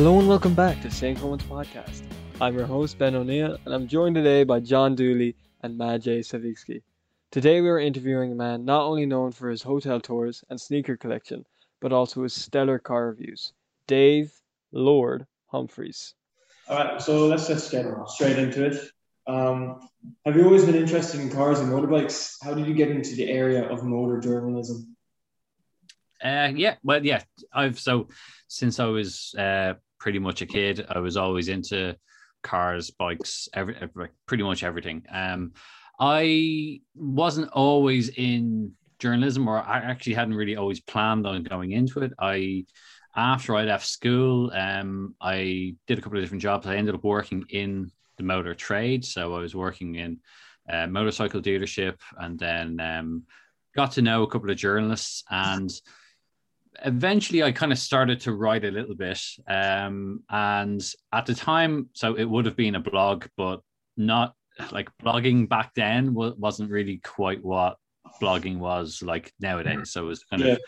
Hello 0.00 0.18
and 0.18 0.26
welcome 0.26 0.54
back 0.54 0.80
to 0.80 0.90
St. 0.90 1.18
Cohen's 1.18 1.42
Podcast. 1.42 2.04
I'm 2.40 2.56
your 2.56 2.64
host, 2.64 2.96
Ben 2.96 3.14
O'Neill, 3.14 3.58
and 3.66 3.74
I'm 3.74 3.86
joined 3.86 4.14
today 4.14 4.44
by 4.44 4.58
John 4.58 4.94
Dooley 4.94 5.36
and 5.60 5.78
Maciej 5.78 6.20
Savitsky. 6.20 6.80
Today 7.30 7.60
we 7.60 7.68
are 7.68 7.78
interviewing 7.78 8.32
a 8.32 8.34
man 8.34 8.64
not 8.64 8.84
only 8.84 9.04
known 9.04 9.30
for 9.30 9.50
his 9.50 9.62
hotel 9.62 10.00
tours 10.00 10.42
and 10.48 10.58
sneaker 10.58 10.96
collection, 10.96 11.44
but 11.80 11.92
also 11.92 12.22
his 12.22 12.32
stellar 12.32 12.78
car 12.78 13.08
reviews, 13.08 13.52
Dave 13.86 14.32
Lord 14.72 15.26
Humphreys. 15.48 16.14
All 16.66 16.78
right, 16.78 17.02
so 17.02 17.26
let's 17.26 17.46
just 17.46 17.70
get 17.70 17.84
straight 18.08 18.38
into 18.38 18.64
it. 18.64 18.82
Um, 19.26 19.86
have 20.24 20.34
you 20.34 20.46
always 20.46 20.64
been 20.64 20.76
interested 20.76 21.20
in 21.20 21.28
cars 21.28 21.60
and 21.60 21.70
motorbikes? 21.70 22.36
How 22.42 22.54
did 22.54 22.66
you 22.66 22.72
get 22.72 22.90
into 22.90 23.16
the 23.16 23.28
area 23.28 23.68
of 23.68 23.84
motor 23.84 24.18
journalism? 24.18 24.96
Uh, 26.24 26.52
yeah, 26.54 26.76
well, 26.82 27.04
yeah, 27.04 27.22
I've 27.52 27.78
so 27.78 28.08
since 28.48 28.80
I 28.80 28.86
was 28.86 29.34
uh, 29.38 29.74
pretty 30.00 30.18
much 30.18 30.42
a 30.42 30.46
kid, 30.46 30.84
I 30.88 30.98
was 30.98 31.16
always 31.16 31.48
into 31.48 31.94
cars, 32.42 32.90
bikes, 32.90 33.48
every, 33.54 33.76
every 33.80 34.08
pretty 34.26 34.42
much 34.42 34.64
everything. 34.64 35.04
Um, 35.12 35.52
I 36.00 36.80
wasn't 36.94 37.50
always 37.52 38.08
in 38.08 38.72
journalism, 38.98 39.46
or 39.46 39.58
I 39.58 39.78
actually 39.78 40.14
hadn't 40.14 40.34
really 40.34 40.56
always 40.56 40.80
planned 40.80 41.26
on 41.26 41.44
going 41.44 41.72
into 41.72 42.00
it. 42.00 42.12
I 42.18 42.64
after 43.14 43.56
I 43.56 43.64
left 43.64 43.86
school, 43.86 44.50
um, 44.54 45.14
I 45.20 45.74
did 45.86 45.98
a 45.98 46.02
couple 46.02 46.18
of 46.18 46.24
different 46.24 46.42
jobs. 46.42 46.66
I 46.66 46.76
ended 46.76 46.94
up 46.94 47.04
working 47.04 47.44
in 47.50 47.90
the 48.16 48.22
motor 48.22 48.54
trade, 48.54 49.04
so 49.04 49.34
I 49.34 49.40
was 49.40 49.54
working 49.54 49.96
in 49.96 50.18
a 50.68 50.86
motorcycle 50.86 51.42
dealership, 51.42 51.96
and 52.18 52.38
then 52.38 52.80
um, 52.80 53.24
got 53.76 53.92
to 53.92 54.02
know 54.02 54.22
a 54.22 54.28
couple 54.28 54.50
of 54.50 54.56
journalists 54.56 55.24
and 55.30 55.70
eventually 56.84 57.42
I 57.42 57.52
kind 57.52 57.72
of 57.72 57.78
started 57.78 58.20
to 58.20 58.32
write 58.32 58.64
a 58.64 58.70
little 58.70 58.94
bit. 58.94 59.20
Um, 59.48 60.22
and 60.30 60.82
at 61.12 61.26
the 61.26 61.34
time, 61.34 61.88
so 61.92 62.14
it 62.14 62.24
would 62.24 62.46
have 62.46 62.56
been 62.56 62.74
a 62.74 62.80
blog, 62.80 63.26
but 63.36 63.60
not 63.96 64.34
like 64.72 64.88
blogging 65.02 65.48
back 65.48 65.72
then 65.74 66.14
wasn't 66.14 66.70
really 66.70 66.98
quite 66.98 67.42
what 67.42 67.76
blogging 68.20 68.58
was 68.58 69.02
like 69.02 69.32
nowadays. 69.40 69.90
So 69.92 70.04
it 70.04 70.08
was 70.08 70.24
kind 70.24 70.42
yeah. 70.42 70.52
of 70.52 70.60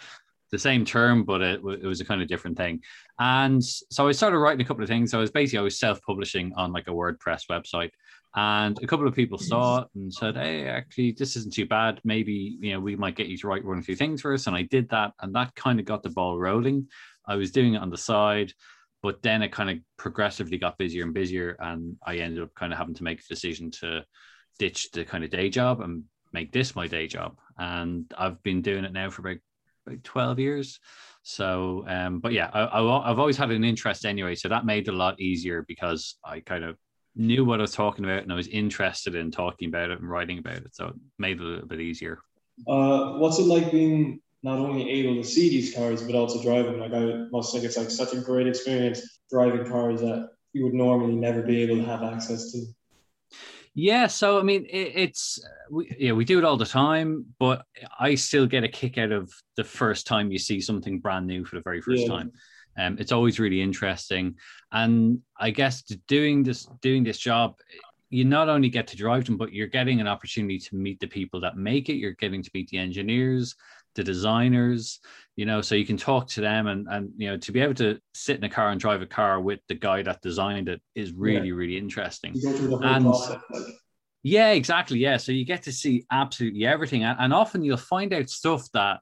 the 0.52 0.58
same 0.58 0.84
term, 0.84 1.24
but 1.24 1.40
it, 1.40 1.60
it 1.64 1.86
was 1.86 2.00
a 2.00 2.04
kind 2.04 2.22
of 2.22 2.28
different 2.28 2.56
thing. 2.56 2.80
And 3.18 3.64
so 3.64 4.06
I 4.06 4.12
started 4.12 4.38
writing 4.38 4.64
a 4.64 4.68
couple 4.68 4.82
of 4.82 4.88
things. 4.88 5.10
So 5.10 5.18
I 5.18 5.20
was 5.22 5.30
basically 5.30 5.58
I 5.58 5.62
was 5.62 5.80
self-publishing 5.80 6.52
on 6.56 6.72
like 6.72 6.86
a 6.88 6.92
WordPress 6.92 7.46
website, 7.50 7.90
and 8.36 8.78
a 8.82 8.86
couple 8.86 9.08
of 9.08 9.14
people 9.14 9.38
saw 9.38 9.80
it 9.80 9.88
and 9.94 10.12
said, 10.12 10.36
"Hey, 10.36 10.68
actually, 10.68 11.12
this 11.12 11.36
isn't 11.36 11.54
too 11.54 11.66
bad. 11.66 12.00
Maybe 12.04 12.56
you 12.60 12.72
know 12.72 12.80
we 12.80 12.96
might 12.96 13.16
get 13.16 13.28
you 13.28 13.38
to 13.38 13.48
write 13.48 13.64
one 13.64 13.78
or 13.78 13.82
two 13.82 13.96
things 13.96 14.20
for 14.20 14.34
us." 14.34 14.46
And 14.46 14.54
I 14.54 14.62
did 14.62 14.88
that, 14.90 15.12
and 15.20 15.34
that 15.34 15.54
kind 15.54 15.80
of 15.80 15.86
got 15.86 16.02
the 16.02 16.10
ball 16.10 16.38
rolling. 16.38 16.86
I 17.26 17.36
was 17.36 17.50
doing 17.50 17.74
it 17.74 17.82
on 17.82 17.90
the 17.90 17.96
side, 17.96 18.52
but 19.02 19.22
then 19.22 19.42
it 19.42 19.52
kind 19.52 19.70
of 19.70 19.78
progressively 19.96 20.58
got 20.58 20.78
busier 20.78 21.04
and 21.04 21.14
busier, 21.14 21.56
and 21.60 21.96
I 22.06 22.16
ended 22.16 22.42
up 22.42 22.54
kind 22.54 22.72
of 22.72 22.78
having 22.78 22.94
to 22.94 23.04
make 23.04 23.20
a 23.20 23.28
decision 23.28 23.70
to 23.80 24.04
ditch 24.58 24.90
the 24.92 25.04
kind 25.04 25.24
of 25.24 25.30
day 25.30 25.48
job 25.48 25.80
and 25.80 26.04
make 26.32 26.52
this 26.52 26.76
my 26.76 26.86
day 26.86 27.06
job. 27.06 27.38
And 27.58 28.12
I've 28.16 28.42
been 28.42 28.62
doing 28.62 28.84
it 28.84 28.92
now 28.92 29.10
for 29.10 29.22
about 29.22 29.38
about 29.86 30.04
12 30.04 30.38
years. 30.38 30.80
So, 31.22 31.84
um, 31.86 32.18
but 32.18 32.32
yeah, 32.32 32.50
I, 32.52 32.62
I, 32.62 33.10
I've 33.10 33.18
always 33.18 33.36
had 33.36 33.50
an 33.50 33.64
interest 33.64 34.04
anyway. 34.04 34.34
So 34.34 34.48
that 34.48 34.66
made 34.66 34.88
it 34.88 34.94
a 34.94 34.96
lot 34.96 35.20
easier 35.20 35.64
because 35.66 36.16
I 36.24 36.40
kind 36.40 36.64
of 36.64 36.76
knew 37.14 37.44
what 37.44 37.60
I 37.60 37.62
was 37.62 37.72
talking 37.72 38.04
about 38.04 38.22
and 38.22 38.32
I 38.32 38.36
was 38.36 38.48
interested 38.48 39.14
in 39.14 39.30
talking 39.30 39.68
about 39.68 39.90
it 39.90 40.00
and 40.00 40.08
writing 40.08 40.38
about 40.38 40.56
it. 40.56 40.74
So 40.74 40.88
it 40.88 40.94
made 41.18 41.40
it 41.40 41.44
a 41.44 41.46
little 41.46 41.68
bit 41.68 41.80
easier. 41.80 42.18
Uh, 42.66 43.18
what's 43.18 43.38
it 43.38 43.46
like 43.46 43.70
being 43.70 44.20
not 44.42 44.58
only 44.58 44.90
able 44.90 45.22
to 45.22 45.28
see 45.28 45.48
these 45.48 45.74
cars, 45.74 46.02
but 46.02 46.14
also 46.14 46.42
driving? 46.42 46.80
Like, 46.80 46.92
I 46.92 47.26
must 47.30 47.52
think 47.52 47.64
it's 47.64 47.76
like 47.76 47.90
such 47.90 48.12
a 48.12 48.20
great 48.20 48.46
experience 48.46 49.20
driving 49.30 49.66
cars 49.66 50.00
that 50.00 50.30
you 50.52 50.64
would 50.64 50.74
normally 50.74 51.14
never 51.14 51.42
be 51.42 51.62
able 51.62 51.76
to 51.76 51.84
have 51.84 52.02
access 52.02 52.52
to. 52.52 52.64
Yeah, 53.74 54.06
so 54.06 54.38
I 54.38 54.42
mean, 54.42 54.66
it, 54.66 54.92
it's 54.94 55.42
we, 55.70 55.94
yeah, 55.98 56.12
we 56.12 56.24
do 56.24 56.38
it 56.38 56.44
all 56.44 56.58
the 56.58 56.66
time, 56.66 57.24
but 57.38 57.64
I 57.98 58.14
still 58.16 58.46
get 58.46 58.64
a 58.64 58.68
kick 58.68 58.98
out 58.98 59.12
of 59.12 59.32
the 59.56 59.64
first 59.64 60.06
time 60.06 60.30
you 60.30 60.38
see 60.38 60.60
something 60.60 61.00
brand 61.00 61.26
new 61.26 61.44
for 61.44 61.56
the 61.56 61.62
very 61.62 61.80
first 61.80 62.02
yeah. 62.02 62.08
time. 62.08 62.32
Um, 62.78 62.96
it's 62.98 63.12
always 63.12 63.40
really 63.40 63.62
interesting, 63.62 64.34
and 64.72 65.20
I 65.38 65.50
guess 65.50 65.82
doing 66.06 66.42
this 66.42 66.66
doing 66.82 67.02
this 67.02 67.18
job, 67.18 67.54
you 68.10 68.24
not 68.26 68.50
only 68.50 68.68
get 68.68 68.86
to 68.88 68.96
drive 68.96 69.24
them, 69.24 69.38
but 69.38 69.54
you're 69.54 69.66
getting 69.66 70.00
an 70.00 70.06
opportunity 70.06 70.58
to 70.58 70.76
meet 70.76 71.00
the 71.00 71.06
people 71.06 71.40
that 71.40 71.56
make 71.56 71.88
it. 71.88 71.94
You're 71.94 72.12
getting 72.12 72.42
to 72.42 72.50
meet 72.52 72.68
the 72.68 72.78
engineers, 72.78 73.54
the 73.94 74.04
designers, 74.04 75.00
you 75.36 75.46
know, 75.46 75.60
so 75.60 75.74
you 75.74 75.86
can 75.86 75.96
talk 75.96 76.28
to 76.28 76.40
them 76.40 76.66
and 76.66 76.86
and 76.90 77.10
you 77.16 77.28
know 77.30 77.36
to 77.38 77.52
be 77.52 77.60
able 77.60 77.74
to 77.74 77.98
sit 78.14 78.36
in 78.36 78.44
a 78.44 78.48
car 78.48 78.70
and 78.70 78.80
drive 78.80 79.02
a 79.02 79.06
car 79.06 79.40
with 79.40 79.60
the 79.68 79.74
guy 79.74 80.02
that 80.02 80.20
designed 80.22 80.68
it 80.68 80.80
is 80.94 81.12
really 81.12 81.48
yeah. 81.48 81.54
really 81.54 81.76
interesting. 81.76 82.34
and 82.44 83.04
process, 83.04 83.40
yeah, 84.22 84.50
exactly. 84.52 84.98
Yeah, 84.98 85.16
so 85.16 85.32
you 85.32 85.44
get 85.44 85.62
to 85.64 85.72
see 85.72 86.04
absolutely 86.10 86.66
everything, 86.66 87.04
and, 87.04 87.18
and 87.18 87.32
often 87.32 87.64
you'll 87.64 87.76
find 87.76 88.12
out 88.12 88.30
stuff 88.30 88.68
that 88.72 89.00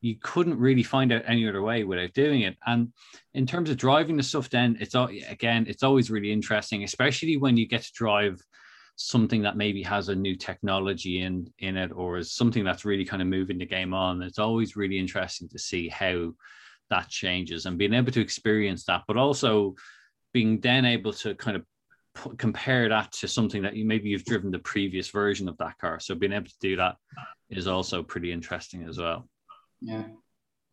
you 0.00 0.16
couldn't 0.20 0.58
really 0.58 0.82
find 0.82 1.12
out 1.12 1.22
any 1.26 1.48
other 1.48 1.62
way 1.62 1.84
without 1.84 2.12
doing 2.12 2.42
it. 2.42 2.56
And 2.66 2.92
in 3.34 3.46
terms 3.46 3.70
of 3.70 3.76
driving 3.76 4.16
the 4.16 4.22
stuff, 4.22 4.50
then 4.50 4.76
it's 4.80 4.94
all 4.94 5.08
again, 5.28 5.66
it's 5.68 5.82
always 5.82 6.10
really 6.10 6.32
interesting, 6.32 6.84
especially 6.84 7.36
when 7.36 7.56
you 7.56 7.66
get 7.66 7.82
to 7.82 7.92
drive 7.94 8.40
something 8.96 9.42
that 9.42 9.56
maybe 9.56 9.82
has 9.82 10.08
a 10.08 10.14
new 10.14 10.36
technology 10.36 11.22
in 11.22 11.50
in 11.58 11.76
it 11.76 11.90
or 11.92 12.18
is 12.18 12.32
something 12.32 12.62
that's 12.62 12.84
really 12.84 13.04
kind 13.04 13.22
of 13.22 13.28
moving 13.28 13.58
the 13.58 13.66
game 13.66 13.94
on 13.94 14.22
it's 14.22 14.38
always 14.38 14.76
really 14.76 14.98
interesting 14.98 15.48
to 15.48 15.58
see 15.58 15.88
how 15.88 16.30
that 16.92 17.08
changes 17.08 17.64
and 17.64 17.78
being 17.78 17.94
able 17.94 18.12
to 18.12 18.20
experience 18.20 18.84
that. 18.84 19.02
But 19.08 19.16
also 19.16 19.74
being 20.32 20.60
then 20.60 20.84
able 20.84 21.12
to 21.14 21.34
kind 21.34 21.56
of 21.56 21.64
compare 22.36 22.88
that 22.90 23.10
to 23.12 23.26
something 23.26 23.62
that 23.62 23.74
you 23.74 23.86
maybe 23.86 24.10
you've 24.10 24.26
driven 24.26 24.50
the 24.50 24.58
previous 24.58 25.08
version 25.08 25.48
of 25.48 25.56
that 25.56 25.78
car. 25.78 25.98
So 25.98 26.14
being 26.14 26.34
able 26.34 26.46
to 26.46 26.60
do 26.60 26.76
that 26.76 26.96
is 27.48 27.66
also 27.66 28.02
pretty 28.02 28.30
interesting 28.30 28.86
as 28.86 28.98
well. 28.98 29.26
Yeah. 29.80 30.04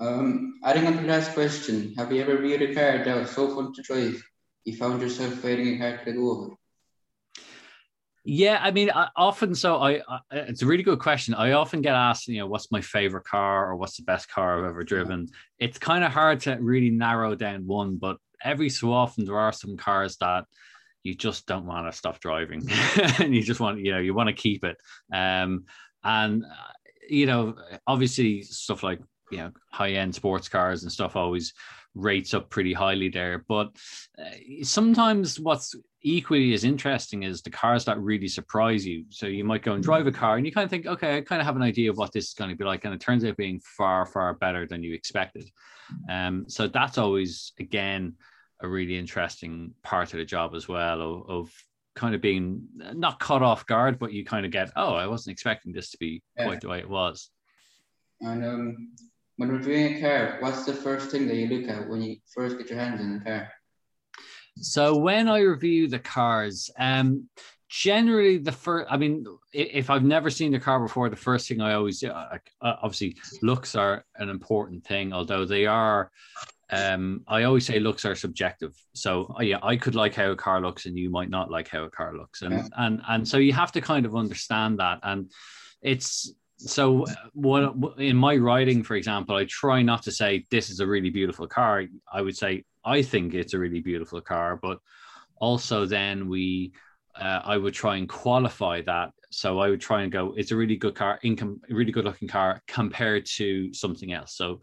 Um 0.02 0.60
adding 0.64 0.88
on 0.88 0.94
to 0.94 1.02
the 1.02 1.08
last 1.08 1.34
question 1.34 1.94
have 1.98 2.12
you 2.12 2.22
ever 2.22 2.38
viewed 2.38 2.62
a 2.62 2.74
car 2.74 3.04
that 3.04 3.16
was 3.16 3.32
so 3.32 3.56
fun 3.56 3.74
to 3.74 3.82
drive 3.82 4.22
you 4.66 4.76
found 4.76 5.02
yourself 5.02 5.44
waiting 5.44 5.76
a 5.76 5.78
car 5.78 6.06
to 6.06 6.12
go 6.12 6.32
over 6.32 6.56
yeah, 8.30 8.60
I 8.62 8.70
mean, 8.70 8.92
I, 8.94 9.10
often 9.16 9.56
so. 9.56 9.78
I, 9.78 10.02
I, 10.08 10.20
it's 10.32 10.62
a 10.62 10.68
really 10.68 10.84
good 10.84 11.00
question. 11.00 11.34
I 11.34 11.54
often 11.54 11.82
get 11.82 11.96
asked, 11.96 12.28
you 12.28 12.38
know, 12.38 12.46
what's 12.46 12.72
my 12.72 12.80
favorite 12.80 13.24
car 13.24 13.68
or 13.68 13.76
what's 13.76 13.98
the 13.98 14.04
best 14.04 14.30
car 14.30 14.60
I've 14.60 14.70
ever 14.70 14.84
driven. 14.84 15.30
It's 15.58 15.80
kind 15.80 16.04
of 16.04 16.12
hard 16.12 16.42
to 16.42 16.56
really 16.62 16.92
narrow 16.92 17.34
down 17.34 17.66
one, 17.66 17.98
but 17.98 18.18
every 18.44 18.70
so 18.70 18.94
often 18.94 19.26
there 19.26 19.40
are 19.40 19.52
some 19.52 19.78
cars 19.78 20.16
that 20.18 20.46
you 21.02 21.16
just 21.16 21.48
don't 21.48 21.66
want 21.66 21.92
to 21.92 21.98
stop 21.98 22.20
driving, 22.20 22.70
and 23.20 23.34
you 23.34 23.42
just 23.42 23.60
want, 23.60 23.80
you 23.80 23.94
know, 23.94 24.00
you 24.00 24.14
want 24.14 24.28
to 24.28 24.34
keep 24.34 24.64
it. 24.64 24.78
Um, 25.12 25.66
and 26.04 26.46
uh, 26.46 26.74
you 27.10 27.26
know, 27.26 27.56
obviously 27.88 28.44
stuff 28.44 28.84
like 28.84 29.00
you 29.32 29.40
know 29.40 29.52
high 29.72 29.94
end 29.94 30.14
sports 30.14 30.48
cars 30.48 30.84
and 30.84 30.92
stuff 30.92 31.16
always 31.16 31.54
rates 31.96 32.34
up 32.34 32.50
pretty 32.50 32.74
highly 32.74 33.10
there. 33.10 33.46
But 33.48 33.76
uh, 34.18 34.64
sometimes 34.64 35.40
what's 35.40 35.76
equally 36.02 36.54
as 36.54 36.64
interesting 36.64 37.24
is 37.24 37.42
the 37.42 37.50
cars 37.50 37.86
that 37.86 38.00
really 38.00 38.28
surprise 38.28 38.86
you. 38.86 39.06
So 39.10 39.28
you 39.28 39.44
might 39.44 39.64
go 39.64 39.74
and 39.74 39.84
drive 39.84 40.08
a 40.08 40.12
car 40.12 40.38
and 40.38 40.46
you 40.46 40.52
kind 40.52 40.66
of 40.66 40.70
think, 40.70 40.86
okay, 40.86 41.18
I 41.18 41.22
kind 41.22 41.42
of 41.42 41.46
have 41.46 41.56
an 41.56 41.62
idea 41.62 41.90
of 41.90 41.98
what 41.98 42.14
this 42.14 42.28
is 42.28 42.34
going 42.34 42.50
to 42.50 42.56
be 42.56 42.64
like. 42.64 42.86
And 42.86 42.94
it 42.94 43.02
turns 43.02 43.26
out 43.26 43.38
being 43.38 43.60
far, 43.60 44.06
far 44.06 44.34
better 44.34 44.66
than 44.66 44.84
you 44.84 44.94
expected. 44.94 45.50
Um, 46.10 46.46
so 46.48 46.68
that's 46.68 46.98
always, 46.98 47.54
again, 47.60 48.14
a 48.62 48.68
really 48.68 48.98
interesting 48.98 49.74
part 49.84 50.14
of 50.14 50.20
the 50.20 50.26
job 50.26 50.54
as 50.56 50.68
well 50.68 51.02
of, 51.02 51.30
of 51.30 51.54
kind 51.96 52.16
of 52.16 52.22
being 52.22 52.62
not 52.76 53.20
caught 53.20 53.42
off 53.42 53.66
guard, 53.66 54.00
but 54.00 54.14
you 54.14 54.24
kind 54.24 54.46
of 54.46 54.52
get, 54.52 54.72
oh, 54.76 54.94
I 54.94 55.08
wasn't 55.08 55.34
expecting 55.34 55.74
this 55.74 55.92
to 55.92 55.98
be 55.98 56.22
yeah. 56.38 56.46
quite 56.46 56.62
the 56.62 56.70
way 56.70 56.80
it 56.80 56.90
was. 56.90 57.30
And 58.22 58.46
um, 58.46 58.92
when 59.40 59.50
reviewing 59.50 59.96
a 59.96 60.02
car, 60.02 60.38
what's 60.42 60.66
the 60.66 60.74
first 60.74 61.12
thing 61.12 61.26
that 61.26 61.36
you 61.38 61.48
look 61.48 61.70
at 61.70 61.88
when 61.88 62.02
you 62.02 62.18
first 62.36 62.58
get 62.58 62.70
your 62.70 62.78
hands 62.78 63.00
in 63.00 63.14
the 63.14 63.24
car? 63.24 63.50
So 64.58 64.98
when 64.98 65.30
I 65.30 65.40
review 65.40 65.88
the 65.88 65.98
cars, 65.98 66.70
um, 66.78 67.30
generally 67.70 68.38
the 68.38 68.52
first, 68.52 68.92
I 68.92 68.98
mean, 68.98 69.26
if 69.54 69.90
I've 69.90 70.04
never 70.04 70.30
seen 70.30 70.52
the 70.52 70.60
car 70.60 70.82
before, 70.82 71.10
the 71.10 71.16
first 71.16 71.48
thing 71.48 71.62
I 71.62 71.76
always 71.76 72.02
do, 72.02 72.10
uh, 72.10 72.38
obviously 72.62 73.16
looks 73.42 73.76
are 73.76 74.04
an 74.18 74.28
important 74.28 74.84
thing, 74.84 75.14
although 75.14 75.46
they 75.46 75.66
are. 75.66 76.12
Um, 76.70 77.24
I 77.26 77.44
always 77.44 77.66
say 77.66 77.80
looks 77.80 78.04
are 78.04 78.16
subjective. 78.16 78.76
So 78.94 79.34
uh, 79.40 79.44
yeah, 79.44 79.60
I 79.64 79.78
could 79.78 79.96
like 79.96 80.16
how 80.16 80.32
a 80.32 80.36
car 80.36 80.60
looks, 80.60 80.86
and 80.86 80.98
you 80.98 81.10
might 81.10 81.30
not 81.30 81.50
like 81.50 81.70
how 81.70 81.86
a 81.86 81.90
car 81.90 82.14
looks, 82.14 82.42
and 82.42 82.54
yeah. 82.54 82.68
and 82.78 83.02
and 83.08 83.26
so 83.26 83.38
you 83.38 83.54
have 83.54 83.72
to 83.72 83.82
kind 83.82 84.06
of 84.06 84.18
understand 84.18 84.80
that. 84.80 85.00
And 85.02 85.32
it's 85.82 86.34
so 86.60 87.06
what 87.34 87.74
in 88.00 88.18
my 88.18 88.36
writing, 88.36 88.84
for 88.84 88.96
example, 88.96 89.36
I 89.36 89.46
try 89.46 89.82
not 89.82 90.04
to 90.04 90.12
say 90.12 90.46
this 90.52 90.70
is 90.70 90.82
a 90.82 90.88
really 90.88 91.10
beautiful 91.10 91.48
car. 91.48 91.86
I 92.12 92.22
would 92.22 92.36
say 92.36 92.64
I 92.84 93.02
think 93.02 93.34
it's 93.34 93.54
a 93.54 93.60
really 93.60 93.80
beautiful 93.80 94.20
car, 94.22 94.60
but 94.62 94.80
also 95.38 95.86
then 95.86 96.28
we, 96.28 96.74
uh, 97.16 97.42
I 97.44 97.58
would 97.58 97.74
try 97.74 97.98
and 97.98 98.10
qualify 98.10 98.82
that. 98.82 99.12
So 99.32 99.60
I 99.60 99.70
would 99.70 99.82
try 99.82 100.02
and 100.02 100.12
go, 100.12 100.34
it's 100.36 100.52
a 100.52 100.56
really 100.56 100.76
good 100.76 100.96
car, 100.96 101.20
income, 101.24 101.62
really 101.70 101.92
good 101.92 102.06
looking 102.06 102.28
car 102.28 102.62
compared 102.68 103.26
to 103.38 103.74
something 103.74 104.12
else. 104.12 104.36
So 104.36 104.60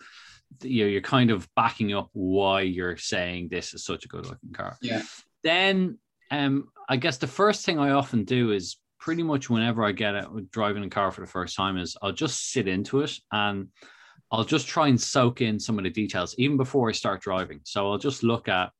you 0.62 0.84
know, 0.84 0.90
you're 0.90 1.00
kind 1.00 1.30
of 1.30 1.48
backing 1.54 1.94
up 1.94 2.10
why 2.12 2.62
you're 2.62 2.96
saying 2.96 3.48
this 3.48 3.74
is 3.74 3.84
such 3.84 4.04
a 4.04 4.08
good 4.08 4.26
looking 4.26 4.52
car. 4.52 4.76
Yeah. 4.80 5.02
Then 5.42 5.98
um, 6.30 6.68
I 6.88 6.96
guess 6.96 7.18
the 7.18 7.26
first 7.26 7.64
thing 7.64 7.78
I 7.78 7.90
often 7.90 8.24
do 8.24 8.52
is 8.52 8.76
pretty 8.98 9.22
much 9.22 9.50
whenever 9.50 9.84
I 9.84 9.92
get 9.92 10.14
out 10.14 10.50
driving 10.50 10.84
a 10.84 10.88
car 10.88 11.10
for 11.12 11.20
the 11.20 11.26
first 11.26 11.56
time 11.56 11.76
is 11.76 11.96
I'll 12.02 12.12
just 12.12 12.52
sit 12.52 12.68
into 12.68 13.00
it 13.00 13.12
and 13.32 13.68
I'll 14.32 14.44
just 14.44 14.66
try 14.66 14.88
and 14.88 15.00
soak 15.00 15.40
in 15.40 15.60
some 15.60 15.78
of 15.78 15.84
the 15.84 15.90
details 15.90 16.34
even 16.38 16.56
before 16.56 16.88
I 16.88 16.92
start 16.92 17.20
driving. 17.20 17.60
So 17.64 17.90
I'll 17.90 17.98
just 17.98 18.22
look 18.22 18.48
at 18.48 18.70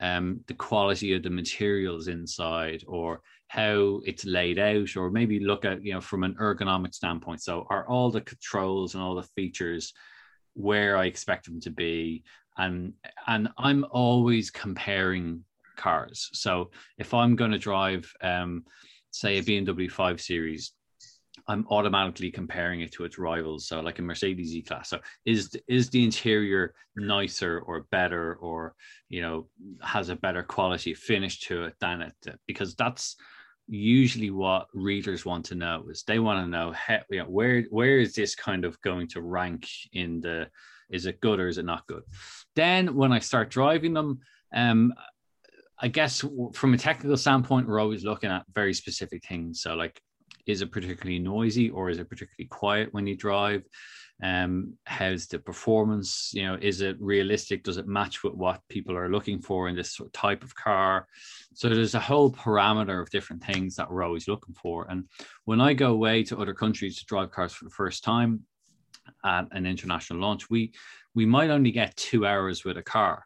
um, 0.00 0.40
the 0.46 0.54
quality 0.54 1.14
of 1.14 1.22
the 1.22 1.30
materials 1.30 2.08
inside 2.08 2.84
or 2.86 3.20
how 3.48 4.00
it's 4.04 4.24
laid 4.24 4.58
out, 4.58 4.96
or 4.96 5.10
maybe 5.10 5.40
look 5.40 5.64
at, 5.64 5.84
you 5.84 5.92
know, 5.92 6.00
from 6.00 6.22
an 6.22 6.36
ergonomic 6.40 6.94
standpoint. 6.94 7.42
So 7.42 7.66
are 7.68 7.86
all 7.88 8.10
the 8.10 8.20
controls 8.20 8.94
and 8.94 9.02
all 9.02 9.16
the 9.16 9.28
features 9.34 9.92
where 10.54 10.96
I 10.96 11.06
expect 11.06 11.46
them 11.46 11.60
to 11.62 11.70
be? 11.70 12.22
And 12.56 12.92
and 13.26 13.48
I'm 13.58 13.84
always 13.90 14.50
comparing 14.50 15.44
cars. 15.76 16.30
So 16.32 16.70
if 16.98 17.12
I'm 17.12 17.34
going 17.34 17.50
to 17.50 17.58
drive, 17.58 18.12
um, 18.22 18.64
say, 19.10 19.38
a 19.38 19.42
BMW 19.42 19.90
5 19.90 20.20
Series, 20.20 20.72
I'm 21.48 21.66
automatically 21.70 22.30
comparing 22.30 22.80
it 22.80 22.92
to 22.92 23.04
its 23.04 23.18
rivals. 23.18 23.66
So, 23.66 23.80
like 23.80 23.98
a 23.98 24.02
Mercedes 24.02 24.54
E 24.54 24.62
Class. 24.62 24.90
So, 24.90 25.00
is 25.24 25.50
is 25.68 25.90
the 25.90 26.04
interior 26.04 26.74
nicer 26.96 27.60
or 27.60 27.86
better, 27.90 28.34
or 28.34 28.74
you 29.08 29.22
know, 29.22 29.48
has 29.82 30.08
a 30.08 30.16
better 30.16 30.42
quality 30.42 30.94
finish 30.94 31.40
to 31.40 31.64
it 31.64 31.74
than 31.80 32.02
it? 32.02 32.14
Because 32.46 32.74
that's 32.74 33.16
usually 33.68 34.30
what 34.30 34.66
readers 34.74 35.24
want 35.24 35.46
to 35.46 35.54
know. 35.54 35.84
Is 35.90 36.02
they 36.02 36.18
want 36.18 36.44
to 36.44 36.50
know 36.50 36.72
how, 36.72 37.00
you 37.10 37.20
know, 37.20 37.24
where 37.26 37.62
where 37.70 37.98
is 37.98 38.14
this 38.14 38.34
kind 38.34 38.64
of 38.64 38.80
going 38.82 39.08
to 39.08 39.22
rank 39.22 39.68
in 39.92 40.20
the? 40.20 40.48
Is 40.90 41.06
it 41.06 41.20
good 41.20 41.38
or 41.38 41.46
is 41.46 41.58
it 41.58 41.64
not 41.64 41.86
good? 41.86 42.02
Then 42.56 42.96
when 42.96 43.12
I 43.12 43.20
start 43.20 43.48
driving 43.48 43.94
them, 43.94 44.20
um, 44.52 44.92
I 45.82 45.88
guess 45.88 46.24
from 46.52 46.74
a 46.74 46.78
technical 46.78 47.16
standpoint, 47.16 47.66
we're 47.66 47.80
always 47.80 48.04
looking 48.04 48.30
at 48.30 48.44
very 48.54 48.74
specific 48.74 49.24
things. 49.26 49.62
So, 49.62 49.74
like, 49.74 50.00
is 50.46 50.60
it 50.60 50.72
particularly 50.72 51.18
noisy 51.18 51.70
or 51.70 51.88
is 51.88 51.98
it 51.98 52.08
particularly 52.08 52.48
quiet 52.48 52.92
when 52.92 53.06
you 53.06 53.16
drive? 53.16 53.62
Um, 54.22 54.74
how's 54.84 55.26
the 55.26 55.38
performance? 55.38 56.32
You 56.34 56.46
know, 56.46 56.58
is 56.60 56.82
it 56.82 57.00
realistic? 57.00 57.64
Does 57.64 57.78
it 57.78 57.86
match 57.86 58.22
with 58.22 58.34
what 58.34 58.60
people 58.68 58.94
are 58.94 59.08
looking 59.08 59.40
for 59.40 59.68
in 59.68 59.76
this 59.76 59.98
type 60.12 60.44
of 60.44 60.54
car? 60.54 61.06
So 61.54 61.68
there's 61.70 61.94
a 61.94 62.00
whole 62.00 62.30
parameter 62.30 63.00
of 63.00 63.08
different 63.08 63.42
things 63.42 63.76
that 63.76 63.90
we're 63.90 64.02
always 64.02 64.28
looking 64.28 64.54
for. 64.54 64.86
And 64.90 65.04
when 65.46 65.60
I 65.62 65.72
go 65.72 65.92
away 65.92 66.22
to 66.24 66.38
other 66.38 66.54
countries 66.54 66.98
to 66.98 67.06
drive 67.06 67.30
cars 67.30 67.54
for 67.54 67.64
the 67.64 67.70
first 67.70 68.04
time 68.04 68.40
at 69.24 69.46
an 69.52 69.64
international 69.64 70.20
launch, 70.20 70.50
we 70.50 70.72
we 71.14 71.24
might 71.24 71.50
only 71.50 71.72
get 71.72 71.96
two 71.96 72.26
hours 72.26 72.64
with 72.64 72.76
a 72.76 72.82
car, 72.82 73.24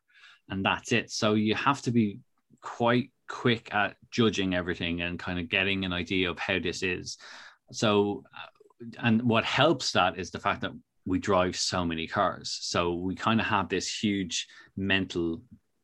and 0.48 0.64
that's 0.64 0.92
it. 0.92 1.10
So 1.10 1.34
you 1.34 1.54
have 1.56 1.82
to 1.82 1.90
be 1.90 2.18
quite 2.64 3.10
quick 3.28 3.72
at 3.74 3.96
judging 4.10 4.54
everything 4.54 5.02
and 5.02 5.18
kind 5.18 5.38
of 5.38 5.48
getting 5.48 5.84
an 5.84 5.92
idea 5.92 6.30
of 6.30 6.38
how 6.38 6.58
this 6.58 6.82
is. 6.82 7.18
So, 7.70 8.24
uh, 8.34 8.86
and 8.98 9.22
what 9.22 9.44
helps 9.44 9.92
that 9.92 10.18
is 10.18 10.30
the 10.30 10.40
fact 10.40 10.62
that 10.62 10.72
we 11.06 11.18
drive 11.18 11.56
so 11.56 11.84
many 11.84 12.06
cars. 12.06 12.58
So 12.62 12.94
we 12.94 13.14
kind 13.14 13.40
of 13.40 13.46
have 13.46 13.68
this 13.68 13.94
huge 13.94 14.46
mental 14.76 15.42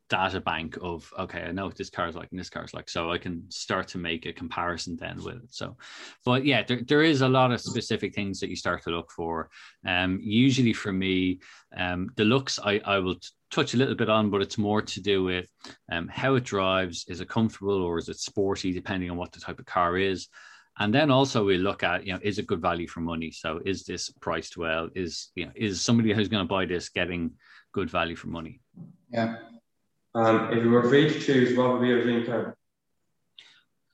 data 0.09 0.41
bank 0.41 0.77
of 0.83 1.09
okay 1.17 1.43
i 1.43 1.53
know 1.53 1.67
what 1.67 1.77
this 1.77 1.89
car 1.89 2.09
is 2.09 2.17
like 2.17 2.29
and 2.33 2.41
this 2.41 2.51
car 2.51 2.65
is 2.65 2.75
like 2.75 2.91
so 2.91 3.13
i 3.13 3.17
can 3.17 3.45
start 3.49 3.87
to 3.87 3.97
make 3.97 4.27
a 4.27 4.33
comparison 4.33 4.97
then 4.97 5.17
with 5.23 5.37
it 5.37 5.51
so 5.51 5.77
but 6.25 6.45
yeah 6.45 6.65
there, 6.65 6.81
there 6.89 7.03
is 7.03 7.21
a 7.21 7.29
lot 7.29 7.53
of 7.53 7.61
specific 7.61 8.13
things 8.13 8.41
that 8.41 8.51
you 8.51 8.57
start 8.57 8.83
to 8.83 8.91
look 8.91 9.09
for 9.13 9.49
um 9.87 10.19
usually 10.21 10.73
for 10.73 10.93
me 10.93 11.39
um 11.77 12.09
the 12.17 12.25
looks 12.25 12.59
i 12.65 12.81
i 12.85 12.99
will 12.99 13.15
touch 13.51 13.75
a 13.75 13.77
little 13.77 13.95
bit 13.95 14.09
on, 14.09 14.31
but 14.31 14.43
it's 14.43 14.59
more 14.59 14.83
to 14.83 15.01
do 15.01 15.25
with 15.25 15.49
um, 15.91 16.09
how 16.09 16.35
it 16.37 16.45
drives. 16.45 17.05
Is 17.09 17.21
it 17.21 17.29
comfortable 17.29 17.83
or 17.83 17.99
is 17.99 18.09
it 18.09 18.19
sporty, 18.19 18.73
depending 18.73 19.11
on 19.11 19.17
what 19.17 19.33
the 19.33 19.41
type 19.41 19.59
of 19.59 19.67
car 19.67 19.97
is? 19.99 20.29
And 20.79 20.95
then 20.95 21.11
also 21.11 21.45
we 21.45 21.59
look 21.59 21.83
at, 21.83 22.07
you 22.07 22.13
know, 22.13 22.21
is 22.23 22.39
it 22.39 22.47
good 22.47 22.63
value 22.63 22.87
for 22.87 23.01
money? 23.01 23.31
So 23.31 23.61
is 23.67 23.85
this 23.85 24.11
priced 24.21 24.57
well? 24.57 24.89
Is 24.95 25.31
you 25.35 25.47
know, 25.47 25.53
is 25.55 25.81
somebody 25.81 26.13
who's 26.13 26.29
going 26.29 26.45
to 26.45 26.49
buy 26.49 26.65
this 26.65 26.89
getting 26.89 27.33
good 27.73 27.91
value 27.91 28.17
for 28.17 28.29
money? 28.29 28.61
Yeah. 29.11 29.37
Um, 30.15 30.53
if 30.53 30.65
you 30.65 30.71
were 30.71 30.89
free 30.89 31.13
to 31.13 31.21
choose, 31.21 31.57
what 31.57 31.73
would 31.73 31.83
be 31.83 31.89
your 31.89 32.03
dream 32.03 32.25
car? 32.25 32.57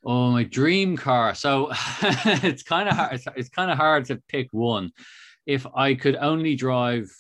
Oh, 0.05 0.31
my 0.31 0.45
dream 0.45 0.97
car. 0.97 1.35
So 1.35 1.71
it's 2.03 2.63
kind 2.63 2.89
of 2.89 2.95
hard. 2.95 3.15
It's, 3.15 3.27
it's 3.35 3.49
kind 3.49 3.71
of 3.71 3.77
hard 3.77 4.05
to 4.07 4.23
pick 4.29 4.49
one. 4.53 4.93
If 5.47 5.67
I 5.75 5.95
could 5.95 6.17
only 6.17 6.55
drive 6.55 7.11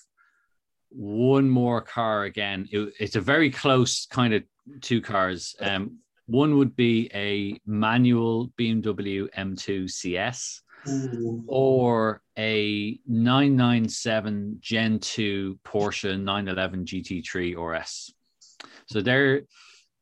one 0.91 1.49
more 1.49 1.81
car 1.81 2.25
again. 2.25 2.69
It, 2.71 2.94
it's 2.99 3.17
a 3.17 3.21
very 3.21 3.50
close 3.50 4.06
kind 4.06 4.35
of 4.35 4.43
two 4.81 5.00
cars. 5.00 5.55
Um, 5.61 5.99
one 6.27 6.56
would 6.59 6.75
be 6.75 7.11
a 7.15 7.61
manual 7.67 8.53
BMW 8.59 9.29
M2 9.37 9.91
CS 9.91 10.62
Ooh. 10.88 11.44
or 11.47 12.21
a 12.37 12.99
997 13.06 14.59
Gen 14.61 14.99
2 14.99 15.59
Porsche 15.65 16.21
911 16.21 16.85
GT3 16.85 17.56
RS. 17.56 18.12
So 18.87 19.00
they're 19.00 19.43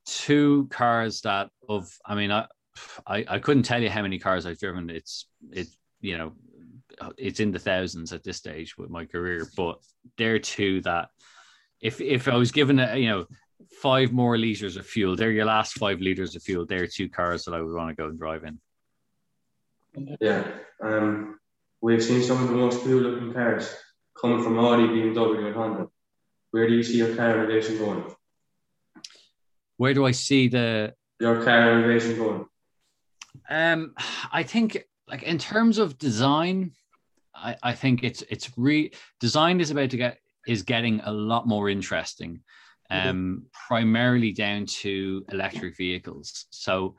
two 0.07 0.69
cars 0.71 1.23
that 1.23 1.49
of 1.69 1.91
I 2.05 2.15
mean 2.15 2.31
I, 2.31 2.47
I 3.07 3.25
I 3.29 3.39
couldn't 3.39 3.63
tell 3.63 3.83
you 3.83 3.91
how 3.91 4.03
many 4.03 4.19
cars 4.19 4.47
I've 4.47 4.59
driven. 4.59 4.91
It's 4.91 5.27
it 5.51 5.69
you 6.01 6.19
know 6.19 6.33
it's 7.17 7.41
in 7.41 7.53
the 7.53 7.59
thousands 7.59 8.13
at 8.13 8.23
this 8.23 8.37
stage 8.37 8.77
with 8.77 8.91
my 8.91 9.05
career. 9.05 9.47
But 9.57 9.81
they're 10.17 10.39
two 10.39 10.81
that 10.83 11.09
if 11.81 12.01
if 12.01 12.29
I 12.29 12.37
was 12.37 12.53
given 12.53 12.79
a 12.79 12.97
you 12.97 13.09
know 13.09 13.27
five 13.83 14.13
more 14.13 14.39
liters 14.39 14.77
of 14.77 14.87
fuel, 14.87 15.17
they're 15.17 15.31
your 15.31 15.45
last 15.45 15.75
five 15.75 16.01
liters 16.01 16.37
of 16.37 16.43
fuel. 16.43 16.67
They're 16.67 16.87
two 16.87 17.09
cars 17.09 17.45
that 17.45 17.55
I 17.55 17.61
would 17.61 17.75
want 17.75 17.91
to 17.91 17.95
go 17.95 18.09
and 18.09 18.19
drive 18.19 18.45
in. 18.45 18.59
Yeah, 20.21 20.45
um, 20.83 21.39
we've 21.81 22.03
seen 22.03 22.23
some 22.23 22.43
of 22.43 22.49
the 22.49 22.57
most 22.57 22.83
cool 22.83 23.01
looking 23.01 23.33
cars 23.33 23.75
coming 24.21 24.43
from 24.43 24.59
Audi, 24.59 24.85
BMW, 24.85 25.47
and 25.47 25.55
Honda. 25.55 25.89
Where 26.51 26.69
do 26.69 26.75
you 26.75 26.83
see 26.83 26.99
your 26.99 27.15
car 27.15 27.39
innovation 27.39 27.79
going? 27.79 28.05
Where 29.77 29.95
do 29.95 30.05
I 30.07 30.13
see 30.13 30.49
the 30.49 30.95
your 31.21 31.43
car 31.45 31.79
innovation 31.79 32.17
going? 32.17 32.47
Um, 33.49 33.95
I 34.33 34.43
think 34.43 34.85
like 35.09 35.23
in 35.23 35.39
terms 35.39 35.79
of 35.79 35.99
design, 35.99 36.73
I, 37.35 37.57
I 37.63 37.73
think 37.73 38.05
it's 38.05 38.23
it's 38.31 38.51
re 38.57 38.93
design 39.21 39.61
is 39.61 39.71
about 39.71 39.91
to 39.91 39.97
get 39.97 40.19
is 40.47 40.63
getting 40.63 41.01
a 41.05 41.13
lot 41.13 41.47
more 41.47 41.69
interesting, 41.69 42.41
mm-hmm. 42.91 43.09
um, 43.09 43.17
mm-hmm. 43.17 43.45
primarily 43.69 44.33
down 44.33 44.67
to 44.67 45.25
electric 45.33 45.77
vehicles. 45.77 46.47
So 46.51 46.97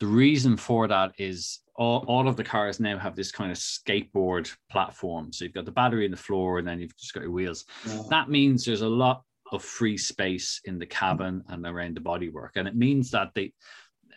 the 0.00 0.06
reason 0.06 0.56
for 0.56 0.88
that 0.88 1.12
is 1.18 1.60
all, 1.74 2.04
all 2.06 2.28
of 2.28 2.36
the 2.36 2.44
cars 2.44 2.80
now 2.80 2.98
have 2.98 3.16
this 3.16 3.32
kind 3.32 3.50
of 3.50 3.58
skateboard 3.58 4.50
platform. 4.70 5.32
So 5.32 5.44
you've 5.44 5.54
got 5.54 5.64
the 5.64 5.72
battery 5.72 6.04
in 6.04 6.10
the 6.10 6.16
floor 6.16 6.58
and 6.58 6.66
then 6.66 6.80
you've 6.80 6.96
just 6.96 7.14
got 7.14 7.22
your 7.22 7.32
wheels. 7.32 7.64
Yeah. 7.86 8.02
That 8.10 8.28
means 8.28 8.64
there's 8.64 8.82
a 8.82 8.88
lot 8.88 9.22
of 9.52 9.62
free 9.62 9.96
space 9.96 10.60
in 10.64 10.78
the 10.78 10.86
cabin 10.86 11.42
and 11.48 11.64
around 11.66 11.96
the 11.96 12.00
bodywork. 12.00 12.50
And 12.56 12.66
it 12.66 12.76
means 12.76 13.10
that 13.12 13.30
the 13.34 13.52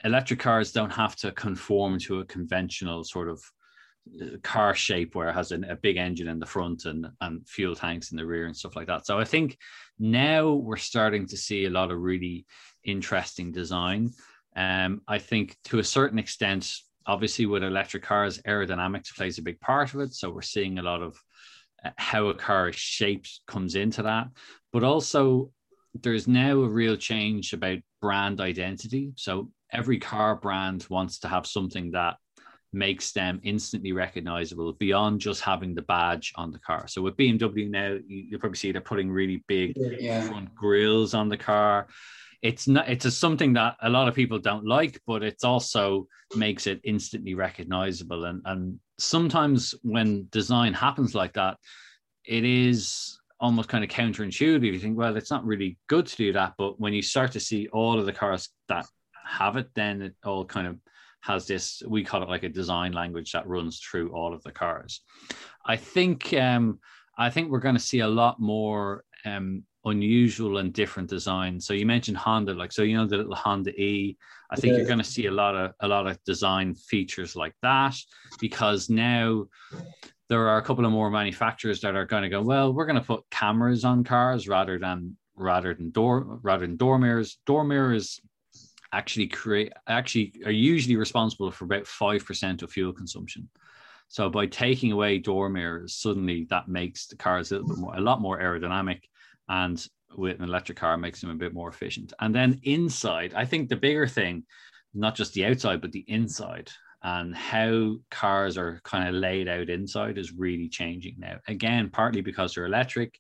electric 0.04 0.40
cars 0.40 0.72
don't 0.72 0.92
have 0.92 1.16
to 1.18 1.32
conform 1.32 2.00
to 2.00 2.20
a 2.20 2.26
conventional 2.26 3.04
sort 3.04 3.30
of 3.30 3.42
car 4.44 4.76
shape 4.76 5.16
where 5.16 5.30
it 5.30 5.34
has 5.34 5.52
an, 5.52 5.64
a 5.66 5.76
big 5.76 5.98
engine 5.98 6.28
in 6.28 6.40
the 6.40 6.46
front 6.46 6.86
and, 6.86 7.08
and 7.22 7.48
fuel 7.48 7.76
tanks 7.76 8.12
in 8.12 8.18
the 8.18 8.26
rear 8.26 8.46
and 8.46 8.56
stuff 8.56 8.76
like 8.76 8.88
that. 8.88 9.06
So 9.06 9.20
I 9.20 9.26
think 9.26 9.58
now 9.98 10.54
we're 10.54 10.78
starting 10.78 11.26
to 11.28 11.38
see 11.38 11.66
a 11.66 11.70
lot 11.70 11.92
of 11.92 12.00
really 12.00 12.46
interesting 12.84 13.52
design. 13.52 14.12
Um, 14.56 15.02
I 15.08 15.20
think 15.20 15.58
to 15.66 15.80
a 15.80 15.84
certain 15.84 16.20
extent, 16.20 16.74
obviously 17.06 17.46
with 17.46 17.64
electric 17.64 18.04
cars, 18.04 18.40
aerodynamics 18.48 19.16
plays 19.16 19.38
a 19.38 19.44
big 19.44 19.60
part 19.60 19.94
of 19.94 20.02
it. 20.02 20.14
So 20.14 20.30
we're 20.30 20.42
seeing 20.42 20.80
a 20.80 20.84
lot 20.84 21.02
of 21.02 21.18
uh, 21.84 21.92
how 21.98 22.28
a 22.28 22.34
car 22.34 22.70
is 22.70 22.76
shaped 22.76 23.42
comes 23.48 23.76
into 23.76 24.04
that, 24.04 24.28
but 24.74 24.84
also 24.84 25.52
there's 25.94 26.28
now 26.28 26.52
a 26.52 26.70
real 26.70 26.96
change 26.96 27.54
about 27.54 27.80
brand 28.02 28.42
identity. 28.42 29.12
So 29.16 29.52
every 29.72 30.00
car 30.00 30.36
brand 30.36 30.86
wants 30.90 31.20
to 31.20 31.28
have 31.28 31.46
something 31.46 31.92
that 31.92 32.18
makes 32.72 33.12
them 33.12 33.40
instantly 33.44 33.92
recognizable 33.92 34.74
beyond 34.74 35.20
just 35.20 35.42
having 35.42 35.74
the 35.74 35.82
badge 35.84 36.32
on 36.36 36.52
the 36.52 36.60
car. 36.60 36.88
So 36.88 37.02
with 37.02 37.18
BMW 37.18 37.70
now, 37.70 37.98
you, 38.08 38.26
you 38.30 38.40
probably 38.40 38.58
see 38.58 38.72
they're 38.72 38.82
putting 38.82 39.10
really 39.10 39.44
big 39.48 39.74
yeah. 39.76 40.22
front 40.28 40.54
grills 40.54 41.14
on 41.14 41.30
the 41.30 41.38
car. 41.38 41.88
It's 42.42 42.68
not 42.68 42.88
it's 42.88 43.06
a, 43.06 43.12
something 43.12 43.54
that 43.54 43.76
a 43.82 43.90
lot 43.90 44.08
of 44.08 44.16
people 44.16 44.40
don't 44.40 44.66
like, 44.66 45.02
but 45.06 45.24
it's 45.24 45.44
also 45.44 46.08
makes 46.36 46.68
it 46.68 46.80
instantly 46.84 47.34
recognizable. 47.34 48.26
And 48.26 48.42
and 48.46 48.80
sometimes 48.98 49.76
when 49.82 50.28
design 50.32 50.74
happens 50.74 51.16
like 51.16 51.34
that, 51.34 51.58
it 52.26 52.46
is 52.46 53.20
almost 53.40 53.70
kind 53.70 53.84
of 53.84 53.90
counterintuitive. 53.90 54.64
You 54.64 54.80
think, 54.80 54.98
well, 54.98 55.18
it's 55.18 55.32
not 55.32 55.46
really 55.46 55.78
good 55.88 56.06
to 56.06 56.16
do 56.16 56.34
that. 56.34 56.54
But 56.58 56.80
when 56.80 56.94
you 56.94 57.02
start 57.02 57.32
to 57.34 57.40
see 57.40 57.68
all 57.70 58.00
of 58.00 58.06
the 58.06 58.14
cars 58.14 58.50
that 58.68 58.86
have 59.26 59.58
it, 59.58 59.70
then 59.76 60.02
it 60.02 60.16
all 60.24 60.46
kind 60.46 60.68
of 60.68 60.78
has 61.22 61.48
this 61.48 61.84
we 61.88 62.04
call 62.04 62.24
it 62.24 62.30
like 62.30 62.44
a 62.44 62.50
design 62.50 62.92
language 62.94 63.32
that 63.32 63.48
runs 63.48 63.80
through 63.80 64.10
all 64.12 64.34
of 64.34 64.42
the 64.44 64.52
cars 64.52 65.02
i 65.66 65.76
think 65.76 66.34
um 66.34 66.80
i 67.18 67.30
think 67.30 67.50
we're 67.50 67.60
going 67.60 67.76
to 67.76 67.82
see 67.82 68.00
a 68.00 68.08
lot 68.08 68.40
more 68.40 69.04
um, 69.26 69.64
unusual 69.86 70.58
and 70.58 70.74
different 70.74 71.10
design. 71.10 71.60
So 71.60 71.74
you 71.74 71.86
mentioned 71.86 72.18
Honda, 72.18 72.54
like 72.54 72.72
so 72.72 72.84
you 72.84 72.98
know 72.98 73.06
the 73.06 73.18
little 73.18 73.36
Honda 73.36 73.72
E. 73.72 74.18
I 74.52 74.56
think 74.56 74.72
Yeah. 74.74 74.80
you're 74.80 74.88
going 74.88 75.00
to 75.00 75.04
see 75.06 75.28
a 75.28 75.32
lot 75.32 75.56
of 75.56 75.74
a 75.80 75.88
lot 75.88 76.08
of 76.08 76.22
design 76.24 76.76
features 76.76 77.36
like 77.36 77.56
that 77.62 77.96
because 78.40 78.90
now 78.90 79.46
there 80.28 80.48
are 80.48 80.58
a 80.58 80.62
couple 80.62 80.86
of 80.86 80.92
more 80.92 81.10
manufacturers 81.10 81.82
that 81.82 81.96
are 81.96 82.06
going 82.06 82.24
to 82.24 82.30
go 82.30 82.42
well. 82.42 82.74
We're 82.74 82.86
going 82.86 83.00
to 83.00 83.06
put 83.06 83.24
cameras 83.32 83.84
on 83.84 84.04
cars 84.04 84.48
rather 84.48 84.78
than 84.80 85.18
rather 85.36 85.74
than 85.74 85.92
door 85.92 86.40
rather 86.44 86.66
than 86.68 86.78
door 86.78 87.00
mirrors. 87.00 87.38
Door 87.46 87.66
mirrors 87.66 88.20
actually 88.92 89.28
create 89.28 89.74
actually 89.88 90.34
are 90.46 90.52
usually 90.52 90.96
responsible 90.96 91.52
for 91.52 91.66
about 91.66 91.86
five 91.88 92.26
percent 92.26 92.64
of 92.64 92.72
fuel 92.72 92.94
consumption. 92.94 93.50
So 94.08 94.30
by 94.30 94.48
taking 94.48 94.92
away 94.92 95.20
door 95.20 95.50
mirrors, 95.50 95.96
suddenly 95.96 96.48
that 96.50 96.68
makes 96.68 97.06
the 97.08 97.16
cars 97.16 97.52
a 97.52 97.56
little 97.56 97.70
bit 97.70 97.78
more, 97.78 97.96
a 97.96 98.02
lot 98.02 98.22
more 98.22 98.40
aerodynamic, 98.40 99.02
and 99.48 99.86
with 100.18 100.40
an 100.40 100.46
electric 100.46 100.80
car 100.80 100.98
makes 100.98 101.22
them 101.22 101.30
a 101.30 101.36
bit 101.36 101.54
more 101.54 101.70
efficient. 101.70 102.14
And 102.20 102.34
then 102.34 102.60
inside, 102.64 103.36
I 103.36 103.46
think 103.46 103.70
the 103.70 103.76
bigger 103.76 104.08
thing, 104.08 104.46
not 104.96 105.14
just 105.14 105.34
the 105.34 105.46
outside, 105.46 105.82
but 105.82 105.92
the 105.92 106.06
inside 106.08 106.72
and 107.04 107.36
how 107.36 107.96
cars 108.10 108.58
are 108.58 108.82
kind 108.84 109.08
of 109.08 109.14
laid 109.14 109.48
out 109.48 109.70
inside 109.70 110.18
is 110.18 110.34
really 110.34 110.68
changing 110.68 111.16
now. 111.18 111.38
Again, 111.48 111.90
partly 111.92 112.22
because 112.22 112.56
they're 112.56 112.66
electric, 112.66 113.20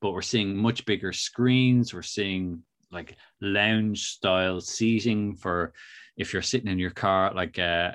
but 0.00 0.12
we're 0.12 0.20
seeing 0.20 0.56
much 0.56 0.84
bigger 0.84 1.12
screens. 1.12 1.94
We're 1.94 2.02
seeing 2.02 2.62
like 2.94 3.16
lounge 3.40 4.04
style 4.04 4.60
seating 4.60 5.36
for 5.36 5.72
if 6.16 6.32
you're 6.32 6.42
sitting 6.42 6.70
in 6.70 6.78
your 6.78 6.90
car, 6.90 7.32
like 7.34 7.58
uh, 7.58 7.92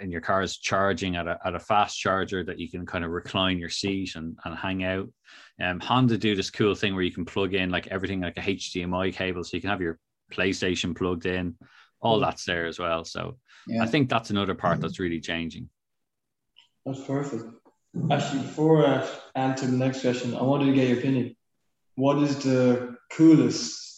and 0.00 0.10
your 0.10 0.20
car 0.20 0.42
is 0.42 0.56
charging 0.56 1.16
at 1.16 1.26
a, 1.26 1.38
at 1.44 1.54
a 1.54 1.58
fast 1.58 1.98
charger 1.98 2.42
that 2.42 2.58
you 2.58 2.70
can 2.70 2.86
kind 2.86 3.04
of 3.04 3.10
recline 3.10 3.58
your 3.58 3.68
seat 3.68 4.14
and, 4.16 4.36
and 4.44 4.56
hang 4.56 4.82
out. 4.82 5.08
Um, 5.60 5.78
Honda 5.78 6.16
do 6.16 6.34
this 6.34 6.50
cool 6.50 6.74
thing 6.74 6.94
where 6.94 7.04
you 7.04 7.12
can 7.12 7.26
plug 7.26 7.54
in 7.54 7.70
like 7.70 7.86
everything 7.88 8.20
like 8.20 8.38
a 8.38 8.40
HDMI 8.40 9.12
cable, 9.12 9.44
so 9.44 9.56
you 9.56 9.60
can 9.60 9.70
have 9.70 9.82
your 9.82 9.98
PlayStation 10.32 10.96
plugged 10.96 11.26
in. 11.26 11.56
All 12.00 12.18
that's 12.18 12.46
there 12.46 12.66
as 12.66 12.78
well. 12.78 13.04
So 13.04 13.36
Yeah. 13.66 13.82
I 13.82 13.86
think 13.86 14.08
that's 14.08 14.30
another 14.30 14.54
part 14.54 14.80
that's 14.80 14.98
really 14.98 15.20
changing. 15.20 15.68
That's 16.86 17.04
perfect. 17.04 17.44
Actually, 18.10 18.42
before 18.42 18.86
I 18.86 19.06
answer 19.34 19.66
the 19.66 19.76
next 19.76 20.00
question, 20.00 20.34
I 20.34 20.42
wanted 20.42 20.66
to 20.66 20.72
get 20.72 20.88
your 20.88 20.98
opinion. 20.98 21.36
What 21.96 22.22
is 22.22 22.42
the 22.42 22.96
coolest, 23.12 23.89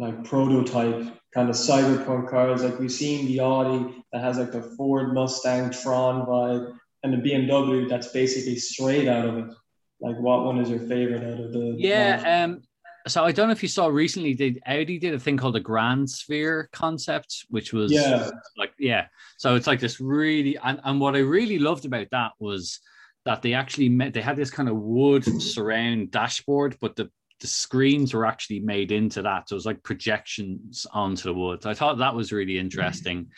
like, 0.00 0.24
prototype 0.24 1.14
kind 1.32 1.48
of 1.48 1.56
cyberpunk 1.56 2.30
cars? 2.30 2.64
Like, 2.64 2.78
we've 2.78 2.90
seen 2.90 3.26
the 3.26 3.40
Audi 3.40 4.04
that 4.12 4.22
has 4.22 4.38
like 4.38 4.52
the 4.52 4.62
Ford 4.62 5.14
Mustang 5.14 5.70
Tron 5.70 6.26
vibe, 6.26 6.72
and 7.02 7.12
the 7.12 7.30
BMW 7.30 7.88
that's 7.88 8.08
basically 8.08 8.56
straight 8.56 9.08
out 9.08 9.26
of 9.26 9.38
it. 9.38 9.54
Like, 10.00 10.18
what 10.18 10.44
one 10.44 10.58
is 10.58 10.70
your 10.70 10.80
favorite 10.80 11.22
out 11.22 11.44
of 11.44 11.52
the? 11.52 11.74
Yeah. 11.78 12.44
Um, 12.44 12.62
so 13.06 13.24
I 13.24 13.32
don't 13.32 13.48
know 13.48 13.52
if 13.52 13.62
you 13.62 13.68
saw 13.68 13.86
recently, 13.86 14.34
they 14.34 14.60
Audi 14.66 14.98
did 14.98 15.14
a 15.14 15.18
thing 15.18 15.36
called 15.36 15.54
the 15.54 15.60
Grand 15.60 16.08
Sphere 16.08 16.68
concept, 16.72 17.46
which 17.48 17.72
was 17.72 17.92
Yeah. 17.92 18.30
like 18.56 18.72
yeah. 18.78 19.06
So 19.38 19.54
it's 19.54 19.66
like 19.66 19.80
this 19.80 20.00
really 20.00 20.58
and, 20.58 20.80
and 20.84 21.00
what 21.00 21.16
I 21.16 21.20
really 21.20 21.58
loved 21.58 21.86
about 21.86 22.08
that 22.12 22.32
was 22.38 22.80
that 23.24 23.42
they 23.42 23.54
actually 23.54 23.88
met 23.88 24.12
they 24.12 24.20
had 24.20 24.36
this 24.36 24.50
kind 24.50 24.68
of 24.68 24.76
wood 24.76 25.24
surround 25.40 26.10
dashboard, 26.10 26.76
but 26.80 26.96
the 26.96 27.10
the 27.40 27.46
screens 27.46 28.14
were 28.14 28.26
actually 28.26 28.60
made 28.60 28.92
into 28.92 29.22
that. 29.22 29.48
So 29.48 29.54
it 29.54 29.56
was 29.56 29.66
like 29.66 29.82
projections 29.82 30.86
onto 30.92 31.24
the 31.24 31.34
wood. 31.34 31.62
So 31.62 31.70
I 31.70 31.74
thought 31.74 31.98
that 31.98 32.14
was 32.14 32.32
really 32.32 32.58
interesting. 32.58 33.28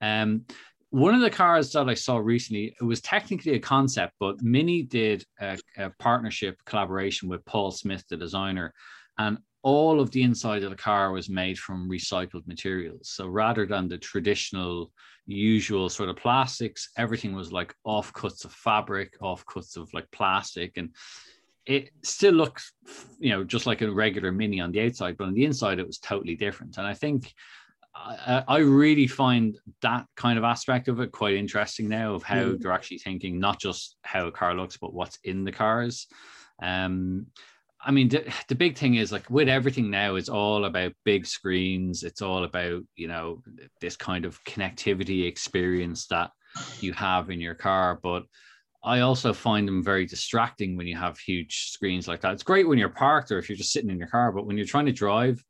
Um, 0.00 0.44
one 0.90 1.14
of 1.14 1.20
the 1.20 1.30
cars 1.30 1.72
that 1.72 1.88
I 1.88 1.94
saw 1.94 2.16
recently, 2.16 2.74
it 2.80 2.84
was 2.84 3.00
technically 3.00 3.54
a 3.54 3.58
concept, 3.60 4.14
but 4.18 4.40
Mini 4.40 4.82
did 4.82 5.24
a, 5.40 5.58
a 5.76 5.90
partnership 5.98 6.56
collaboration 6.64 7.28
with 7.28 7.44
Paul 7.44 7.70
Smith, 7.70 8.04
the 8.08 8.16
designer, 8.16 8.72
and 9.18 9.38
all 9.62 10.00
of 10.00 10.10
the 10.12 10.22
inside 10.22 10.62
of 10.62 10.70
the 10.70 10.76
car 10.76 11.12
was 11.12 11.28
made 11.28 11.58
from 11.58 11.90
recycled 11.90 12.46
materials. 12.46 13.10
So 13.10 13.26
rather 13.26 13.66
than 13.66 13.88
the 13.88 13.98
traditional, 13.98 14.92
usual 15.28 15.90
sort 15.90 16.08
of 16.08 16.16
plastics, 16.16 16.88
everything 16.96 17.34
was 17.34 17.52
like 17.52 17.74
offcuts 17.86 18.44
of 18.44 18.52
fabric, 18.52 19.18
offcuts 19.20 19.76
of 19.76 19.92
like 19.92 20.10
plastic, 20.10 20.76
and 20.76 20.94
it 21.68 21.90
still 22.02 22.32
looks, 22.32 22.72
you 23.20 23.30
know, 23.30 23.44
just 23.44 23.66
like 23.66 23.82
a 23.82 23.90
regular 23.90 24.32
Mini 24.32 24.58
on 24.60 24.72
the 24.72 24.80
outside, 24.80 25.16
but 25.18 25.26
on 25.28 25.34
the 25.34 25.44
inside 25.44 25.78
it 25.78 25.86
was 25.86 25.98
totally 25.98 26.34
different. 26.34 26.78
And 26.78 26.86
I 26.86 26.94
think 26.94 27.32
I, 27.94 28.42
I 28.48 28.58
really 28.58 29.06
find 29.06 29.58
that 29.82 30.06
kind 30.16 30.38
of 30.38 30.44
aspect 30.44 30.88
of 30.88 30.98
it 31.00 31.12
quite 31.12 31.34
interesting 31.34 31.88
now 31.88 32.14
of 32.14 32.22
how 32.22 32.36
Mm. 32.36 32.60
they're 32.60 32.72
actually 32.72 32.98
thinking 32.98 33.38
not 33.38 33.60
just 33.60 33.96
how 34.02 34.26
a 34.26 34.32
car 34.32 34.54
looks, 34.54 34.78
but 34.78 34.94
what's 34.94 35.18
in 35.24 35.44
the 35.44 35.52
cars. 35.52 36.06
Um, 36.62 37.26
I 37.80 37.90
mean, 37.90 38.08
the, 38.08 38.24
the 38.48 38.54
big 38.54 38.76
thing 38.76 38.94
is 38.94 39.12
like 39.12 39.28
with 39.28 39.48
everything 39.48 39.90
now, 39.90 40.16
it's 40.16 40.28
all 40.30 40.64
about 40.64 40.92
big 41.04 41.26
screens. 41.26 42.02
It's 42.02 42.22
all 42.22 42.44
about, 42.44 42.82
you 42.96 43.08
know, 43.08 43.42
this 43.80 43.96
kind 43.96 44.24
of 44.24 44.42
connectivity 44.44 45.26
experience 45.26 46.06
that 46.06 46.30
you 46.80 46.92
have 46.94 47.30
in 47.30 47.40
your 47.40 47.54
car. 47.54 48.00
But 48.02 48.24
I 48.84 49.00
also 49.00 49.32
find 49.32 49.66
them 49.66 49.82
very 49.82 50.06
distracting 50.06 50.76
when 50.76 50.86
you 50.86 50.96
have 50.96 51.18
huge 51.18 51.70
screens 51.70 52.06
like 52.06 52.20
that. 52.20 52.32
It's 52.32 52.42
great 52.42 52.68
when 52.68 52.78
you're 52.78 52.88
parked 52.88 53.32
or 53.32 53.38
if 53.38 53.48
you're 53.48 53.56
just 53.58 53.72
sitting 53.72 53.90
in 53.90 53.98
your 53.98 54.08
car, 54.08 54.30
but 54.32 54.46
when 54.46 54.56
you're 54.56 54.66
trying 54.66 54.86
to 54.86 54.92
drive, 54.92 55.42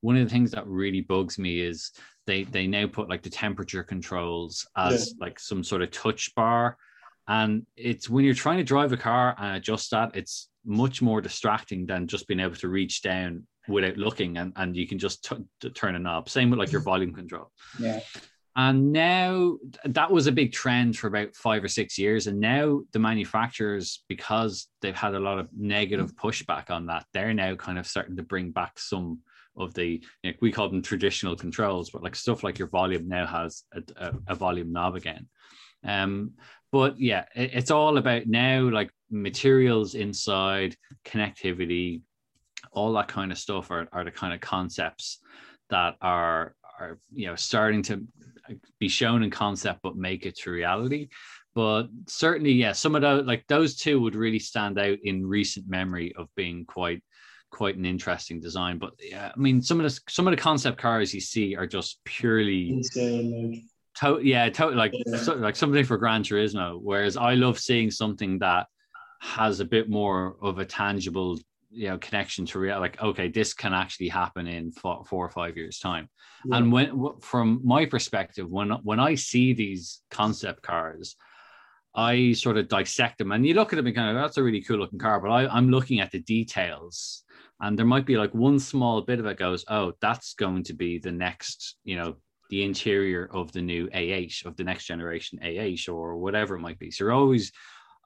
one 0.00 0.16
of 0.16 0.24
the 0.24 0.30
things 0.30 0.50
that 0.50 0.66
really 0.66 1.00
bugs 1.00 1.38
me 1.38 1.60
is 1.60 1.92
they 2.26 2.44
they 2.44 2.66
now 2.66 2.86
put 2.86 3.08
like 3.08 3.22
the 3.22 3.30
temperature 3.30 3.82
controls 3.82 4.66
as 4.76 5.14
like 5.18 5.38
some 5.40 5.64
sort 5.64 5.82
of 5.82 5.90
touch 5.90 6.34
bar 6.34 6.76
and 7.26 7.66
it's 7.76 8.08
when 8.08 8.24
you're 8.24 8.34
trying 8.34 8.58
to 8.58 8.64
drive 8.64 8.92
a 8.92 8.96
car 8.96 9.34
and 9.38 9.56
adjust 9.56 9.90
that 9.90 10.14
it's 10.14 10.48
much 10.64 11.00
more 11.00 11.20
distracting 11.20 11.86
than 11.86 12.06
just 12.06 12.26
being 12.28 12.40
able 12.40 12.54
to 12.54 12.68
reach 12.68 13.02
down 13.02 13.46
without 13.68 13.96
looking 13.96 14.36
and, 14.36 14.52
and 14.56 14.76
you 14.76 14.86
can 14.86 14.98
just 14.98 15.24
t- 15.24 15.36
t- 15.60 15.70
turn 15.70 15.94
a 15.94 15.98
knob 15.98 16.28
same 16.28 16.50
with 16.50 16.58
like 16.58 16.72
your 16.72 16.80
volume 16.92 17.14
control 17.14 17.50
Yeah. 17.80 18.00
And 18.56 18.92
now 18.92 19.56
that 19.84 20.10
was 20.10 20.26
a 20.28 20.32
big 20.32 20.52
trend 20.52 20.96
for 20.96 21.08
about 21.08 21.34
five 21.34 21.64
or 21.64 21.68
six 21.68 21.98
years. 21.98 22.28
And 22.28 22.38
now 22.38 22.82
the 22.92 23.00
manufacturers, 23.00 24.04
because 24.08 24.68
they've 24.80 24.94
had 24.94 25.14
a 25.14 25.20
lot 25.20 25.40
of 25.40 25.48
negative 25.56 26.14
pushback 26.14 26.70
on 26.70 26.86
that, 26.86 27.04
they're 27.12 27.34
now 27.34 27.56
kind 27.56 27.78
of 27.78 27.86
starting 27.86 28.16
to 28.16 28.22
bring 28.22 28.52
back 28.52 28.78
some 28.78 29.18
of 29.56 29.74
the, 29.74 30.00
you 30.22 30.30
know, 30.30 30.36
we 30.40 30.52
call 30.52 30.68
them 30.68 30.82
traditional 30.82 31.34
controls, 31.34 31.90
but 31.90 32.02
like 32.02 32.14
stuff 32.14 32.44
like 32.44 32.58
your 32.58 32.68
volume 32.68 33.08
now 33.08 33.26
has 33.26 33.64
a, 33.72 33.82
a, 33.96 34.12
a 34.28 34.34
volume 34.36 34.72
knob 34.72 34.94
again. 34.94 35.28
Um, 35.82 36.32
but 36.70 36.98
yeah, 37.00 37.24
it, 37.34 37.50
it's 37.54 37.70
all 37.72 37.98
about 37.98 38.26
now 38.26 38.62
like 38.62 38.90
materials 39.10 39.94
inside, 39.94 40.76
connectivity, 41.04 42.02
all 42.70 42.92
that 42.92 43.08
kind 43.08 43.32
of 43.32 43.38
stuff 43.38 43.70
are, 43.72 43.88
are 43.92 44.04
the 44.04 44.10
kind 44.12 44.32
of 44.32 44.40
concepts 44.40 45.18
that 45.70 45.96
are 46.00 46.54
are 46.80 46.98
you 47.12 47.26
know 47.26 47.36
starting 47.36 47.82
to 47.82 47.94
uh, 48.50 48.54
be 48.78 48.88
shown 48.88 49.22
in 49.22 49.30
concept 49.30 49.80
but 49.82 49.96
make 49.96 50.26
it 50.26 50.36
to 50.36 50.50
reality 50.50 51.08
but 51.54 51.84
certainly 52.06 52.52
yeah 52.52 52.72
some 52.72 52.94
of 52.94 53.02
those 53.02 53.24
like 53.24 53.44
those 53.48 53.76
two 53.76 54.00
would 54.00 54.14
really 54.14 54.38
stand 54.38 54.78
out 54.78 54.98
in 55.04 55.26
recent 55.26 55.68
memory 55.68 56.12
of 56.16 56.28
being 56.36 56.64
quite 56.64 57.02
quite 57.50 57.76
an 57.76 57.84
interesting 57.84 58.40
design 58.40 58.78
but 58.78 58.92
yeah 59.00 59.30
i 59.34 59.38
mean 59.38 59.62
some 59.62 59.78
of 59.80 59.84
the 59.84 60.00
some 60.08 60.26
of 60.26 60.32
the 60.32 60.40
concept 60.40 60.78
cars 60.78 61.14
you 61.14 61.20
see 61.20 61.54
are 61.54 61.66
just 61.66 62.00
purely 62.04 62.70
Insane. 62.70 63.68
to- 63.96 64.20
yeah 64.22 64.48
totally 64.50 64.76
like 64.76 64.92
Yeah. 65.06 65.18
so, 65.18 65.34
like 65.34 65.54
something 65.56 65.84
for 65.84 65.96
gran 65.96 66.24
turismo 66.24 66.80
whereas 66.82 67.16
i 67.16 67.34
love 67.34 67.58
seeing 67.58 67.90
something 67.90 68.40
that 68.40 68.66
has 69.20 69.60
a 69.60 69.64
bit 69.64 69.88
more 69.88 70.36
of 70.42 70.58
a 70.58 70.64
tangible 70.64 71.38
you 71.74 71.88
know 71.88 71.98
connection 71.98 72.46
to 72.46 72.58
real 72.58 72.78
like 72.78 73.00
okay 73.02 73.28
this 73.28 73.52
can 73.52 73.74
actually 73.74 74.08
happen 74.08 74.46
in 74.46 74.70
four, 74.72 75.04
four 75.04 75.26
or 75.26 75.30
five 75.30 75.56
years 75.56 75.78
time. 75.78 76.08
Like, 76.44 76.60
and 76.60 76.72
when 76.72 77.10
from 77.20 77.60
my 77.64 77.86
perspective 77.86 78.48
when 78.48 78.70
when 78.82 79.00
i 79.00 79.14
see 79.14 79.52
these 79.52 80.02
concept 80.10 80.62
cars 80.62 81.16
i 81.94 82.32
sort 82.32 82.56
of 82.56 82.68
dissect 82.68 83.18
them. 83.18 83.32
And 83.32 83.46
you 83.46 83.54
look 83.54 83.72
at 83.72 83.76
them 83.76 83.86
and 83.86 83.94
kind 83.94 84.16
of 84.16 84.22
that's 84.22 84.36
a 84.36 84.42
really 84.42 84.62
cool 84.62 84.78
looking 84.78 84.98
car 84.98 85.20
but 85.20 85.30
I, 85.30 85.46
i'm 85.48 85.70
looking 85.70 86.00
at 86.00 86.10
the 86.10 86.20
details. 86.20 87.22
And 87.60 87.78
there 87.78 87.86
might 87.86 88.04
be 88.04 88.16
like 88.16 88.34
one 88.34 88.58
small 88.58 89.00
bit 89.02 89.20
of 89.20 89.26
it 89.26 89.38
goes 89.38 89.64
oh 89.68 89.92
that's 90.00 90.34
going 90.34 90.64
to 90.64 90.74
be 90.74 90.98
the 90.98 91.12
next 91.12 91.76
you 91.84 91.96
know 91.96 92.16
the 92.50 92.62
interior 92.62 93.28
of 93.32 93.52
the 93.52 93.62
new 93.62 93.88
a8 93.88 94.44
of 94.44 94.56
the 94.56 94.64
next 94.64 94.84
generation 94.86 95.40
a8 95.42 95.88
or 95.88 96.16
whatever 96.16 96.54
it 96.54 96.60
might 96.60 96.78
be. 96.78 96.90
So 96.90 97.04
you're 97.04 97.12
always 97.12 97.52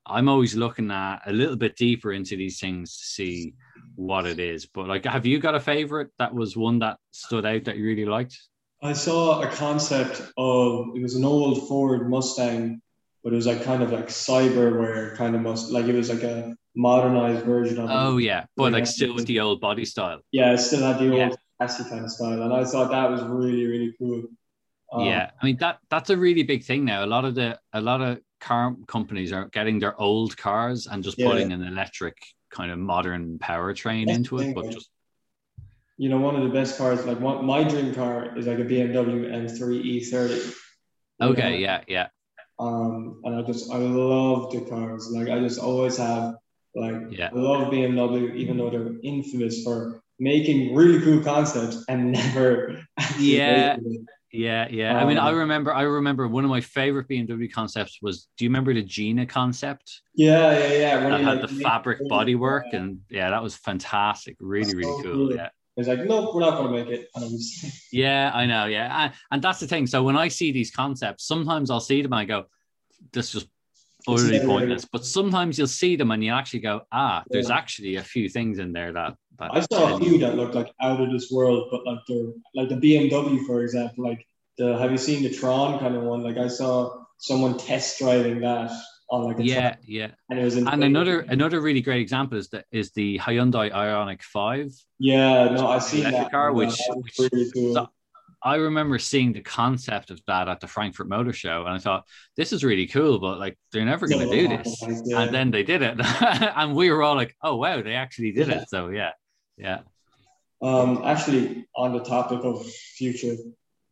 i'm 0.08 0.28
always 0.28 0.54
looking 0.54 0.90
at 0.90 1.20
a 1.26 1.32
little 1.32 1.56
bit 1.56 1.76
deeper 1.76 2.12
into 2.12 2.36
these 2.36 2.58
things 2.60 2.96
to 2.96 3.04
see 3.04 3.54
what 3.96 4.26
it 4.26 4.38
is 4.38 4.66
but 4.66 4.86
like 4.86 5.04
have 5.04 5.26
you 5.26 5.38
got 5.38 5.54
a 5.54 5.60
favorite 5.60 6.10
that 6.18 6.34
was 6.34 6.56
one 6.56 6.78
that 6.78 6.98
stood 7.10 7.44
out 7.44 7.64
that 7.64 7.76
you 7.76 7.84
really 7.84 8.04
liked 8.04 8.38
I 8.80 8.92
saw 8.92 9.42
a 9.42 9.48
concept 9.48 10.22
of 10.36 10.94
it 10.94 11.02
was 11.02 11.16
an 11.16 11.24
old 11.24 11.66
Ford 11.66 12.08
Mustang, 12.08 12.80
but 13.24 13.32
it 13.32 13.36
was 13.36 13.44
like 13.44 13.64
kind 13.64 13.82
of 13.82 13.90
like 13.90 14.06
cyberware 14.06 15.16
kind 15.16 15.34
of 15.34 15.42
must 15.42 15.72
like 15.72 15.86
it 15.86 15.96
was 15.96 16.10
like 16.10 16.22
a 16.22 16.54
modernized 16.76 17.44
version 17.44 17.78
of 17.80 17.90
it. 17.90 17.92
Oh 17.92 18.18
yeah, 18.18 18.44
but 18.56 18.72
like 18.72 18.82
Yeah. 18.82 18.84
still 18.84 19.14
with 19.16 19.26
the 19.26 19.40
old 19.40 19.60
body 19.60 19.84
style. 19.84 20.20
Yeah, 20.30 20.52
it 20.52 20.58
still 20.58 20.82
had 20.82 21.00
the 21.00 21.10
old 21.10 21.18
Yeah. 21.18 21.30
classy 21.58 21.90
kind 21.90 22.04
of 22.04 22.10
style, 22.12 22.40
and 22.40 22.52
I 22.52 22.64
thought 22.64 22.92
that 22.92 23.10
was 23.10 23.22
really 23.24 23.66
really 23.66 23.94
cool. 23.98 24.22
Um, 24.92 25.04
yeah, 25.04 25.30
I 25.42 25.44
mean 25.44 25.56
that 25.56 25.80
that's 25.90 26.10
a 26.10 26.16
really 26.16 26.44
big 26.44 26.62
thing 26.62 26.84
now. 26.84 27.04
A 27.04 27.10
lot 27.14 27.24
of 27.24 27.34
the 27.34 27.58
a 27.72 27.80
lot 27.80 28.00
of 28.00 28.20
car 28.40 28.74
companies 28.86 29.32
are 29.32 29.46
getting 29.48 29.78
their 29.78 29.98
old 30.00 30.36
cars 30.36 30.86
and 30.86 31.02
just 31.02 31.18
Yeah. 31.18 31.26
putting 31.26 31.52
an 31.52 31.62
electric 31.62 32.16
kind 32.50 32.70
of 32.70 32.78
modern 32.78 33.38
powertrain 33.38 34.10
into 34.10 34.38
it, 34.38 34.54
but 34.54 34.70
just 34.70 34.90
you 35.96 36.08
know, 36.08 36.18
one 36.18 36.36
of 36.36 36.44
the 36.44 36.48
best 36.50 36.78
cars, 36.78 37.04
like 37.04 37.18
one, 37.20 37.44
my 37.44 37.64
dream 37.64 37.92
car 37.92 38.38
is 38.38 38.46
like 38.46 38.58
a 38.58 38.64
BMW 38.64 39.26
M3 39.32 39.82
E30. 40.00 40.54
okay, 41.20 41.50
know? 41.52 41.56
yeah, 41.58 41.82
yeah, 41.88 42.08
Um, 42.58 43.20
and 43.24 43.34
I 43.34 43.42
just, 43.42 43.70
I 43.72 43.78
love 43.78 44.52
the 44.52 44.60
cars. 44.62 45.10
Like, 45.12 45.28
I 45.28 45.40
just 45.40 45.58
always 45.58 45.96
have, 45.96 46.36
like, 46.74 46.94
Yeah. 47.10 47.30
I 47.32 47.36
love 47.36 47.72
BMW, 47.72 48.34
even 48.36 48.56
though 48.56 48.70
they're 48.70 48.94
infamous 49.02 49.64
for 49.64 50.00
making 50.20 50.74
really 50.74 51.00
cool 51.04 51.22
concepts 51.22 51.84
and 51.88 52.12
never. 52.18 52.80
actually 52.98 53.72
Yeah. 54.32 54.68
yeah, 54.70 54.92
yeah. 54.92 54.98
I 54.98 55.04
mean, 55.06 55.18
I 55.18 55.30
Um, 55.30 55.36
remember, 55.38 55.72
I 55.72 55.82
remember 55.82 56.28
one 56.28 56.44
of 56.44 56.50
my 56.50 56.60
favorite 56.60 57.08
BMW 57.08 57.50
concepts 57.50 57.98
was. 58.02 58.28
Do 58.36 58.44
you 58.44 58.50
remember 58.50 58.74
the 58.74 58.82
Gina 58.82 59.24
concept? 59.26 60.02
Yeah, 60.14 60.58
yeah, 60.58 60.72
yeah. 60.72 60.94
When 61.02 61.10
That 61.12 61.20
had 61.22 61.40
like, 61.40 61.48
the 61.48 61.54
fabric 61.62 62.00
bodywork, 62.10 62.64
Yeah. 62.72 62.78
and 62.80 63.00
yeah, 63.10 63.30
that 63.30 63.42
was 63.42 63.56
fantastic. 63.56 64.36
Really, 64.40 64.74
really 64.74 64.92
So 64.92 65.02
cool. 65.02 65.12
cool. 65.28 65.34
Yeah. 65.34 65.48
It's 65.76 65.86
like, 65.86 66.00
nope, 66.04 66.34
we're 66.34 66.40
not 66.40 66.58
going 66.58 66.72
to 66.72 66.84
make 66.84 67.00
it. 67.00 67.08
And 67.14 67.24
I 67.24 67.28
Yeah, 67.92 68.32
I 68.34 68.46
know. 68.46 68.66
Yeah, 68.66 69.04
and, 69.04 69.12
and 69.30 69.40
that's 69.42 69.60
the 69.60 69.66
thing. 69.68 69.86
So 69.86 70.02
when 70.02 70.16
I 70.16 70.26
see 70.28 70.50
these 70.52 70.70
concepts, 70.72 71.24
sometimes 71.24 71.70
I'll 71.70 71.78
see 71.80 72.02
them 72.02 72.12
and 72.12 72.20
I 72.20 72.24
go, 72.24 72.46
"This 73.12 73.26
is 73.26 73.32
just 73.42 73.46
utterly 74.06 74.40
pointless." 74.40 74.84
But 74.84 75.04
sometimes 75.04 75.58
you'll 75.58 75.66
see 75.66 75.96
them 75.96 76.10
and 76.10 76.22
you 76.22 76.32
actually 76.32 76.60
go, 76.60 76.82
"Ah, 76.92 77.24
there's 77.30 77.48
Yeah. 77.48 77.56
actually 77.56 77.96
a 77.96 78.02
few 78.02 78.28
things 78.28 78.58
in 78.58 78.72
there 78.72 78.92
that." 78.92 79.16
that 79.38 79.50
I 79.54 79.60
saw 79.60 79.96
a 79.96 79.98
you- 80.00 80.04
few 80.10 80.18
that 80.18 80.34
looked 80.36 80.56
like 80.56 80.72
out 80.80 81.00
of 81.00 81.12
this 81.12 81.30
world, 81.30 81.68
but 81.70 81.86
like 81.86 82.00
they're 82.08 82.32
like 82.56 82.68
the 82.68 82.74
BMW, 82.76 83.38
for 83.46 83.62
example. 83.62 84.02
Like 84.04 84.26
the 84.58 84.76
have 84.78 84.90
you 84.90 84.98
seen 84.98 85.22
the 85.22 85.30
Tron 85.30 85.78
kind 85.78 85.94
of 85.94 86.02
one? 86.02 86.24
Like 86.24 86.36
I 86.38 86.48
saw 86.48 87.04
someone 87.18 87.56
test 87.56 88.00
driving 88.00 88.40
that 88.40 88.70
on 89.10 89.22
like 89.22 89.38
a 89.38 89.44
Yeah, 89.44 89.60
Tron, 89.74 89.76
yeah. 89.86 90.08
and 90.28 90.40
it 90.40 90.44
was 90.44 90.56
And 90.56 90.82
another 90.82 91.20
another 91.20 91.60
really 91.60 91.80
great 91.80 92.00
example 92.00 92.36
is 92.36 92.48
that 92.48 92.64
is 92.72 92.90
the 92.92 93.18
Hyundai 93.20 93.70
Ioniq 93.70 94.22
Five. 94.22 94.72
yeah 94.98 95.50
no 95.50 95.68
I 95.68 95.78
seen 95.78 96.02
that 96.02 96.32
car, 96.32 96.52
which- 96.52 96.76
which- 96.96 97.16
pretty 97.30 97.48
cool. 97.54 97.88
I 98.42 98.56
remember 98.56 98.98
seeing 98.98 99.32
the 99.32 99.40
concept 99.40 100.10
of 100.10 100.20
that 100.26 100.48
at 100.48 100.60
the 100.60 100.68
Frankfurt 100.68 101.08
Motor 101.08 101.32
Show, 101.32 101.64
and 101.64 101.74
I 101.74 101.78
thought 101.78 102.06
this 102.36 102.52
is 102.52 102.62
really 102.62 102.86
cool, 102.86 103.18
but 103.18 103.38
like 103.38 103.58
they're 103.72 103.84
never 103.84 104.06
going 104.06 104.28
to 104.28 104.36
do 104.36 104.48
this. 104.48 104.80
yeah. 105.06 105.22
And 105.22 105.34
then 105.34 105.50
they 105.50 105.64
did 105.64 105.82
it, 105.82 105.98
and 106.22 106.74
we 106.76 106.90
were 106.90 107.02
all 107.02 107.16
like, 107.16 107.34
"Oh 107.42 107.56
wow, 107.56 107.82
they 107.82 107.94
actually 107.94 108.32
did 108.32 108.48
Yeah. 108.48 108.62
it!" 108.62 108.68
So 108.68 108.88
yeah, 108.88 109.10
yeah. 109.56 109.80
Um, 110.62 111.02
actually, 111.04 111.66
on 111.76 111.92
the 111.92 112.00
topic 112.00 112.40
of 112.44 112.64
future, 112.66 113.36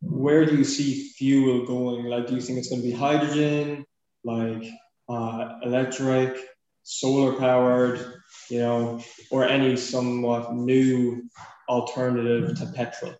where 0.01 0.45
do 0.45 0.55
you 0.55 0.63
see 0.63 1.09
fuel 1.17 1.65
going? 1.65 2.05
Like, 2.05 2.27
do 2.27 2.35
you 2.35 2.41
think 2.41 2.59
it's 2.59 2.69
going 2.69 2.81
to 2.81 2.87
be 2.87 2.93
hydrogen, 2.93 3.85
like 4.23 4.65
uh, 5.09 5.59
electric, 5.63 6.37
solar 6.83 7.33
powered, 7.33 8.21
you 8.49 8.59
know, 8.59 9.01
or 9.31 9.45
any 9.45 9.75
somewhat 9.77 10.53
new 10.53 11.23
alternative 11.69 12.57
to 12.59 12.65
petrol? 12.67 13.13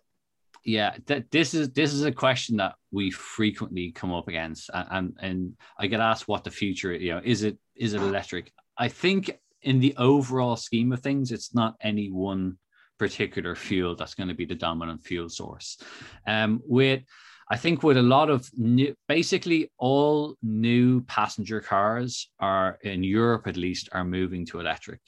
Yeah 0.68 0.94
th- 1.06 1.24
this 1.30 1.54
is 1.54 1.70
this 1.72 1.94
is 1.94 2.04
a 2.04 2.12
question 2.12 2.58
that 2.58 2.74
we 2.90 3.10
frequently 3.10 3.90
come 3.90 4.12
up 4.12 4.28
against 4.28 4.68
and, 4.74 4.86
and 4.90 5.16
and 5.22 5.52
i 5.78 5.86
get 5.86 6.00
asked 6.00 6.28
what 6.28 6.44
the 6.44 6.50
future 6.50 6.92
you 6.92 7.12
know 7.14 7.22
is 7.24 7.42
it 7.42 7.56
is 7.74 7.94
it 7.94 8.02
electric? 8.02 8.52
I 8.76 8.88
think 8.88 9.38
in 9.62 9.80
the 9.80 9.94
overall 9.96 10.56
scheme 10.56 10.92
of 10.92 11.00
things 11.00 11.32
it's 11.32 11.54
not 11.54 11.76
any 11.80 12.10
one 12.10 12.58
particular 12.98 13.54
fuel 13.54 13.94
that's 13.96 14.14
going 14.14 14.28
to 14.28 14.34
be 14.34 14.44
the 14.44 14.54
dominant 14.54 15.02
fuel 15.02 15.28
source. 15.28 15.78
Um 16.26 16.60
with 16.66 17.02
i 17.50 17.56
think 17.56 17.82
with 17.82 17.96
a 17.96 18.10
lot 18.16 18.28
of 18.28 18.48
new 18.56 18.94
basically 19.08 19.70
all 19.78 20.36
new 20.42 21.00
passenger 21.16 21.60
cars 21.60 22.30
are 22.40 22.78
in 22.82 23.02
europe 23.02 23.46
at 23.46 23.56
least 23.56 23.88
are 23.92 24.04
moving 24.04 24.44
to 24.44 24.60
electric 24.60 25.00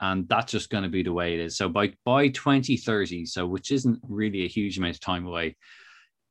and 0.00 0.28
that's 0.28 0.52
just 0.52 0.70
going 0.70 0.84
to 0.84 0.88
be 0.90 1.02
the 1.02 1.12
way 1.12 1.34
it 1.34 1.40
is. 1.40 1.56
So 1.56 1.68
by 1.68 1.92
by 2.04 2.28
2030, 2.28 3.26
so 3.26 3.46
which 3.46 3.70
isn't 3.72 3.98
really 4.08 4.44
a 4.44 4.48
huge 4.48 4.78
amount 4.78 4.94
of 4.94 5.00
time 5.00 5.26
away, 5.26 5.56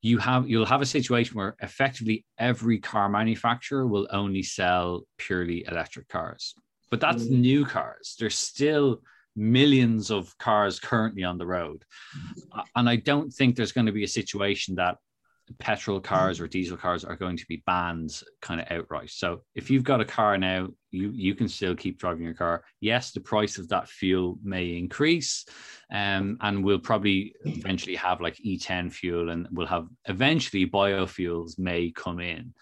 you 0.02 0.18
have 0.20 0.50
you'll 0.50 0.66
have 0.66 0.82
a 0.82 0.86
situation 0.86 1.36
where 1.38 1.56
effectively 1.62 2.26
every 2.38 2.80
car 2.80 3.10
manufacturer 3.10 3.86
will 3.88 4.08
only 4.12 4.44
sell 4.44 5.04
purely 5.18 5.66
electric 5.68 6.08
cars. 6.08 6.56
But 6.90 7.02
that's 7.02 7.26
Mm. 7.26 7.40
new 7.40 7.66
cars. 7.66 8.16
There's 8.20 8.38
still 8.38 9.02
millions 9.36 10.10
of 10.10 10.36
cars 10.38 10.80
currently 10.80 11.24
on 11.24 11.38
the 11.38 11.46
road. 11.46 11.84
Uh, 12.52 12.64
And 12.76 12.90
I 12.90 12.96
don't 12.96 13.32
think 13.32 13.56
there's 13.56 13.72
going 13.74 13.86
to 13.88 13.92
be 13.92 14.04
a 14.04 14.08
situation 14.08 14.76
that 14.76 14.98
petrol 15.60 16.00
cars 16.00 16.40
or 16.40 16.48
diesel 16.48 16.78
cars 16.78 17.06
are 17.06 17.16
going 17.16 17.38
to 17.38 17.46
be 17.48 17.64
banned 17.66 18.22
kind 18.42 18.60
of 18.60 18.68
outright. 18.70 19.10
So 19.10 19.42
if 19.56 19.70
you've 19.70 19.84
got 19.84 20.02
a 20.02 20.06
car 20.06 20.38
now, 20.38 20.70
you 20.92 21.12
you 21.14 21.36
can 21.36 21.48
still 21.48 21.76
keep 21.76 22.00
driving 22.00 22.24
your 22.24 22.34
car. 22.34 22.64
Yes, 22.80 23.12
the 23.12 23.20
price 23.20 23.58
of 23.58 23.70
that 23.70 23.88
fuel 23.88 24.38
may 24.44 24.78
increase, 24.78 25.46
um, 25.92 26.38
and 26.42 26.64
we'll 26.64 26.80
probably 26.80 27.34
eventually 27.44 27.96
have 27.96 28.22
like 28.22 28.38
E10 28.38 28.92
fuel, 28.92 29.30
and 29.30 29.48
we'll 29.52 29.68
have 29.68 29.88
eventually 30.06 30.66
biofuels 30.66 31.58
may 31.58 31.92
come 31.92 32.20
in. 32.20 32.54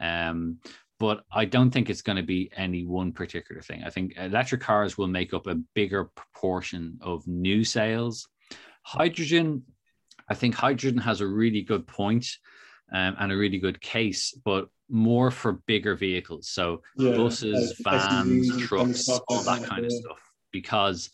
Um, 0.00 0.58
but 1.00 1.24
I 1.30 1.44
don't 1.44 1.70
think 1.70 1.90
it's 1.90 2.02
going 2.02 2.16
to 2.16 2.22
be 2.22 2.50
any 2.56 2.84
one 2.84 3.12
particular 3.12 3.60
thing. 3.60 3.82
I 3.84 3.90
think 3.90 4.14
electric 4.16 4.60
cars 4.60 4.96
will 4.96 5.08
make 5.08 5.34
up 5.34 5.46
a 5.46 5.60
bigger 5.74 6.04
proportion 6.04 6.98
of 7.00 7.26
new 7.26 7.64
sales. 7.64 8.28
Hydrogen, 8.82 9.62
I 10.28 10.34
think 10.34 10.54
hydrogen 10.54 10.98
has 10.98 11.20
a 11.20 11.26
really 11.26 11.62
good 11.62 11.86
point, 11.86 12.26
um, 12.92 13.16
and 13.18 13.32
a 13.32 13.36
really 13.36 13.58
good 13.58 13.80
case, 13.80 14.32
but 14.44 14.68
more 14.88 15.30
for 15.30 15.54
bigger 15.66 15.94
vehicles. 15.94 16.48
So 16.48 16.82
Yeah, 16.96 17.16
buses, 17.16 17.74
like 17.84 18.00
SUVs 18.00 18.10
vans, 18.10 18.50
and 18.50 18.60
trucks, 18.60 19.08
all 19.28 19.42
that 19.44 19.64
kind 19.64 19.84
of 19.84 19.92
stuff. 19.92 20.18
Because 20.52 21.10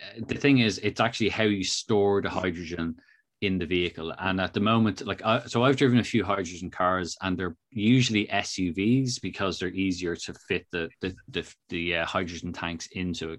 uh, 0.00 0.20
the 0.28 0.36
thing 0.36 0.58
is, 0.58 0.78
it's 0.78 1.00
actually 1.00 1.30
how 1.30 1.44
you 1.44 1.64
store 1.64 2.22
the 2.22 2.30
hydrogen 2.30 2.96
in 3.40 3.58
the 3.58 3.66
vehicle. 3.66 4.14
And 4.18 4.40
at 4.40 4.54
the 4.54 4.60
moment, 4.60 5.04
like, 5.06 5.22
I, 5.24 5.44
so 5.46 5.62
I've 5.64 5.76
driven 5.76 5.98
a 5.98 6.04
few 6.04 6.24
hydrogen 6.24 6.70
cars, 6.70 7.16
and 7.22 7.36
they're 7.36 7.56
usually 7.70 8.26
SUVs 8.26 9.20
because 9.20 9.58
they're 9.58 9.68
easier 9.68 10.16
to 10.16 10.34
fit 10.48 10.66
the 10.70 10.88
the 11.00 11.14
the, 11.28 11.54
the 11.68 11.96
uh, 11.96 12.06
hydrogen 12.06 12.52
tanks 12.52 12.88
into 12.92 13.38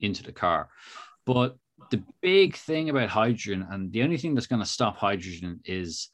into 0.00 0.22
the 0.22 0.32
car. 0.32 0.68
But 1.24 1.56
the 1.90 2.02
big 2.20 2.56
thing 2.56 2.90
about 2.90 3.08
hydrogen, 3.08 3.66
and 3.70 3.92
the 3.92 4.02
only 4.02 4.16
thing 4.16 4.34
that's 4.34 4.46
going 4.46 4.62
to 4.62 4.68
stop 4.68 4.96
hydrogen 4.96 5.60
is, 5.64 6.08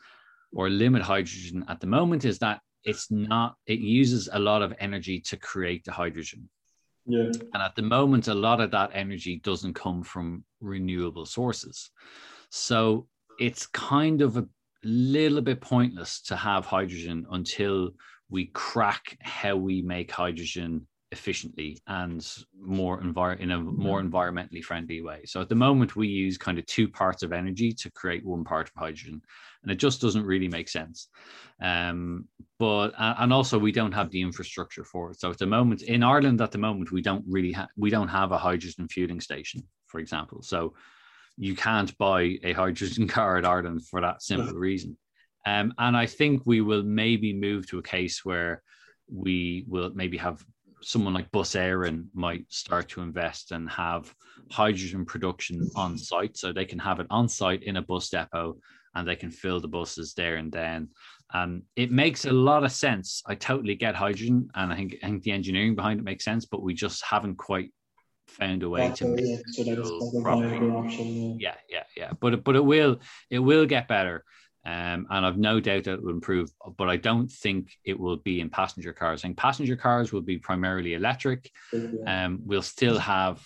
or 0.53 0.69
limit 0.69 1.03
hydrogen 1.03 1.65
at 1.69 1.81
the 1.81 1.87
moment, 1.87 2.25
is 2.25 2.39
that 2.41 2.61
it's 2.85 3.11
not. 3.11 3.57
It 3.67 3.79
uses 3.79 4.29
a 4.33 4.39
lot 4.39 4.63
of 4.63 4.75
energy 4.81 5.21
to 5.21 5.37
create 5.37 5.85
the 5.85 5.93
hydrogen. 5.93 6.49
Yeah, 7.07 7.31
And 7.55 7.63
at 7.63 7.75
the 7.75 7.83
moment, 7.83 8.29
a 8.29 8.35
lot 8.35 8.61
of 8.61 8.71
that 8.73 8.91
energy 8.93 9.41
doesn't 9.43 9.75
come 9.75 10.03
from 10.03 10.45
renewable 10.61 11.27
sources. 11.27 11.91
So 12.51 13.09
it's 13.41 13.67
kind 13.67 14.23
of 14.23 14.37
a 14.37 14.47
little 14.85 15.41
bit 15.41 15.61
pointless 15.61 16.21
to 16.23 16.37
have 16.37 16.67
hydrogen 16.67 17.27
until 17.31 17.91
we 18.31 18.47
crack 18.47 19.19
how 19.21 19.57
we 19.57 19.83
make 19.83 20.11
hydrogen 20.11 20.87
efficiently 21.13 21.79
and 21.87 22.27
more 22.59 23.01
envir- 23.01 23.39
in 23.39 23.51
a 23.53 23.61
more 23.61 24.03
environmentally 24.03 24.63
friendly 24.63 25.03
way. 25.03 25.21
So 25.27 25.41
at 25.41 25.49
the 25.49 25.55
moment, 25.55 25.95
we 25.95 26.09
use 26.09 26.39
kind 26.39 26.59
of 26.59 26.67
two 26.67 26.89
parts 26.89 27.23
of 27.23 27.33
energy 27.33 27.73
to 27.75 27.91
create 27.93 28.25
one 28.25 28.43
part 28.43 28.69
of 28.69 28.75
hydrogen, 28.75 29.23
and 29.63 29.71
it 29.71 29.77
just 29.77 30.01
doesn't 30.01 30.27
really 30.27 30.49
make 30.49 30.69
sense. 30.69 31.09
Um, 31.61 32.27
but 32.59 32.95
and 32.99 33.33
also 33.33 33.59
we 33.59 33.73
don't 33.73 33.93
have 33.93 34.11
the 34.11 34.23
infrastructure 34.23 34.85
for 34.85 35.11
it. 35.11 35.21
So 35.21 35.31
at 35.31 35.39
the 35.39 35.47
moment 35.47 35.83
in 35.83 36.03
Ireland, 36.03 36.41
at 36.41 36.51
the 36.51 36.59
moment 36.59 36.91
we 36.91 37.03
don't 37.03 37.25
really 37.29 37.53
have 37.53 37.69
we 37.77 37.91
don't 37.91 38.09
have 38.09 38.33
a 38.33 38.39
hydrogen 38.39 38.89
fueling 38.89 39.21
station, 39.21 39.63
for 39.87 40.01
example. 40.01 40.43
So 40.43 40.75
you 41.37 41.55
can't 41.55 41.97
buy 41.99 42.39
a 42.43 42.53
hydrogen 42.53 43.07
car 43.17 43.39
in 43.39 43.45
Ireland 43.45 43.87
for 43.87 44.01
that 44.01 44.23
simple 44.23 44.55
reason. 44.69 44.97
Um, 45.45 45.75
and 45.77 45.97
I 45.97 46.07
think 46.07 46.43
we 46.47 46.61
will 46.61 46.85
maybe 46.85 47.33
move 47.33 47.69
to 47.69 47.79
a 47.79 47.83
case 47.83 48.25
where 48.25 48.63
we 49.13 49.65
will 49.69 49.91
maybe 49.95 50.17
have 50.17 50.45
someone 50.83 51.15
like 51.15 51.31
Bus 51.31 51.55
Éireann 51.55 52.07
might 52.15 52.45
start 52.49 52.89
to 52.91 53.03
invest 53.03 53.53
and 53.53 53.69
have 53.71 54.13
hydrogen 54.51 55.05
production 55.05 55.71
on 55.77 55.97
site. 55.97 56.37
So 56.37 56.53
they 56.53 56.65
can 56.65 56.79
have 56.79 57.01
it 57.01 57.07
on 57.11 57.29
site 57.29 57.63
in 57.63 57.77
a 57.77 57.83
bus 57.83 58.09
depot 58.09 58.59
and 58.95 59.09
they 59.09 59.17
can 59.17 59.31
fill 59.31 59.61
the 59.61 59.69
buses 59.69 60.15
there 60.15 60.37
and 60.37 60.53
then. 60.53 60.89
Um, 61.35 61.63
it 61.77 61.91
makes 61.91 62.27
a 62.27 62.33
lot 62.33 62.63
of 62.63 62.73
sense. 62.73 63.23
I 63.27 63.35
totally 63.35 63.75
get 63.75 63.95
hydrogen 63.95 64.51
and 64.55 64.73
I 64.73 64.77
think, 64.77 64.97
I 65.03 65.07
think 65.07 65.23
the 65.23 65.33
engineering 65.33 65.75
behind 65.75 65.99
it 65.99 66.05
makes 66.05 66.25
sense, 66.25 66.45
but 66.45 66.63
we 66.63 66.75
just 66.75 67.03
haven't 67.03 67.37
quite 67.37 67.73
found 68.29 68.63
a 68.63 68.69
way 68.69 68.89
That's 68.89 68.99
to 69.01 69.07
make 69.07 69.25
yeah, 69.25 69.37
so 69.51 69.65
that 69.65 69.79
it's 69.79 69.89
fuel 69.89 70.13
like 70.13 70.21
a 70.21 70.23
properly 70.23 70.71
option. 70.71 71.41
Yeah. 71.41 71.55
yeah 71.55 71.55
yeah 71.69 71.83
yeah 71.97 72.11
but 72.19 72.45
but 72.45 72.57
it 72.57 72.65
will 72.65 73.01
it 73.31 73.41
will 73.41 73.67
get 73.67 73.89
better 73.89 74.25
um, 74.65 75.07
and 75.11 75.27
I've 75.27 75.39
no 75.39 75.59
doubt 75.59 75.85
that 75.85 75.95
it 75.95 76.03
will 76.03 76.11
improve, 76.11 76.51
but 76.77 76.89
I 76.89 76.97
don't 76.97 77.31
think 77.31 77.73
it 77.85 77.99
will 77.99 78.17
be 78.19 78.41
in 78.41 78.49
passenger 78.49 78.93
cars. 78.93 79.21
I 79.21 79.29
think 79.29 79.37
passenger 79.37 79.77
cars 79.77 80.13
will 80.13 80.23
be 80.23 80.39
primarily 80.39 80.95
electric. 80.95 81.51
Um, 82.07 82.41
we'll 82.45 82.63
still 82.63 82.99
have 82.99 83.43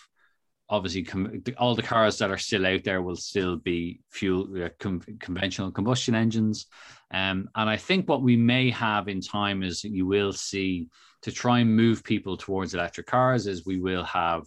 obviously 0.68 1.04
com- 1.04 1.42
all 1.58 1.74
the 1.74 1.82
cars 1.82 2.18
that 2.18 2.30
are 2.30 2.38
still 2.38 2.66
out 2.66 2.84
there 2.84 3.00
will 3.00 3.16
still 3.16 3.56
be 3.56 4.00
fuel 4.10 4.48
uh, 4.62 4.68
con- 4.78 5.00
conventional 5.20 5.70
combustion 5.70 6.14
engines. 6.14 6.66
Um, 7.12 7.48
and 7.54 7.70
I 7.70 7.76
think 7.76 8.08
what 8.08 8.22
we 8.22 8.36
may 8.36 8.70
have 8.70 9.08
in 9.08 9.20
time 9.20 9.62
is 9.62 9.84
you 9.84 10.06
will 10.06 10.32
see 10.32 10.88
to 11.22 11.32
try 11.32 11.60
and 11.60 11.74
move 11.74 12.04
people 12.04 12.36
towards 12.36 12.74
electric 12.74 13.06
cars 13.06 13.46
is 13.46 13.64
we 13.64 13.80
will 13.80 14.04
have 14.04 14.44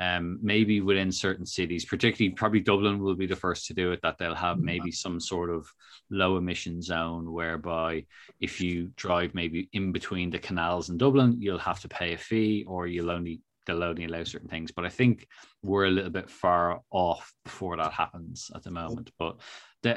um, 0.00 0.38
maybe 0.42 0.80
within 0.80 1.12
certain 1.12 1.46
cities, 1.46 1.84
particularly 1.84 2.34
probably 2.34 2.60
Dublin 2.60 2.98
will 2.98 3.14
be 3.14 3.26
the 3.26 3.36
first 3.36 3.66
to 3.66 3.74
do 3.74 3.92
it, 3.92 4.00
that 4.02 4.18
they'll 4.18 4.34
have 4.34 4.58
maybe 4.58 4.90
some 4.90 5.20
sort 5.20 5.50
of 5.50 5.66
low 6.10 6.36
emission 6.36 6.82
zone 6.82 7.32
whereby 7.32 8.04
if 8.40 8.60
you 8.60 8.90
drive 8.96 9.34
maybe 9.34 9.68
in 9.72 9.92
between 9.92 10.30
the 10.30 10.38
canals 10.38 10.90
in 10.90 10.98
Dublin, 10.98 11.36
you'll 11.38 11.58
have 11.58 11.80
to 11.80 11.88
pay 11.88 12.12
a 12.14 12.18
fee 12.18 12.64
or 12.66 12.86
you'll 12.86 13.10
only 13.10 13.40
they'll 13.66 13.82
only 13.82 14.04
allow 14.04 14.24
certain 14.24 14.48
things. 14.48 14.72
But 14.72 14.84
I 14.84 14.90
think 14.90 15.26
we're 15.62 15.86
a 15.86 15.90
little 15.90 16.10
bit 16.10 16.28
far 16.28 16.80
off 16.90 17.32
before 17.44 17.76
that 17.76 17.92
happens 17.92 18.50
at 18.54 18.62
the 18.62 18.70
moment. 18.70 19.10
But 19.18 19.40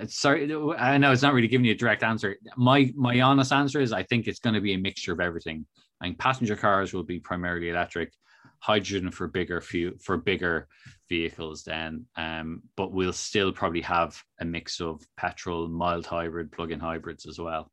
sorry, 0.07 0.53
I 0.77 0.97
know 0.97 1.11
it's 1.11 1.21
not 1.21 1.33
really 1.33 1.47
giving 1.47 1.65
you 1.65 1.73
a 1.73 1.75
direct 1.75 2.03
answer. 2.03 2.37
My 2.55 2.91
my 2.95 3.21
honest 3.21 3.51
answer 3.51 3.81
is 3.81 3.93
I 3.93 4.03
think 4.03 4.27
it's 4.27 4.39
going 4.39 4.55
to 4.55 4.61
be 4.61 4.73
a 4.73 4.77
mixture 4.77 5.13
of 5.13 5.19
everything. 5.19 5.65
I 6.01 6.05
think 6.05 6.19
passenger 6.19 6.55
cars 6.55 6.93
will 6.93 7.03
be 7.03 7.19
primarily 7.19 7.69
electric 7.69 8.13
hydrogen 8.59 9.11
for 9.11 9.27
bigger 9.27 9.61
few 9.61 9.97
for 10.01 10.17
bigger 10.17 10.67
vehicles 11.09 11.63
then 11.63 12.05
um, 12.15 12.61
but 12.75 12.91
we'll 12.91 13.13
still 13.13 13.51
probably 13.51 13.81
have 13.81 14.21
a 14.39 14.45
mix 14.45 14.81
of 14.81 15.01
petrol 15.15 15.67
mild 15.67 16.05
hybrid 16.05 16.51
plug-in 16.51 16.79
hybrids 16.79 17.25
as 17.25 17.39
well. 17.39 17.71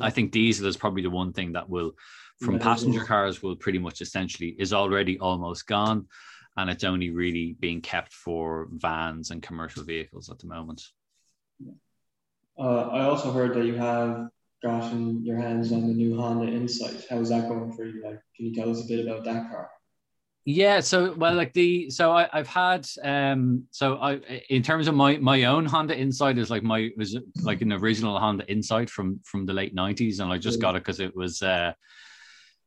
I 0.00 0.10
think 0.10 0.32
diesel 0.32 0.66
is 0.66 0.76
probably 0.76 1.02
the 1.02 1.10
one 1.10 1.32
thing 1.32 1.52
that 1.52 1.68
will 1.68 1.92
from 2.40 2.58
passenger 2.58 3.04
cars 3.04 3.42
will 3.42 3.56
pretty 3.56 3.78
much 3.78 4.00
essentially 4.00 4.56
is 4.58 4.72
already 4.72 5.18
almost 5.18 5.66
gone 5.66 6.06
and 6.56 6.70
it's 6.70 6.84
only 6.84 7.10
really 7.10 7.56
being 7.60 7.80
kept 7.80 8.12
for 8.12 8.68
vans 8.72 9.30
and 9.30 9.42
commercial 9.42 9.84
vehicles 9.84 10.30
at 10.30 10.38
the 10.38 10.46
moment. 10.46 10.82
Uh, 12.56 12.88
i 12.88 13.00
also 13.02 13.32
heard 13.32 13.52
that 13.54 13.64
you 13.64 13.74
have 13.74 14.28
gotten 14.62 15.24
your 15.24 15.36
hands 15.36 15.72
on 15.72 15.88
the 15.88 15.92
new 15.92 16.16
honda 16.16 16.50
insight. 16.50 17.04
How's 17.10 17.28
that 17.28 17.48
going 17.48 17.72
for 17.72 17.84
you? 17.84 18.02
Like 18.02 18.20
can 18.36 18.46
you 18.46 18.54
tell 18.54 18.70
us 18.70 18.84
a 18.84 18.86
bit 18.86 19.06
about 19.06 19.24
that 19.24 19.50
car 19.50 19.68
yeah, 20.46 20.80
so 20.80 21.14
well, 21.14 21.34
like 21.34 21.54
the 21.54 21.88
so 21.88 22.12
I, 22.12 22.28
I've 22.32 22.46
had 22.46 22.86
um 23.02 23.64
so 23.70 23.96
I 23.96 24.20
in 24.50 24.62
terms 24.62 24.88
of 24.88 24.94
my 24.94 25.16
my 25.16 25.44
own 25.44 25.64
Honda 25.64 25.96
Insight 25.96 26.36
is 26.36 26.50
like 26.50 26.62
my 26.62 26.90
was 26.98 27.18
like 27.42 27.62
an 27.62 27.72
original 27.72 28.18
Honda 28.18 28.46
Insight 28.50 28.90
from 28.90 29.20
from 29.24 29.46
the 29.46 29.54
late 29.54 29.74
nineties, 29.74 30.20
and 30.20 30.30
I 30.30 30.36
just 30.36 30.60
got 30.60 30.76
it 30.76 30.80
because 30.80 31.00
it 31.00 31.16
was 31.16 31.40
uh 31.40 31.72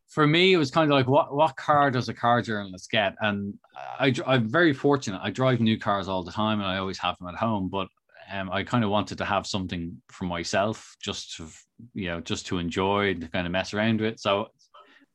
for 0.07 0.25
me 0.25 0.53
it 0.53 0.57
was 0.57 0.71
kind 0.71 0.91
of 0.91 0.95
like 0.95 1.07
what 1.07 1.35
what 1.35 1.55
car 1.55 1.91
does 1.91 2.09
a 2.09 2.15
car 2.15 2.41
journalist 2.41 2.89
get, 2.89 3.13
and 3.21 3.53
I 3.99 4.11
I'm 4.25 4.49
very 4.49 4.73
fortunate. 4.73 5.21
I 5.23 5.29
drive 5.29 5.59
new 5.59 5.77
cars 5.77 6.07
all 6.07 6.23
the 6.23 6.31
time, 6.31 6.59
and 6.59 6.67
I 6.67 6.77
always 6.77 6.97
have 6.97 7.17
them 7.19 7.27
at 7.27 7.35
home, 7.35 7.69
but 7.69 7.89
um, 8.31 8.49
I 8.51 8.63
kind 8.63 8.83
of 8.83 8.89
wanted 8.89 9.19
to 9.19 9.25
have 9.25 9.45
something 9.45 10.01
for 10.09 10.25
myself, 10.25 10.95
just 10.99 11.35
to 11.37 11.47
you 11.93 12.07
know, 12.07 12.21
just 12.21 12.47
to 12.47 12.57
enjoy 12.57 13.11
and 13.11 13.21
to 13.21 13.27
kind 13.27 13.45
of 13.45 13.51
mess 13.51 13.73
around 13.75 14.01
with. 14.01 14.19
So 14.19 14.47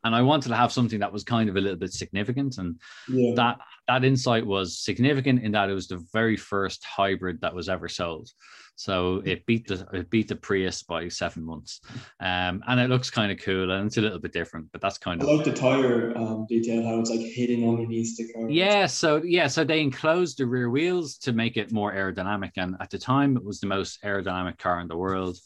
and 0.04 0.14
I 0.14 0.22
wanted 0.22 0.48
to 0.48 0.56
have 0.56 0.72
something 0.72 1.00
that 1.00 1.12
was 1.12 1.24
kind 1.24 1.48
of 1.48 1.56
a 1.56 1.60
little 1.60 1.78
bit 1.78 1.92
significant, 1.92 2.58
and 2.58 2.80
yeah. 3.08 3.34
that 3.36 3.58
that 3.88 4.04
insight 4.04 4.46
was 4.46 4.78
significant 4.78 5.42
in 5.42 5.52
that 5.52 5.70
it 5.70 5.74
was 5.74 5.88
the 5.88 6.04
very 6.12 6.36
first 6.36 6.84
hybrid 6.84 7.40
that 7.40 7.54
was 7.54 7.68
ever 7.68 7.88
sold. 7.88 8.30
So 8.74 9.22
it 9.24 9.44
beat 9.46 9.68
the 9.68 9.86
it 9.92 10.10
beat 10.10 10.28
the 10.28 10.36
Prius 10.36 10.82
by 10.82 11.08
seven 11.08 11.44
months, 11.44 11.80
um, 12.20 12.62
and 12.66 12.80
it 12.80 12.88
looks 12.88 13.10
kind 13.10 13.30
of 13.30 13.38
cool 13.38 13.70
and 13.70 13.86
it's 13.86 13.98
a 13.98 14.00
little 14.00 14.18
bit 14.18 14.32
different, 14.32 14.72
but 14.72 14.80
that's 14.80 14.98
kind 14.98 15.22
I 15.22 15.26
of 15.26 15.36
like 15.36 15.44
the 15.44 15.52
tire 15.52 16.16
um, 16.16 16.46
detail 16.48 16.82
how 16.84 16.98
it's 16.98 17.10
like 17.10 17.20
hidden 17.20 17.68
underneath 17.68 18.16
the 18.16 18.32
car. 18.32 18.48
Yeah, 18.48 18.86
so 18.86 19.22
yeah, 19.22 19.46
so 19.46 19.62
they 19.62 19.80
enclosed 19.80 20.38
the 20.38 20.46
rear 20.46 20.70
wheels 20.70 21.18
to 21.18 21.32
make 21.32 21.56
it 21.56 21.70
more 21.70 21.92
aerodynamic, 21.92 22.52
and 22.56 22.76
at 22.80 22.90
the 22.90 22.98
time 22.98 23.36
it 23.36 23.44
was 23.44 23.60
the 23.60 23.66
most 23.66 24.02
aerodynamic 24.02 24.58
car 24.58 24.80
in 24.80 24.88
the 24.88 24.96
world 24.96 25.38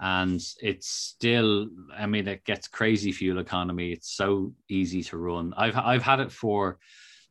and 0.00 0.40
it's 0.62 0.88
still 0.88 1.68
i 1.96 2.06
mean 2.06 2.26
it 2.26 2.44
gets 2.44 2.68
crazy 2.68 3.12
fuel 3.12 3.38
economy. 3.38 3.92
It's 3.92 4.10
so 4.10 4.54
easy 4.68 5.02
to 5.04 5.18
run. 5.18 5.52
I've 5.56 5.76
i've 5.76 6.02
had 6.02 6.20
it 6.20 6.32
for 6.32 6.78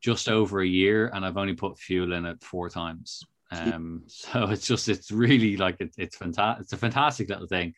just 0.01 0.29
over 0.29 0.61
a 0.61 0.67
year 0.67 1.11
and 1.13 1.25
i've 1.25 1.37
only 1.37 1.55
put 1.55 1.79
fuel 1.79 2.13
in 2.13 2.25
it 2.25 2.41
four 2.43 2.69
times. 2.69 3.23
Um 3.51 4.03
so 4.07 4.43
it's 4.49 4.67
just 4.67 4.87
it's 4.87 5.11
really 5.11 5.57
like 5.57 5.77
it, 5.81 5.93
it's 5.97 6.15
fantastic 6.15 6.63
it's 6.63 6.73
a 6.73 6.77
fantastic 6.77 7.29
little 7.29 7.47
thing. 7.47 7.73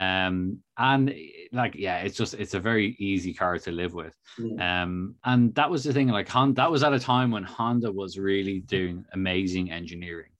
Um 0.00 0.58
and 0.76 1.14
like 1.52 1.74
yeah 1.74 1.98
it's 2.00 2.16
just 2.16 2.34
it's 2.34 2.54
a 2.54 2.60
very 2.60 2.94
easy 2.98 3.32
car 3.32 3.58
to 3.58 3.70
live 3.72 3.94
with. 3.94 4.14
Um 4.58 5.14
and 5.24 5.54
that 5.54 5.70
was 5.70 5.84
the 5.84 5.94
thing 5.94 6.08
like 6.08 6.28
honda 6.28 6.56
that 6.56 6.70
was 6.70 6.82
at 6.82 6.92
a 6.92 7.00
time 7.00 7.30
when 7.30 7.44
honda 7.44 7.90
was 7.90 8.18
really 8.18 8.60
doing 8.60 9.04
amazing 9.14 9.70
engineering 9.70 10.30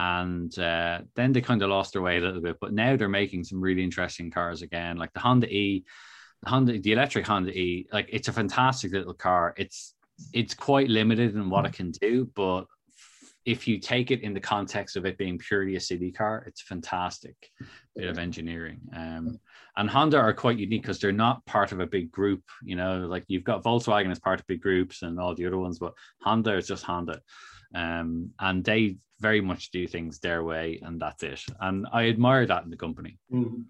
and 0.00 0.58
uh, 0.58 1.00
then 1.14 1.32
they 1.32 1.42
kind 1.42 1.62
of 1.62 1.68
lost 1.68 1.92
their 1.92 2.00
way 2.00 2.16
a 2.16 2.20
little 2.20 2.40
bit. 2.40 2.56
But 2.58 2.72
now 2.72 2.96
they're 2.96 3.08
making 3.08 3.44
some 3.44 3.60
really 3.60 3.84
interesting 3.84 4.30
cars 4.30 4.62
again, 4.62 4.96
like 4.96 5.12
the 5.12 5.20
Honda 5.20 5.46
E, 5.48 5.84
the 6.42 6.48
Honda, 6.48 6.78
the 6.78 6.92
electric 6.92 7.26
Honda 7.26 7.50
E. 7.50 7.86
Like 7.92 8.08
it's 8.10 8.28
a 8.28 8.32
fantastic 8.32 8.92
little 8.92 9.12
car. 9.12 9.52
It's 9.58 9.94
it's 10.32 10.54
quite 10.54 10.88
limited 10.88 11.34
in 11.34 11.50
what 11.50 11.66
it 11.66 11.74
can 11.74 11.90
do, 11.90 12.30
but 12.34 12.64
if 13.44 13.66
you 13.66 13.78
take 13.78 14.10
it 14.10 14.20
in 14.22 14.34
the 14.34 14.40
context 14.40 14.96
of 14.96 15.06
it 15.06 15.18
being 15.18 15.38
purely 15.38 15.76
a 15.76 15.80
city 15.80 16.12
car, 16.12 16.44
it's 16.46 16.62
a 16.62 16.66
fantastic 16.66 17.50
bit 17.96 18.08
of 18.08 18.18
engineering. 18.18 18.80
Um, 18.94 19.38
and 19.76 19.88
Honda 19.88 20.18
are 20.18 20.34
quite 20.34 20.58
unique 20.58 20.82
because 20.82 21.00
they're 21.00 21.12
not 21.12 21.44
part 21.46 21.72
of 21.72 21.80
a 21.80 21.86
big 21.86 22.10
group. 22.10 22.42
You 22.62 22.76
know, 22.76 23.06
like 23.06 23.24
you've 23.28 23.44
got 23.44 23.64
Volkswagen 23.64 24.10
as 24.10 24.18
part 24.18 24.40
of 24.40 24.46
big 24.46 24.60
groups 24.60 25.02
and 25.02 25.18
all 25.18 25.34
the 25.34 25.46
other 25.46 25.58
ones, 25.58 25.78
but 25.78 25.94
Honda 26.22 26.56
is 26.56 26.66
just 26.66 26.84
Honda 26.84 27.20
um, 27.74 28.30
and 28.38 28.64
they 28.64 28.96
very 29.20 29.40
much 29.40 29.70
do 29.70 29.86
things 29.86 30.18
their 30.18 30.42
way, 30.42 30.80
and 30.82 31.00
that's 31.00 31.22
it. 31.22 31.44
And 31.60 31.86
I 31.92 32.08
admire 32.08 32.46
that 32.46 32.64
in 32.64 32.70
the 32.70 32.76
company. 32.76 33.18
Mm. 33.32 33.64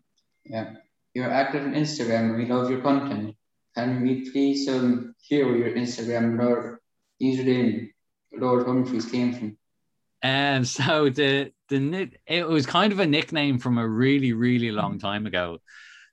Yeah, 0.44 0.74
you're 1.14 1.30
active 1.30 1.64
on 1.64 1.74
Instagram. 1.74 2.36
We 2.36 2.46
love 2.46 2.70
your 2.70 2.80
content. 2.80 3.36
Can 3.76 4.02
we 4.02 4.30
please 4.30 4.68
um, 4.68 5.14
hear 5.20 5.46
where 5.46 5.56
your 5.56 5.76
Instagram 5.76 6.38
Lord 6.38 6.78
username 7.22 7.90
Lord 8.32 8.66
Humphreys 8.66 9.06
came 9.10 9.32
from? 9.32 9.56
And 10.22 10.66
so 10.66 11.08
the 11.08 11.52
the 11.68 12.10
it 12.26 12.46
was 12.46 12.66
kind 12.66 12.92
of 12.92 13.00
a 13.00 13.06
nickname 13.06 13.58
from 13.58 13.78
a 13.78 13.88
really 13.88 14.32
really 14.32 14.70
long 14.70 14.98
time 14.98 15.26
ago, 15.26 15.58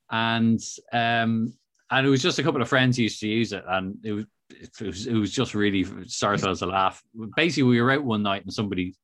and 0.09 0.59
um 0.93 1.53
and 1.89 2.05
it 2.05 2.09
was 2.09 2.21
just 2.21 2.39
a 2.39 2.43
couple 2.43 2.61
of 2.61 2.69
friends 2.69 2.99
used 2.99 3.19
to 3.21 3.27
use 3.27 3.53
it, 3.53 3.63
and 3.67 3.97
it 4.03 4.13
was 4.13 4.25
it 4.61 4.81
was, 4.81 5.07
it 5.07 5.13
was 5.13 5.31
just 5.31 5.53
really 5.53 5.85
started 6.07 6.47
as 6.47 6.61
a 6.61 6.67
laugh. 6.67 7.01
Basically, 7.35 7.63
we 7.63 7.81
were 7.81 7.91
out 7.91 8.03
one 8.03 8.23
night 8.23 8.43
and 8.43 8.53
somebody 8.53 8.95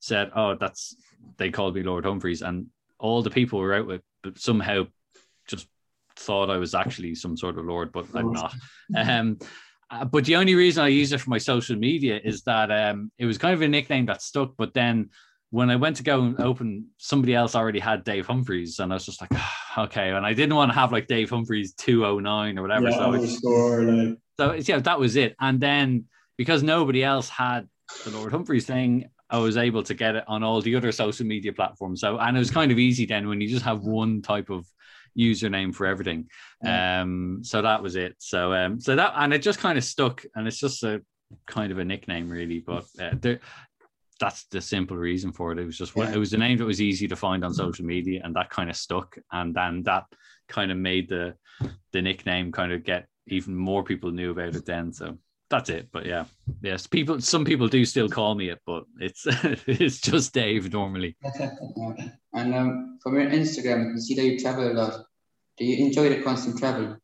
said, 0.00 0.30
"Oh, 0.34 0.54
that's 0.54 0.96
they 1.36 1.50
called 1.50 1.74
me 1.74 1.82
Lord 1.82 2.04
Humphreys," 2.04 2.42
and 2.42 2.66
all 2.98 3.22
the 3.22 3.30
people 3.30 3.58
we 3.58 3.66
were 3.66 3.74
out 3.74 3.86
with 3.86 4.02
but 4.22 4.38
somehow 4.38 4.86
just 5.46 5.66
thought 6.16 6.50
I 6.50 6.56
was 6.56 6.74
actually 6.74 7.14
some 7.14 7.36
sort 7.36 7.58
of 7.58 7.64
lord, 7.64 7.92
but 7.92 8.06
I'm 8.14 8.32
not. 8.32 8.54
Um, 8.96 9.38
uh, 9.90 10.04
but 10.06 10.24
the 10.24 10.36
only 10.36 10.54
reason 10.54 10.82
I 10.82 10.88
use 10.88 11.12
it 11.12 11.20
for 11.20 11.28
my 11.28 11.38
social 11.38 11.76
media 11.76 12.18
is 12.22 12.42
that 12.44 12.70
um, 12.70 13.10
it 13.18 13.26
was 13.26 13.36
kind 13.36 13.52
of 13.52 13.60
a 13.60 13.68
nickname 13.68 14.06
that 14.06 14.22
stuck. 14.22 14.54
But 14.56 14.72
then 14.72 15.10
when 15.50 15.68
I 15.68 15.76
went 15.76 15.96
to 15.96 16.02
go 16.02 16.22
and 16.22 16.40
open, 16.40 16.86
somebody 16.96 17.34
else 17.34 17.54
already 17.54 17.78
had 17.78 18.04
Dave 18.04 18.26
Humphreys, 18.26 18.78
and 18.78 18.90
I 18.90 18.96
was 18.96 19.04
just 19.04 19.20
like, 19.20 19.30
oh, 19.34 19.50
okay. 19.84 20.10
And 20.10 20.24
I 20.24 20.32
didn't 20.32 20.54
want 20.54 20.70
to 20.70 20.78
have 20.78 20.92
like 20.92 21.08
Dave 21.08 21.28
Humphreys 21.28 21.74
two 21.74 22.06
oh 22.06 22.18
nine 22.18 22.58
or 22.58 22.62
whatever. 22.62 22.88
Yeah, 22.88 22.96
so 22.96 23.12
it's, 23.14 23.36
score, 23.36 23.82
like. 23.82 24.18
So 24.38 24.52
yeah, 24.54 24.78
that 24.78 24.98
was 24.98 25.16
it. 25.16 25.36
And 25.40 25.60
then 25.60 26.06
because 26.36 26.62
nobody 26.62 27.04
else 27.04 27.28
had 27.28 27.68
the 28.04 28.10
Lord 28.10 28.32
Humphreys 28.32 28.66
thing, 28.66 29.08
I 29.30 29.38
was 29.38 29.56
able 29.56 29.82
to 29.84 29.94
get 29.94 30.14
it 30.14 30.24
on 30.28 30.42
all 30.42 30.60
the 30.60 30.76
other 30.76 30.92
social 30.92 31.26
media 31.26 31.52
platforms. 31.52 32.00
So 32.00 32.18
and 32.18 32.36
it 32.36 32.40
was 32.40 32.50
kind 32.50 32.72
of 32.72 32.78
easy 32.78 33.06
then 33.06 33.28
when 33.28 33.40
you 33.40 33.48
just 33.48 33.64
have 33.64 33.80
one 33.80 34.22
type 34.22 34.50
of 34.50 34.66
username 35.18 35.74
for 35.74 35.86
everything. 35.86 36.28
Um, 36.64 37.40
so 37.42 37.62
that 37.62 37.82
was 37.82 37.96
it. 37.96 38.16
So 38.18 38.52
um, 38.52 38.80
so 38.80 38.96
that 38.96 39.12
and 39.16 39.32
it 39.32 39.42
just 39.42 39.58
kind 39.58 39.78
of 39.78 39.84
stuck, 39.84 40.24
and 40.34 40.46
it's 40.46 40.58
just 40.58 40.82
a 40.82 41.02
kind 41.46 41.72
of 41.72 41.78
a 41.78 41.84
nickname 41.84 42.28
really. 42.28 42.60
But 42.60 42.84
uh, 43.00 43.14
there, 43.18 43.40
that's 44.20 44.44
the 44.44 44.60
simple 44.60 44.96
reason 44.96 45.32
for 45.32 45.52
it. 45.52 45.58
It 45.58 45.66
was 45.66 45.78
just 45.78 45.96
yeah. 45.96 46.12
it 46.12 46.18
was 46.18 46.32
a 46.32 46.38
name 46.38 46.58
that 46.58 46.64
was 46.64 46.80
easy 46.80 47.08
to 47.08 47.16
find 47.16 47.44
on 47.44 47.54
social 47.54 47.84
media, 47.84 48.20
and 48.24 48.34
that 48.36 48.50
kind 48.50 48.70
of 48.70 48.76
stuck. 48.76 49.16
And 49.32 49.54
then 49.54 49.82
that 49.84 50.04
kind 50.48 50.70
of 50.70 50.78
made 50.78 51.08
the 51.08 51.34
the 51.92 52.02
nickname 52.02 52.52
kind 52.52 52.72
of 52.72 52.84
get 52.84 53.06
even 53.26 53.54
more 53.54 53.82
people 53.82 54.10
knew 54.10 54.30
about 54.30 54.54
it 54.56 54.66
then. 54.66 54.92
So 54.92 55.18
that's 55.50 55.70
it. 55.70 55.88
But 55.92 56.06
yeah, 56.06 56.24
yes, 56.62 56.86
people. 56.86 57.20
Some 57.20 57.44
people 57.44 57.68
do 57.68 57.84
still 57.84 58.08
call 58.08 58.34
me 58.34 58.48
it, 58.48 58.60
but 58.66 58.84
it's 58.98 59.24
it's 59.66 60.00
just 60.00 60.32
Dave 60.32 60.72
normally. 60.72 61.16
and 62.34 62.54
um, 62.54 62.98
from 63.02 63.14
your 63.14 63.30
Instagram, 63.30 63.92
you 63.92 64.00
see 64.00 64.14
that 64.14 64.24
you 64.24 64.38
travel 64.38 64.70
a 64.70 64.74
lot. 64.74 65.04
Do 65.58 65.64
you 65.64 65.84
enjoy 65.84 66.08
the 66.08 66.22
constant 66.22 66.58
travel? 66.58 66.96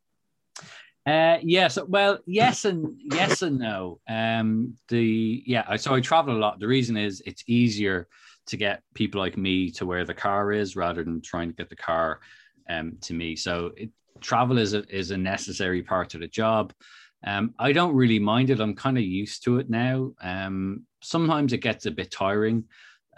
Uh, 1.07 1.39
yes, 1.43 1.79
well, 1.89 2.19
yes 2.27 2.65
and 2.65 2.95
yes 3.13 3.43
and 3.43 3.59
no. 3.59 4.01
Um, 4.09 4.75
the 4.89 5.43
yeah, 5.47 5.77
so 5.77 5.95
I 5.95 6.01
travel 6.01 6.37
a 6.37 6.39
lot. 6.39 6.59
The 6.59 6.67
reason 6.67 6.97
is 6.97 7.23
it's 7.25 7.45
easier 7.47 8.09
to 8.47 8.57
get 8.57 8.83
people 8.95 9.21
like 9.21 9.37
me 9.37 9.71
to 9.71 9.87
where 9.87 10.05
the 10.05 10.15
car 10.15 10.53
is 10.53 10.77
rather 10.77 11.05
than 11.05 11.21
trying 11.21 11.49
to 11.49 11.55
get 11.55 11.69
the 11.69 11.77
car 11.77 12.21
um, 12.69 12.97
to 13.03 13.15
me. 13.15 13.37
So 13.37 13.73
it, 13.77 13.91
travel 14.21 14.59
is 14.59 14.75
a, 14.75 14.85
is 14.95 15.11
a 15.11 15.17
necessary 15.17 15.83
part 15.83 16.15
of 16.15 16.21
the 16.21 16.29
job. 16.29 16.73
Um, 17.27 17.55
I 17.59 17.73
don't 17.73 17.95
really 17.95 18.19
mind 18.19 18.51
it. 18.51 18.61
I'm 18.61 18.75
kind 18.75 18.97
of 18.97 19.05
used 19.05 19.45
to 19.45 19.59
it 19.59 19.69
now. 19.69 20.13
Um, 20.21 20.87
sometimes 21.03 21.53
it 21.53 21.59
gets 21.59 21.87
a 21.87 21.91
bit 21.91 22.11
tiring. 22.11 22.65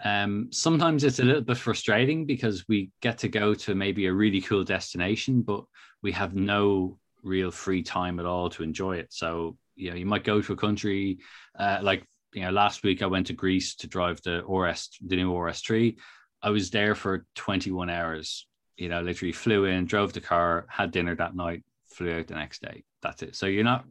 Um, 0.03 0.47
sometimes 0.51 1.03
it's 1.03 1.19
a 1.19 1.23
little 1.23 1.41
bit 1.41 1.57
frustrating 1.57 2.25
because 2.25 2.67
we 2.67 2.89
get 3.01 3.19
to 3.19 3.27
go 3.27 3.53
to 3.53 3.75
maybe 3.75 4.07
a 4.07 4.13
really 4.13 4.41
cool 4.41 4.63
destination, 4.63 5.43
but 5.43 5.63
we 6.01 6.11
have 6.13 6.33
no 6.33 6.97
real 7.23 7.51
free 7.51 7.83
time 7.83 8.19
at 8.19 8.25
all 8.25 8.49
to 8.49 8.63
enjoy 8.63 8.97
it. 8.97 9.13
So 9.13 9.57
you 9.75 9.89
know 9.89 9.95
you 9.95 10.05
might 10.05 10.23
go 10.23 10.41
to 10.41 10.53
a 10.53 10.57
country 10.57 11.19
uh, 11.57 11.79
like 11.81 12.05
you 12.33 12.43
know 12.43 12.51
last 12.51 12.83
week 12.83 13.01
I 13.01 13.07
went 13.07 13.27
to 13.27 13.33
Greece 13.33 13.75
to 13.75 13.87
drive 13.87 14.21
the 14.23 14.43
RS 14.45 14.89
the 15.05 15.15
new 15.15 15.31
RS3. 15.31 15.97
I 16.41 16.49
was 16.49 16.71
there 16.71 16.95
for 16.95 17.25
21 17.35 17.89
hours. 17.89 18.47
You 18.81 18.89
know, 18.89 19.01
literally 19.01 19.31
flew 19.31 19.65
in, 19.65 19.85
drove 19.85 20.11
the 20.11 20.21
car, 20.21 20.65
had 20.67 20.89
dinner 20.89 21.15
that 21.15 21.35
night, 21.35 21.63
flew 21.87 22.17
out 22.17 22.25
the 22.25 22.33
next 22.33 22.63
day. 22.63 22.83
That's 23.03 23.21
it. 23.21 23.35
So 23.35 23.45
you're 23.45 23.63
not 23.63 23.85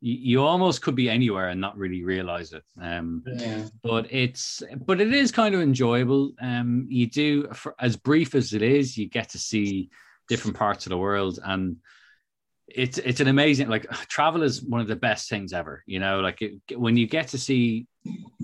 you, 0.00 0.14
you 0.14 0.42
almost 0.42 0.82
could 0.82 0.94
be 0.94 1.10
anywhere 1.10 1.48
and 1.48 1.60
not 1.60 1.76
really 1.76 2.04
realize 2.04 2.52
it. 2.52 2.62
Um, 2.80 3.24
Yeah. 3.26 3.64
but 3.82 4.06
it's 4.12 4.62
but 4.86 5.00
it 5.00 5.12
is 5.12 5.32
kind 5.32 5.52
of 5.54 5.60
enjoyable. 5.60 6.32
Um, 6.40 6.86
you 6.88 7.08
do 7.08 7.48
for, 7.52 7.74
as 7.80 7.96
brief 7.96 8.36
as 8.36 8.52
it 8.52 8.62
is, 8.62 8.96
you 8.96 9.08
get 9.08 9.30
to 9.30 9.38
see 9.38 9.90
different 10.28 10.56
parts 10.56 10.86
of 10.86 10.90
the 10.90 10.98
world, 10.98 11.40
and 11.44 11.76
it's 12.74 12.98
it's 12.98 13.20
an 13.20 13.28
amazing 13.28 13.68
like 13.68 13.88
travel 14.08 14.42
is 14.42 14.62
one 14.62 14.80
of 14.80 14.88
the 14.88 14.96
best 14.96 15.28
things 15.28 15.52
ever. 15.52 15.82
You 15.86 16.00
know, 16.00 16.20
like 16.20 16.42
it, 16.42 16.78
when 16.78 16.96
you 16.96 17.06
get 17.06 17.28
to 17.28 17.38
see 17.38 17.86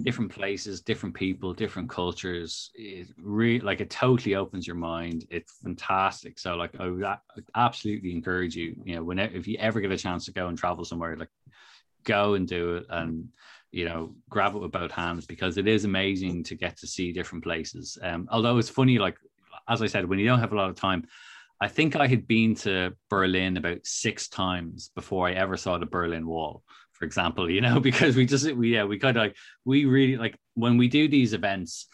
different 0.02 0.30
places, 0.32 0.80
different 0.80 1.14
people, 1.14 1.54
different 1.54 1.88
cultures, 1.88 2.70
it 2.74 3.08
really 3.18 3.60
like 3.60 3.80
it 3.80 3.90
totally 3.90 4.34
opens 4.34 4.66
your 4.66 4.76
mind. 4.76 5.26
It's 5.30 5.58
fantastic. 5.62 6.38
So 6.38 6.56
like 6.56 6.78
I 6.78 6.88
would 6.88 7.04
absolutely 7.54 8.12
encourage 8.12 8.56
you. 8.56 8.76
You 8.84 8.96
know, 8.96 9.04
whenever 9.04 9.34
if 9.34 9.46
you 9.46 9.56
ever 9.58 9.80
get 9.80 9.92
a 9.92 9.98
chance 9.98 10.26
to 10.26 10.32
go 10.32 10.48
and 10.48 10.58
travel 10.58 10.84
somewhere, 10.84 11.16
like 11.16 11.30
go 12.04 12.34
and 12.34 12.46
do 12.46 12.76
it 12.76 12.86
and 12.88 13.28
you 13.72 13.84
know 13.84 14.14
grab 14.30 14.54
it 14.54 14.58
with 14.58 14.70
both 14.70 14.92
hands 14.92 15.26
because 15.26 15.58
it 15.58 15.66
is 15.66 15.84
amazing 15.84 16.42
to 16.44 16.54
get 16.54 16.76
to 16.78 16.86
see 16.86 17.12
different 17.12 17.42
places 17.42 17.98
um 18.00 18.28
although 18.30 18.58
it's 18.58 18.70
funny 18.70 18.96
like 18.96 19.18
as 19.68 19.82
i 19.82 19.86
said 19.86 20.08
when 20.08 20.20
you 20.20 20.24
don't 20.24 20.38
have 20.38 20.52
a 20.52 20.56
lot 20.56 20.70
of 20.70 20.76
time 20.76 21.04
i 21.60 21.68
think 21.68 21.96
i 21.96 22.06
had 22.06 22.26
been 22.26 22.54
to 22.54 22.92
berlin 23.10 23.56
about 23.56 23.78
six 23.84 24.28
times 24.28 24.90
before 24.94 25.28
i 25.28 25.32
ever 25.32 25.56
saw 25.56 25.78
the 25.78 25.86
berlin 25.86 26.26
wall 26.26 26.62
for 26.92 27.04
example 27.04 27.50
you 27.56 27.60
know 27.60 27.80
because 27.80 28.16
we 28.16 28.26
just 28.26 28.50
we 28.52 28.74
yeah 28.74 28.84
we 28.84 28.98
kind 28.98 29.16
of 29.16 29.22
like 29.22 29.36
we 29.64 29.84
really 29.84 30.16
like 30.16 30.36
when 30.54 30.76
we 30.76 30.88
do 30.88 31.08
these 31.08 31.32
events 31.32 31.86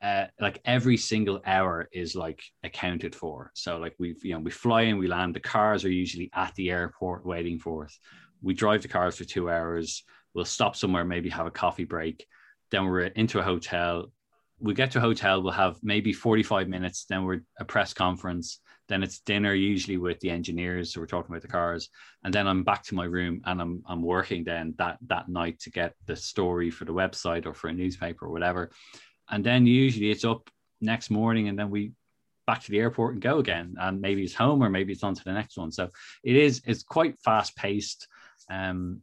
uh, 0.00 0.24
like 0.40 0.58
every 0.64 0.96
single 0.96 1.42
hour 1.44 1.86
is 1.92 2.14
like 2.14 2.42
accounted 2.64 3.14
for 3.14 3.50
so 3.54 3.76
like 3.76 3.94
we've, 3.98 4.24
you 4.24 4.32
know 4.32 4.40
we 4.40 4.50
fly 4.50 4.82
in 4.82 4.96
we 4.96 5.06
land 5.06 5.34
the 5.34 5.40
cars 5.40 5.84
are 5.84 5.90
usually 5.90 6.30
at 6.34 6.54
the 6.54 6.70
airport 6.70 7.26
waiting 7.26 7.58
for 7.58 7.84
us 7.84 7.98
we 8.42 8.54
drive 8.54 8.82
the 8.82 8.88
cars 8.88 9.16
for 9.16 9.24
two 9.24 9.48
hours. 9.48 10.04
We'll 10.34 10.44
stop 10.44 10.76
somewhere, 10.76 11.04
maybe 11.04 11.30
have 11.30 11.46
a 11.46 11.50
coffee 11.50 11.84
break. 11.84 12.26
Then 12.70 12.84
we're 12.84 13.02
into 13.02 13.38
a 13.38 13.42
hotel. 13.42 14.10
We 14.58 14.74
get 14.74 14.90
to 14.92 14.98
a 14.98 15.02
hotel, 15.02 15.42
we'll 15.42 15.52
have 15.52 15.76
maybe 15.82 16.12
45 16.12 16.68
minutes. 16.68 17.04
Then 17.08 17.24
we're 17.24 17.40
a 17.58 17.64
press 17.64 17.94
conference. 17.94 18.60
Then 18.88 19.02
it's 19.02 19.20
dinner, 19.20 19.54
usually 19.54 19.96
with 19.96 20.20
the 20.20 20.30
engineers. 20.30 20.92
So 20.92 21.00
we're 21.00 21.06
talking 21.06 21.30
about 21.30 21.42
the 21.42 21.48
cars. 21.48 21.88
And 22.24 22.32
then 22.32 22.46
I'm 22.46 22.64
back 22.64 22.82
to 22.84 22.94
my 22.94 23.04
room 23.04 23.40
and 23.44 23.60
I'm, 23.60 23.82
I'm 23.86 24.02
working 24.02 24.44
then 24.44 24.74
that, 24.78 24.98
that 25.06 25.28
night 25.28 25.60
to 25.60 25.70
get 25.70 25.94
the 26.06 26.16
story 26.16 26.70
for 26.70 26.84
the 26.84 26.92
website 26.92 27.46
or 27.46 27.54
for 27.54 27.68
a 27.68 27.72
newspaper 27.72 28.26
or 28.26 28.30
whatever. 28.30 28.70
And 29.30 29.44
then 29.44 29.66
usually 29.66 30.10
it's 30.10 30.24
up 30.24 30.50
next 30.80 31.10
morning 31.10 31.48
and 31.48 31.58
then 31.58 31.70
we 31.70 31.92
back 32.46 32.62
to 32.62 32.70
the 32.70 32.80
airport 32.80 33.14
and 33.14 33.22
go 33.22 33.38
again. 33.38 33.76
And 33.78 34.00
maybe 34.00 34.24
it's 34.24 34.34
home 34.34 34.62
or 34.62 34.68
maybe 34.68 34.92
it's 34.92 35.04
on 35.04 35.14
to 35.14 35.24
the 35.24 35.32
next 35.32 35.56
one. 35.56 35.70
So 35.70 35.90
it 36.24 36.36
is, 36.36 36.62
it's 36.66 36.82
quite 36.82 37.20
fast 37.20 37.56
paced. 37.56 38.08
Um, 38.50 39.00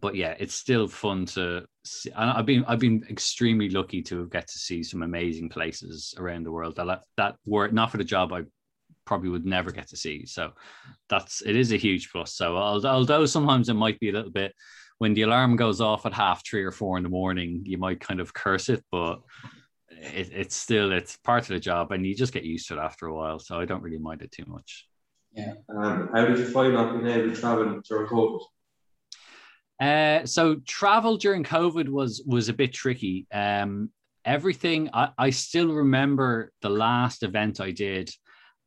but 0.00 0.14
yeah, 0.14 0.34
it's 0.38 0.54
still 0.54 0.88
fun 0.88 1.26
to. 1.26 1.64
See. 1.84 2.10
and 2.10 2.30
I've 2.30 2.46
been 2.46 2.64
I've 2.66 2.78
been 2.78 3.04
extremely 3.10 3.68
lucky 3.68 4.02
to 4.02 4.28
get 4.28 4.46
to 4.46 4.58
see 4.58 4.82
some 4.82 5.02
amazing 5.02 5.48
places 5.48 6.14
around 6.16 6.44
the 6.44 6.52
world 6.52 6.76
that 6.76 7.02
that 7.16 7.36
were 7.44 7.68
not 7.68 7.90
for 7.90 7.98
the 7.98 8.04
job 8.04 8.32
I 8.32 8.42
probably 9.04 9.28
would 9.28 9.46
never 9.46 9.70
get 9.70 9.88
to 9.88 9.96
see. 9.96 10.26
So 10.26 10.52
that's 11.08 11.42
it 11.42 11.56
is 11.56 11.72
a 11.72 11.76
huge 11.76 12.10
plus. 12.10 12.34
So 12.34 12.56
although 12.56 13.26
sometimes 13.26 13.68
it 13.68 13.74
might 13.74 14.00
be 14.00 14.10
a 14.10 14.12
little 14.12 14.30
bit 14.30 14.54
when 15.02 15.14
the 15.14 15.22
alarm 15.22 15.56
goes 15.56 15.80
off 15.80 16.06
at 16.06 16.14
half 16.14 16.46
three 16.46 16.62
or 16.62 16.70
four 16.70 16.96
in 16.96 17.02
the 17.02 17.08
morning, 17.08 17.62
you 17.64 17.76
might 17.76 17.98
kind 17.98 18.20
of 18.20 18.32
curse 18.32 18.68
it, 18.68 18.84
but 18.92 19.20
it, 19.90 20.30
it's 20.32 20.54
still 20.54 20.92
it's 20.92 21.16
part 21.16 21.42
of 21.42 21.48
the 21.48 21.58
job, 21.58 21.90
and 21.90 22.06
you 22.06 22.14
just 22.14 22.32
get 22.32 22.44
used 22.44 22.68
to 22.68 22.74
it 22.74 22.80
after 22.80 23.06
a 23.06 23.14
while. 23.14 23.40
So 23.40 23.58
I 23.58 23.64
don't 23.64 23.82
really 23.82 23.98
mind 23.98 24.22
it 24.22 24.30
too 24.30 24.44
much. 24.46 24.86
Yeah. 25.32 25.54
Um, 25.68 26.08
how 26.14 26.24
did 26.26 26.38
you 26.38 26.46
find 26.46 26.74
not 26.74 26.92
being 26.92 27.12
able 27.12 27.34
to 27.34 27.40
travel 27.40 27.80
during 27.88 28.06
COVID? 28.06 28.40
Uh, 29.80 30.24
so 30.24 30.60
travel 30.66 31.16
during 31.16 31.42
COVID 31.42 31.88
was 31.88 32.22
was 32.24 32.48
a 32.48 32.52
bit 32.52 32.72
tricky. 32.72 33.26
Um, 33.32 33.90
everything 34.24 34.88
I, 34.92 35.08
I 35.18 35.30
still 35.30 35.72
remember 35.72 36.52
the 36.60 36.70
last 36.70 37.24
event 37.24 37.60
I 37.60 37.72
did, 37.72 38.08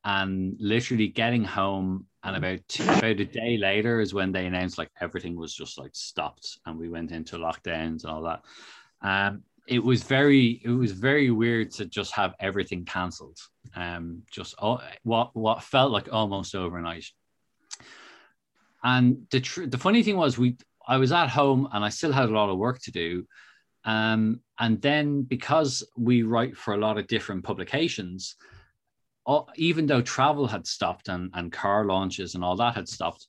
and 0.06 0.56
literally 0.60 1.08
getting 1.08 1.42
home 1.42 2.06
and 2.22 2.36
about 2.36 2.60
two, 2.68 2.84
about 2.84 3.20
a 3.20 3.24
day 3.24 3.58
later 3.58 4.00
is 4.00 4.14
when 4.14 4.30
they 4.30 4.46
announced 4.46 4.78
like 4.78 4.90
everything 5.00 5.36
was 5.36 5.52
just 5.52 5.78
like 5.78 5.90
stopped 5.94 6.58
and 6.64 6.78
we 6.78 6.88
went 6.88 7.10
into 7.10 7.36
lockdowns 7.36 8.04
and 8.04 8.06
all 8.06 8.22
that. 8.22 8.42
Um, 9.02 9.42
it 9.66 9.82
was 9.82 10.04
very 10.04 10.60
it 10.64 10.70
was 10.70 10.92
very 10.92 11.32
weird 11.32 11.72
to 11.72 11.86
just 11.86 12.12
have 12.12 12.36
everything 12.38 12.84
cancelled. 12.84 13.36
Um, 13.74 14.22
just 14.30 14.54
all, 14.58 14.80
what 15.02 15.34
what 15.34 15.64
felt 15.64 15.90
like 15.90 16.08
almost 16.12 16.54
overnight. 16.54 17.06
And 18.84 19.26
the 19.32 19.40
tr- 19.40 19.66
the 19.66 19.78
funny 19.78 20.04
thing 20.04 20.16
was 20.16 20.38
we 20.38 20.56
I 20.86 20.98
was 20.98 21.10
at 21.10 21.30
home 21.30 21.68
and 21.72 21.84
I 21.84 21.88
still 21.88 22.12
had 22.12 22.28
a 22.28 22.32
lot 22.32 22.48
of 22.48 22.58
work 22.58 22.80
to 22.82 22.92
do. 22.92 23.26
Um, 23.84 24.40
and 24.60 24.80
then 24.80 25.22
because 25.22 25.82
we 25.96 26.22
write 26.22 26.56
for 26.56 26.74
a 26.74 26.78
lot 26.78 26.96
of 26.96 27.08
different 27.08 27.42
publications, 27.42 28.36
all, 29.26 29.50
even 29.56 29.86
though 29.86 30.00
travel 30.00 30.46
had 30.46 30.66
stopped 30.66 31.08
and, 31.08 31.30
and 31.34 31.52
car 31.52 31.84
launches 31.84 32.34
and 32.34 32.44
all 32.44 32.56
that 32.56 32.76
had 32.76 32.88
stopped, 32.88 33.26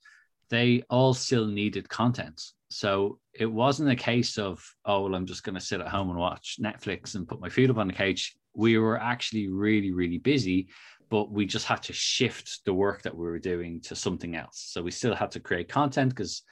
they 0.50 0.84
all 0.90 1.14
still 1.14 1.48
needed 1.48 1.90
content. 1.90 2.42
So 2.70 3.20
it 3.34 3.48
wasn't 3.48 3.90
a 3.90 3.96
case 3.96 4.38
of, 4.38 4.64
oh, 4.86 5.02
well, 5.02 5.16
I'm 5.16 5.26
just 5.26 5.44
going 5.44 5.56
to 5.56 5.62
sit 5.62 5.82
at 5.82 5.88
home 5.88 6.10
and 6.10 6.20
watch 6.20 6.58
Netflix 6.62 7.16
and 7.16 7.28
put 7.28 7.42
my 7.42 7.50
feet 7.50 7.70
up 7.70 7.78
on 7.78 7.88
the 7.88 7.94
couch. 7.94 8.36
We 8.54 8.78
were 8.78 9.02
actually 9.02 9.48
really, 9.48 9.92
really 9.92 10.20
busy, 10.20 10.68
but 11.10 11.32
we 11.32 11.46
just 11.46 11.66
had 11.66 11.82
to 11.84 11.94
shift 11.94 12.62
the 12.66 12.74
work 12.74 13.02
that 13.02 13.16
we 13.16 13.26
were 13.26 13.40
doing 13.40 13.82
to 13.82 13.96
something 13.96 14.36
else. 14.36 14.68
So 14.70 14.84
we 14.84 14.92
still 14.92 15.16
had 15.16 15.32
to 15.32 15.40
create 15.40 15.70
content 15.70 16.10
because 16.10 16.44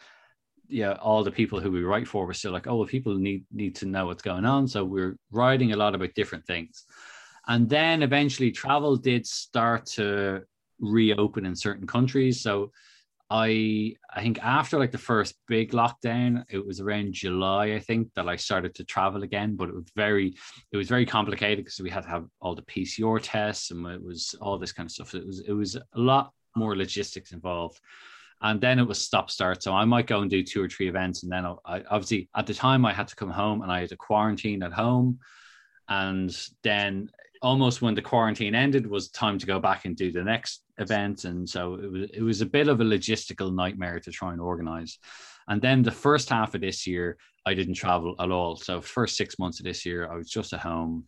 yeah, 0.68 0.94
all 0.94 1.24
the 1.24 1.32
people 1.32 1.60
who 1.60 1.72
we 1.72 1.84
write 1.84 2.08
for 2.08 2.26
were 2.26 2.34
still 2.34 2.52
like, 2.52 2.66
oh, 2.66 2.78
well, 2.78 2.88
people 2.88 3.16
need 3.16 3.46
need 3.52 3.76
to 3.76 3.86
know 3.86 4.08
what's 4.08 4.24
going 4.24 4.46
on. 4.46 4.68
So 4.68 4.84
we're 4.84 5.16
writing 5.32 5.74
a 5.74 5.78
lot 5.78 5.94
about 5.94 6.16
different 6.16 6.48
things. 6.48 6.86
And 7.48 7.70
then 7.70 8.04
eventually 8.04 8.52
travel 8.52 8.96
did 8.96 9.26
start 9.26 9.86
to 9.98 10.42
reopen 10.80 11.46
in 11.46 11.56
certain 11.56 11.88
countries. 11.88 12.42
So 12.42 12.72
I 13.30 13.96
I 14.14 14.22
think 14.22 14.44
after 14.44 14.78
like 14.78 14.92
the 14.92 14.98
first 14.98 15.36
big 15.48 15.72
lockdown, 15.72 16.44
it 16.50 16.66
was 16.66 16.80
around 16.80 17.14
July, 17.14 17.74
I 17.74 17.80
think, 17.80 18.14
that 18.16 18.28
I 18.28 18.36
started 18.36 18.76
to 18.76 18.84
travel 18.84 19.24
again. 19.24 19.56
But 19.56 19.70
it 19.70 19.76
was 19.76 19.92
very 19.96 20.36
it 20.72 20.78
was 20.78 20.88
very 20.88 21.06
complicated 21.06 21.66
because 21.66 21.80
we 21.80 21.90
had 21.90 22.04
to 22.04 22.10
have 22.10 22.26
all 22.40 22.56
the 22.56 22.62
PCR 22.64 23.20
tests 23.22 23.72
and 23.72 23.86
it 23.88 24.04
was 24.04 24.36
all 24.42 24.58
this 24.58 24.74
kind 24.74 24.88
of 24.88 24.92
stuff. 24.92 25.16
It 25.16 25.26
was 25.26 25.40
it 25.42 25.54
was 25.54 25.76
a 25.76 25.84
lot 25.96 26.34
more 26.56 26.76
logistics 26.76 27.32
involved 27.32 27.80
and 28.42 28.62
then 28.62 28.80
it 28.80 28.88
was 28.88 29.04
stop 29.04 29.32
start. 29.32 29.64
So 29.64 29.74
I 29.74 29.86
might 29.86 30.08
go 30.08 30.22
and 30.22 30.30
do 30.30 30.44
two 30.44 30.62
or 30.62 30.70
three 30.70 30.88
events, 30.88 31.24
and 31.24 31.32
then 31.32 31.46
I 31.66 31.82
obviously 31.90 32.30
at 32.36 32.46
the 32.46 32.54
time 32.54 32.86
I 32.86 32.94
had 32.94 33.08
to 33.08 33.16
come 33.16 33.30
home 33.30 33.62
and 33.62 33.72
I 33.72 33.82
had 33.82 33.90
to 33.90 33.98
quarantine 33.98 34.64
at 34.64 34.74
home, 34.74 35.20
and 35.88 36.36
then 36.64 37.10
almost 37.46 37.82
when 37.82 37.94
the 37.94 38.02
quarantine 38.02 38.56
ended 38.56 38.88
was 38.88 39.10
time 39.10 39.38
to 39.38 39.46
go 39.46 39.60
back 39.60 39.86
and 39.86 39.96
do 39.96 40.12
the 40.12 40.24
next 40.24 40.64
event, 40.80 41.26
and 41.26 41.48
so 41.48 41.76
it 41.76 41.92
was 41.92 42.10
it 42.14 42.22
was 42.22 42.42
a 42.42 42.46
bit 42.46 42.68
of 42.68 42.82
a 42.82 42.84
logistical 42.84 43.54
nightmare 43.54 44.00
to 44.00 44.12
try 44.12 44.32
and 44.32 44.42
organize. 44.42 44.98
And 45.48 45.62
then 45.62 45.84
the 45.84 45.92
first 45.92 46.30
half 46.30 46.56
of 46.56 46.62
this 46.62 46.88
year, 46.88 47.18
I 47.46 47.54
didn't 47.54 47.76
travel 47.76 48.16
at 48.20 48.32
all. 48.32 48.56
So 48.56 48.82
first 48.82 49.16
six 49.16 49.38
months 49.38 49.60
of 49.60 49.66
this 49.66 49.86
year, 49.86 50.12
I 50.12 50.16
was 50.16 50.28
just 50.28 50.54
at 50.54 50.60
home, 50.60 51.06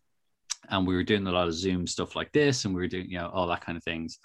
and 0.70 0.86
we 0.86 0.94
were 0.94 1.04
doing 1.04 1.26
a 1.26 1.32
lot 1.32 1.48
of 1.48 1.56
Zoom 1.56 1.88
stuff 1.88 2.16
like 2.16 2.32
this, 2.32 2.66
and 2.66 2.76
we 2.76 2.82
were 2.82 2.88
doing 2.88 3.10
you 3.10 3.18
know 3.18 3.30
all 3.34 3.48
that 3.48 3.66
kind 3.66 3.78
of 3.78 3.84
things. 3.84 4.20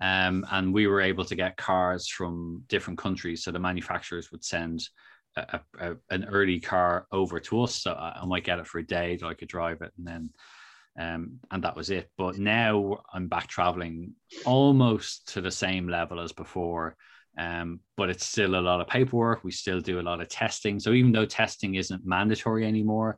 Um, 0.00 0.46
and 0.50 0.72
we 0.72 0.86
were 0.86 1.02
able 1.02 1.26
to 1.26 1.34
get 1.34 1.58
cars 1.58 2.08
from 2.08 2.62
different 2.68 2.98
countries. 2.98 3.42
So 3.42 3.50
the 3.50 3.58
manufacturers 3.58 4.30
would 4.30 4.44
send 4.44 4.88
a, 5.36 5.60
a, 5.80 5.96
an 6.10 6.24
early 6.24 6.60
car 6.60 7.06
over 7.12 7.40
to 7.40 7.62
us. 7.62 7.74
So 7.74 7.92
I, 7.92 8.20
I, 8.22 8.24
might 8.24 8.44
get 8.44 8.60
it 8.60 8.66
for 8.66 8.78
a 8.78 8.86
day 8.86 9.16
that 9.16 9.26
I 9.26 9.34
could 9.34 9.48
drive 9.48 9.82
it, 9.82 9.92
and 9.98 10.06
then 10.06 10.30
um, 10.98 11.38
and 11.50 11.62
that 11.62 11.76
was 11.76 11.90
it. 11.90 12.10
But 12.18 12.38
now 12.38 12.98
I'm 13.12 13.28
back 13.28 13.46
traveling 13.46 14.14
almost 14.44 15.32
to 15.34 15.40
the 15.40 15.50
same 15.50 15.88
level 15.88 16.20
as 16.20 16.32
before. 16.32 16.96
Um, 17.38 17.80
but 17.96 18.10
it's 18.10 18.26
still 18.26 18.56
a 18.56 18.60
lot 18.60 18.80
of 18.80 18.88
paperwork. 18.88 19.44
We 19.44 19.52
still 19.52 19.80
do 19.80 20.00
a 20.00 20.02
lot 20.02 20.20
of 20.20 20.28
testing. 20.28 20.80
So 20.80 20.92
even 20.92 21.12
though 21.12 21.24
testing 21.24 21.76
isn't 21.76 22.04
mandatory 22.04 22.66
anymore, 22.66 23.16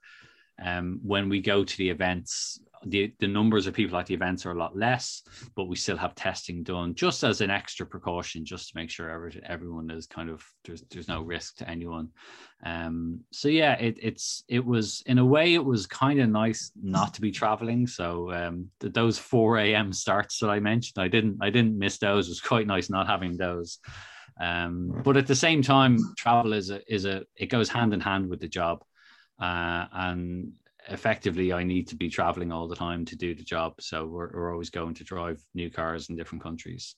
um, 0.62 1.00
when 1.02 1.30
we 1.30 1.40
go 1.40 1.64
to 1.64 1.76
the 1.78 1.88
events, 1.88 2.60
the, 2.86 3.12
the 3.18 3.28
numbers 3.28 3.66
of 3.66 3.74
people 3.74 3.98
at 3.98 4.06
the 4.06 4.14
events 4.14 4.46
are 4.46 4.52
a 4.52 4.58
lot 4.58 4.76
less, 4.76 5.22
but 5.54 5.64
we 5.64 5.76
still 5.76 5.96
have 5.96 6.14
testing 6.14 6.62
done 6.62 6.94
just 6.94 7.22
as 7.24 7.40
an 7.40 7.50
extra 7.50 7.84
precaution, 7.84 8.44
just 8.44 8.68
to 8.68 8.76
make 8.76 8.90
sure 8.90 9.10
every, 9.10 9.40
everyone 9.46 9.90
is 9.90 10.06
kind 10.06 10.30
of 10.30 10.42
there's 10.64 10.82
there's 10.90 11.08
no 11.08 11.20
risk 11.20 11.56
to 11.56 11.68
anyone. 11.68 12.08
Um, 12.64 13.20
so 13.30 13.48
yeah, 13.48 13.74
it, 13.74 13.98
it's 14.00 14.44
it 14.48 14.64
was 14.64 15.02
in 15.06 15.18
a 15.18 15.24
way 15.24 15.54
it 15.54 15.64
was 15.64 15.86
kind 15.86 16.20
of 16.20 16.30
nice 16.30 16.72
not 16.80 17.14
to 17.14 17.20
be 17.20 17.30
traveling. 17.30 17.86
So 17.86 18.32
um, 18.32 18.70
th- 18.80 18.92
those 18.92 19.18
four 19.18 19.58
a.m. 19.58 19.92
starts 19.92 20.38
that 20.40 20.48
I 20.48 20.60
mentioned, 20.60 21.02
I 21.02 21.08
didn't 21.08 21.38
I 21.40 21.50
didn't 21.50 21.78
miss 21.78 21.98
those. 21.98 22.28
It 22.28 22.30
was 22.30 22.40
quite 22.40 22.66
nice 22.66 22.90
not 22.90 23.06
having 23.06 23.36
those. 23.36 23.78
Um, 24.40 25.02
but 25.04 25.18
at 25.18 25.26
the 25.26 25.34
same 25.34 25.60
time, 25.60 25.98
travel 26.16 26.54
is 26.54 26.70
a 26.70 26.80
is 26.92 27.04
a 27.04 27.24
it 27.36 27.46
goes 27.46 27.68
hand 27.68 27.92
in 27.92 28.00
hand 28.00 28.30
with 28.30 28.40
the 28.40 28.48
job, 28.48 28.82
uh, 29.38 29.84
and 29.92 30.52
effectively, 30.88 31.52
I 31.52 31.62
need 31.64 31.88
to 31.88 31.96
be 31.96 32.08
traveling 32.08 32.52
all 32.52 32.68
the 32.68 32.76
time 32.76 33.04
to 33.06 33.16
do 33.16 33.34
the 33.34 33.42
job. 33.44 33.74
So 33.80 34.06
we're 34.06 34.30
we're 34.32 34.52
always 34.52 34.70
going 34.70 34.94
to 34.94 35.04
drive 35.04 35.42
new 35.54 35.70
cars 35.70 36.08
in 36.08 36.16
different 36.16 36.42
countries. 36.42 36.96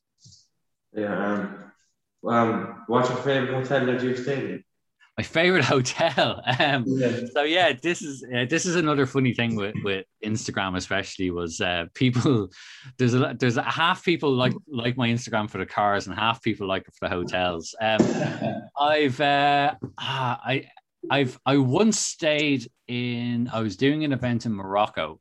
Yeah. 0.94 1.14
Um, 2.22 2.30
um, 2.30 2.84
what's 2.86 3.08
your 3.08 3.18
favorite 3.18 3.54
hotel 3.54 3.86
that 3.86 4.02
you've 4.02 4.18
stayed 4.18 4.50
in? 4.50 4.64
my 5.18 5.24
favorite 5.24 5.64
hotel. 5.74 6.42
Um, 6.58 6.84
Yeah. 6.86 7.26
so 7.34 7.42
yeah, 7.42 7.72
this 7.82 8.02
is 8.02 8.24
uh, 8.34 8.46
this 8.48 8.64
is 8.66 8.76
another 8.76 9.06
funny 9.06 9.34
thing 9.34 9.56
with, 9.56 9.74
with 9.84 10.06
Instagram, 10.24 10.76
especially 10.76 11.30
was 11.30 11.60
uh, 11.60 11.86
people. 11.94 12.48
There's 12.98 13.14
a 13.14 13.36
there's 13.38 13.56
a 13.56 13.62
half 13.62 14.04
people 14.04 14.32
like 14.32 14.54
like 14.68 14.96
my 14.96 15.08
Instagram 15.08 15.50
for 15.50 15.58
the 15.58 15.66
cars, 15.66 16.06
and 16.06 16.16
half 16.16 16.42
people 16.42 16.66
like 16.66 16.82
it 16.88 16.94
for 16.98 17.08
the 17.08 17.14
hotels. 17.14 17.74
Um, 17.80 17.98
I've 18.80 19.20
uh, 19.20 19.74
ah, 19.98 20.40
I 20.44 20.68
I've 21.10 21.38
I 21.44 21.56
once 21.58 21.98
stayed 21.98 22.70
in. 22.88 23.50
I 23.52 23.60
was 23.60 23.76
doing 23.76 24.04
an 24.04 24.12
event 24.12 24.46
in 24.46 24.52
Morocco. 24.52 25.20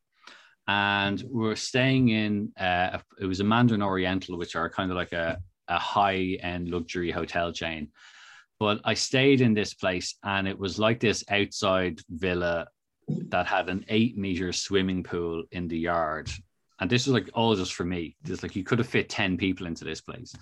And 0.68 1.22
we 1.22 1.48
were 1.48 1.56
staying 1.56 2.10
in. 2.10 2.52
Uh, 2.58 3.00
it 3.20 3.26
was 3.26 3.40
a 3.40 3.44
Mandarin 3.44 3.82
Oriental, 3.82 4.38
which 4.38 4.56
are 4.56 4.70
kind 4.70 4.92
of 4.92 4.96
like 4.96 5.12
a, 5.12 5.40
a 5.68 5.80
high 5.80 6.38
end 6.42 6.70
luxury 6.70 7.12
hotel 7.12 7.52
chain 7.52 7.90
but 8.62 8.80
I 8.86 8.94
stayed 8.94 9.42
in 9.42 9.56
this 9.56 9.74
place 9.74 10.20
and 10.24 10.48
it 10.48 10.60
was 10.60 10.78
like 10.78 11.00
this 11.00 11.24
outside 11.32 12.00
villa 12.12 12.68
that 13.30 13.48
had 13.48 13.70
an 13.70 13.84
eight 13.88 14.20
meter 14.20 14.54
swimming 14.54 15.02
pool 15.02 15.46
in 15.52 15.68
the 15.68 15.80
yard. 15.80 16.30
And 16.80 16.88
this 16.88 17.08
was 17.08 17.16
like 17.16 17.32
all 17.34 17.56
just 17.56 17.74
for 17.74 17.86
me. 17.86 18.16
Just 18.24 18.44
like 18.44 18.56
you 18.56 18.64
could 18.64 18.78
have 18.78 18.88
fit 18.88 19.10
10 19.10 19.36
people 19.38 19.66
into 19.66 19.84
this 19.84 20.02
place. 20.02 20.36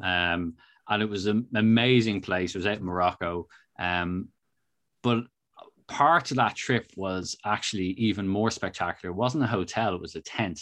Um, 0.00 0.54
and 0.88 1.02
it 1.02 1.08
was 1.08 1.26
an 1.26 1.48
amazing 1.56 2.20
place. 2.20 2.54
It 2.54 2.58
was 2.58 2.66
out 2.68 2.78
in 2.78 2.84
Morocco. 2.84 3.48
Um, 3.76 4.28
but 5.04 5.24
part 5.86 6.30
of 6.30 6.38
that 6.38 6.56
trip 6.56 6.90
was 6.96 7.36
actually 7.44 7.90
even 7.90 8.26
more 8.26 8.50
spectacular. 8.50 9.12
It 9.12 9.18
wasn't 9.18 9.44
a 9.44 9.48
hotel, 9.48 9.94
it 9.94 10.00
was 10.00 10.16
a 10.16 10.22
tent. 10.22 10.60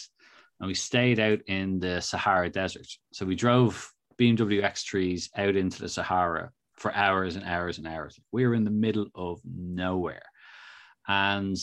And 0.61 0.67
we 0.67 0.75
stayed 0.75 1.19
out 1.19 1.41
in 1.47 1.79
the 1.79 2.01
Sahara 2.01 2.51
Desert. 2.51 2.89
So 3.13 3.25
we 3.25 3.35
drove 3.37 3.91
BMW 4.21 4.63
X3s 4.63 5.31
out 5.37 5.57
into 5.57 5.81
the 5.81 5.89
Sahara 5.89 6.51
for 6.75 6.93
hours 6.95 7.37
and 7.37 7.45
hours 7.45 7.79
and 7.79 7.87
hours. 7.87 8.19
We 8.33 8.47
were 8.47 8.55
in 8.55 8.65
the 8.65 8.71
middle 8.71 9.07
of 9.15 9.41
nowhere. 9.45 10.23
And 11.09 11.57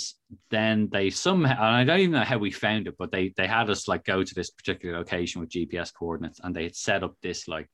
then 0.49 0.89
they 0.91 1.09
somehow, 1.09 1.55
and 1.55 1.75
I 1.75 1.83
don't 1.83 1.99
even 1.99 2.11
know 2.11 2.23
how 2.23 2.37
we 2.37 2.51
found 2.51 2.87
it, 2.87 2.95
but 2.97 3.11
they 3.11 3.33
they 3.37 3.47
had 3.47 3.69
us 3.69 3.87
like 3.87 4.03
go 4.03 4.21
to 4.23 4.35
this 4.35 4.49
particular 4.49 4.97
location 4.97 5.39
with 5.39 5.49
GPS 5.49 5.93
coordinates, 5.93 6.41
and 6.43 6.53
they 6.53 6.63
had 6.63 6.75
set 6.75 7.03
up 7.03 7.15
this 7.21 7.47
like, 7.47 7.69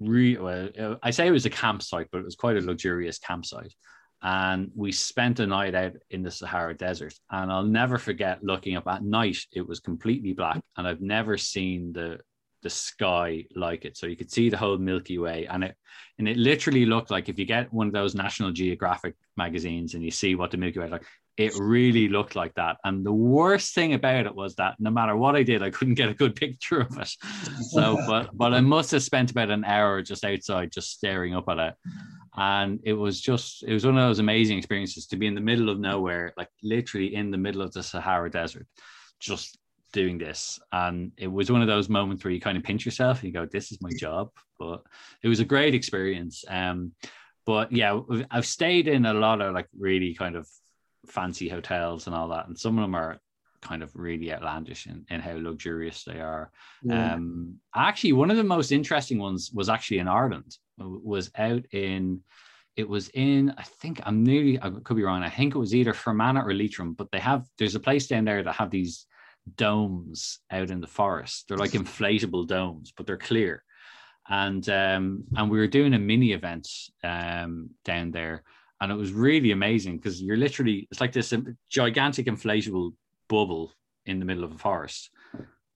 re, 0.00 0.38
well, 0.38 0.98
I 1.02 1.10
say 1.10 1.26
it 1.26 1.32
was 1.32 1.44
a 1.44 1.50
campsite, 1.50 2.08
but 2.10 2.18
it 2.18 2.24
was 2.24 2.36
quite 2.36 2.56
a 2.56 2.60
luxurious 2.60 3.18
campsite. 3.18 3.74
And 4.22 4.70
we 4.76 4.92
spent 4.92 5.40
a 5.40 5.46
night 5.46 5.74
out 5.74 5.94
in 6.10 6.22
the 6.22 6.30
Sahara 6.30 6.74
Desert, 6.74 7.14
and 7.30 7.50
I'll 7.50 7.64
never 7.64 7.98
forget 7.98 8.44
looking 8.44 8.76
up 8.76 8.86
at 8.86 9.02
night. 9.02 9.38
It 9.52 9.66
was 9.66 9.80
completely 9.80 10.32
black, 10.32 10.60
and 10.76 10.86
I've 10.86 11.00
never 11.00 11.36
seen 11.36 11.92
the 11.92 12.20
the 12.62 12.70
sky 12.70 13.44
like 13.56 13.84
it. 13.84 13.96
So 13.96 14.06
you 14.06 14.16
could 14.16 14.30
see 14.30 14.48
the 14.48 14.56
whole 14.56 14.78
Milky 14.78 15.18
Way, 15.18 15.46
and 15.46 15.64
it 15.64 15.76
and 16.18 16.28
it 16.28 16.36
literally 16.36 16.86
looked 16.86 17.10
like 17.10 17.28
if 17.28 17.38
you 17.38 17.44
get 17.44 17.72
one 17.72 17.88
of 17.88 17.92
those 17.92 18.14
National 18.14 18.52
Geographic 18.52 19.14
magazines 19.36 19.94
and 19.94 20.04
you 20.04 20.12
see 20.12 20.36
what 20.36 20.52
the 20.52 20.56
Milky 20.56 20.78
Way 20.78 20.88
like, 20.88 21.04
it 21.36 21.56
really 21.58 22.08
looked 22.08 22.36
like 22.36 22.54
that. 22.54 22.76
And 22.84 23.04
the 23.04 23.12
worst 23.12 23.74
thing 23.74 23.94
about 23.94 24.26
it 24.26 24.34
was 24.34 24.54
that 24.56 24.76
no 24.78 24.90
matter 24.90 25.16
what 25.16 25.34
I 25.34 25.42
did, 25.42 25.62
I 25.62 25.70
couldn't 25.70 25.94
get 25.94 26.10
a 26.10 26.14
good 26.14 26.36
picture 26.36 26.80
of 26.80 26.96
it. 26.98 27.10
So, 27.70 27.98
but 28.06 28.36
but 28.36 28.54
I 28.54 28.60
must 28.60 28.90
have 28.92 29.02
spent 29.02 29.30
about 29.30 29.50
an 29.50 29.64
hour 29.64 30.02
just 30.02 30.24
outside, 30.24 30.72
just 30.72 30.92
staring 30.92 31.34
up 31.34 31.48
at 31.48 31.58
it. 31.58 31.74
And 32.36 32.80
it 32.84 32.94
was 32.94 33.20
just, 33.20 33.62
it 33.62 33.72
was 33.72 33.84
one 33.84 33.98
of 33.98 34.08
those 34.08 34.18
amazing 34.18 34.56
experiences 34.56 35.06
to 35.08 35.16
be 35.16 35.26
in 35.26 35.34
the 35.34 35.40
middle 35.40 35.68
of 35.68 35.78
nowhere, 35.78 36.32
like 36.36 36.48
literally 36.62 37.14
in 37.14 37.30
the 37.30 37.36
middle 37.36 37.60
of 37.60 37.72
the 37.72 37.82
Sahara 37.82 38.30
Desert, 38.30 38.66
just 39.20 39.58
doing 39.92 40.16
this. 40.16 40.58
And 40.72 41.12
it 41.18 41.26
was 41.30 41.52
one 41.52 41.60
of 41.60 41.68
those 41.68 41.90
moments 41.90 42.24
where 42.24 42.32
you 42.32 42.40
kind 42.40 42.56
of 42.56 42.64
pinch 42.64 42.86
yourself 42.86 43.20
and 43.20 43.26
you 43.26 43.32
go, 43.32 43.44
this 43.44 43.70
is 43.70 43.82
my 43.82 43.90
job. 43.98 44.30
But 44.58 44.82
it 45.22 45.28
was 45.28 45.40
a 45.40 45.44
great 45.44 45.74
experience. 45.74 46.44
Um, 46.48 46.92
but 47.44 47.70
yeah, 47.72 48.00
I've 48.30 48.46
stayed 48.46 48.88
in 48.88 49.04
a 49.04 49.12
lot 49.12 49.42
of 49.42 49.52
like 49.52 49.68
really 49.78 50.14
kind 50.14 50.36
of 50.36 50.48
fancy 51.06 51.48
hotels 51.48 52.06
and 52.06 52.16
all 52.16 52.28
that. 52.28 52.48
And 52.48 52.58
some 52.58 52.78
of 52.78 52.82
them 52.82 52.94
are 52.94 53.20
kind 53.60 53.82
of 53.82 53.94
really 53.94 54.32
outlandish 54.32 54.86
in, 54.86 55.04
in 55.10 55.20
how 55.20 55.36
luxurious 55.36 56.04
they 56.04 56.20
are. 56.20 56.50
Yeah. 56.82 57.14
Um, 57.14 57.56
actually, 57.74 58.12
one 58.12 58.30
of 58.30 58.36
the 58.36 58.44
most 58.44 58.72
interesting 58.72 59.18
ones 59.18 59.50
was 59.52 59.68
actually 59.68 59.98
in 59.98 60.08
Ireland, 60.08 60.56
was 60.78 61.30
out 61.36 61.64
in, 61.72 62.20
it 62.76 62.88
was 62.88 63.08
in, 63.10 63.54
I 63.58 63.62
think 63.62 64.00
I'm 64.04 64.24
nearly, 64.24 64.60
I 64.60 64.70
could 64.70 64.96
be 64.96 65.02
wrong. 65.02 65.22
I 65.22 65.30
think 65.30 65.54
it 65.54 65.58
was 65.58 65.74
either 65.74 65.92
Fermanagh 65.92 66.44
or 66.44 66.54
Leitrim, 66.54 66.94
but 66.94 67.10
they 67.10 67.20
have, 67.20 67.46
there's 67.58 67.74
a 67.74 67.80
place 67.80 68.06
down 68.06 68.24
there 68.24 68.42
that 68.42 68.54
have 68.54 68.70
these 68.70 69.06
domes 69.56 70.40
out 70.50 70.70
in 70.70 70.80
the 70.80 70.86
forest. 70.86 71.46
They're 71.48 71.58
like 71.58 71.72
inflatable 71.72 72.46
domes, 72.46 72.92
but 72.96 73.06
they're 73.06 73.16
clear. 73.16 73.64
And 74.28 74.66
um, 74.68 75.24
and 75.36 75.50
we 75.50 75.58
were 75.58 75.66
doing 75.66 75.94
a 75.94 75.98
mini 75.98 76.32
event 76.32 76.68
um, 77.02 77.70
down 77.84 78.12
there, 78.12 78.44
and 78.80 78.92
it 78.92 78.94
was 78.94 79.12
really 79.12 79.50
amazing 79.50 79.96
because 79.96 80.22
you're 80.22 80.36
literally 80.36 80.86
it's 80.92 81.00
like 81.00 81.12
this 81.12 81.34
gigantic 81.68 82.26
inflatable 82.26 82.92
bubble 83.28 83.72
in 84.06 84.20
the 84.20 84.24
middle 84.24 84.44
of 84.44 84.52
a 84.52 84.58
forest, 84.58 85.10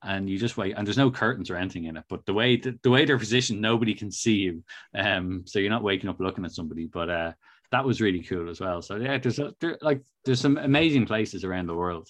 and 0.07 0.31
you 0.31 0.38
just 0.38 0.57
wait. 0.57 0.75
And 0.77 0.87
there's 0.87 0.97
no 0.97 1.11
curtains 1.11 1.51
or 1.51 1.57
anything 1.57 1.85
in 1.85 1.97
it, 1.97 2.05
but 2.09 2.25
the 2.27 2.33
way 2.33 2.57
the, 2.57 2.79
the 2.83 2.90
way 2.90 3.05
they're 3.05 3.19
positioned, 3.19 3.61
nobody 3.61 3.92
can 3.92 4.11
see 4.11 4.37
you. 4.37 4.64
Um, 4.95 5.42
so 5.47 5.59
you're 5.59 5.71
not 5.71 5.83
waking 5.83 6.09
up 6.09 6.21
looking 6.21 6.45
at 6.45 6.53
somebody, 6.53 6.87
but 6.87 7.11
uh, 7.11 7.33
that 7.73 7.85
was 7.85 8.01
really 8.01 8.23
cool 8.23 8.49
as 8.49 8.61
well. 8.61 8.81
So 8.83 8.97
yeah, 8.97 9.19
there's 9.19 9.40
a, 9.40 9.53
there, 9.61 9.79
like 9.83 10.03
there's 10.25 10.40
some 10.40 10.57
amazing 10.59 11.07
places 11.07 11.45
around 11.45 11.66
the 11.66 11.75
world. 11.75 12.09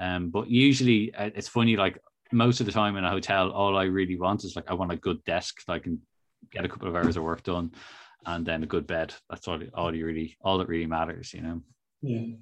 Um, 0.00 0.30
but 0.30 0.50
usually 0.50 1.14
uh, 1.14 1.30
it's 1.34 1.48
funny, 1.48 1.76
like 1.76 1.98
most 2.32 2.60
of 2.60 2.66
the 2.66 2.72
time 2.72 2.96
in 2.96 3.04
a 3.04 3.10
hotel, 3.10 3.50
all 3.52 3.78
I 3.78 3.84
really 3.84 4.16
want 4.16 4.44
is 4.44 4.56
like 4.56 4.70
I 4.70 4.74
want 4.74 4.92
a 4.92 4.96
good 4.96 5.24
desk 5.24 5.60
so 5.60 5.72
I 5.72 5.78
can 5.78 6.00
get 6.50 6.64
a 6.64 6.68
couple 6.68 6.88
of 6.88 6.96
hours 6.96 7.16
of 7.16 7.22
work 7.22 7.44
done, 7.44 7.72
and 8.26 8.44
then 8.44 8.64
a 8.64 8.66
good 8.66 8.86
bed. 8.86 9.14
That's 9.30 9.46
all. 9.46 9.60
All 9.74 9.94
you 9.94 10.04
really, 10.04 10.36
all 10.42 10.58
that 10.58 10.68
really 10.68 10.86
matters, 10.86 11.32
you 11.32 11.42
know. 11.42 11.62
Yeah. 12.02 12.34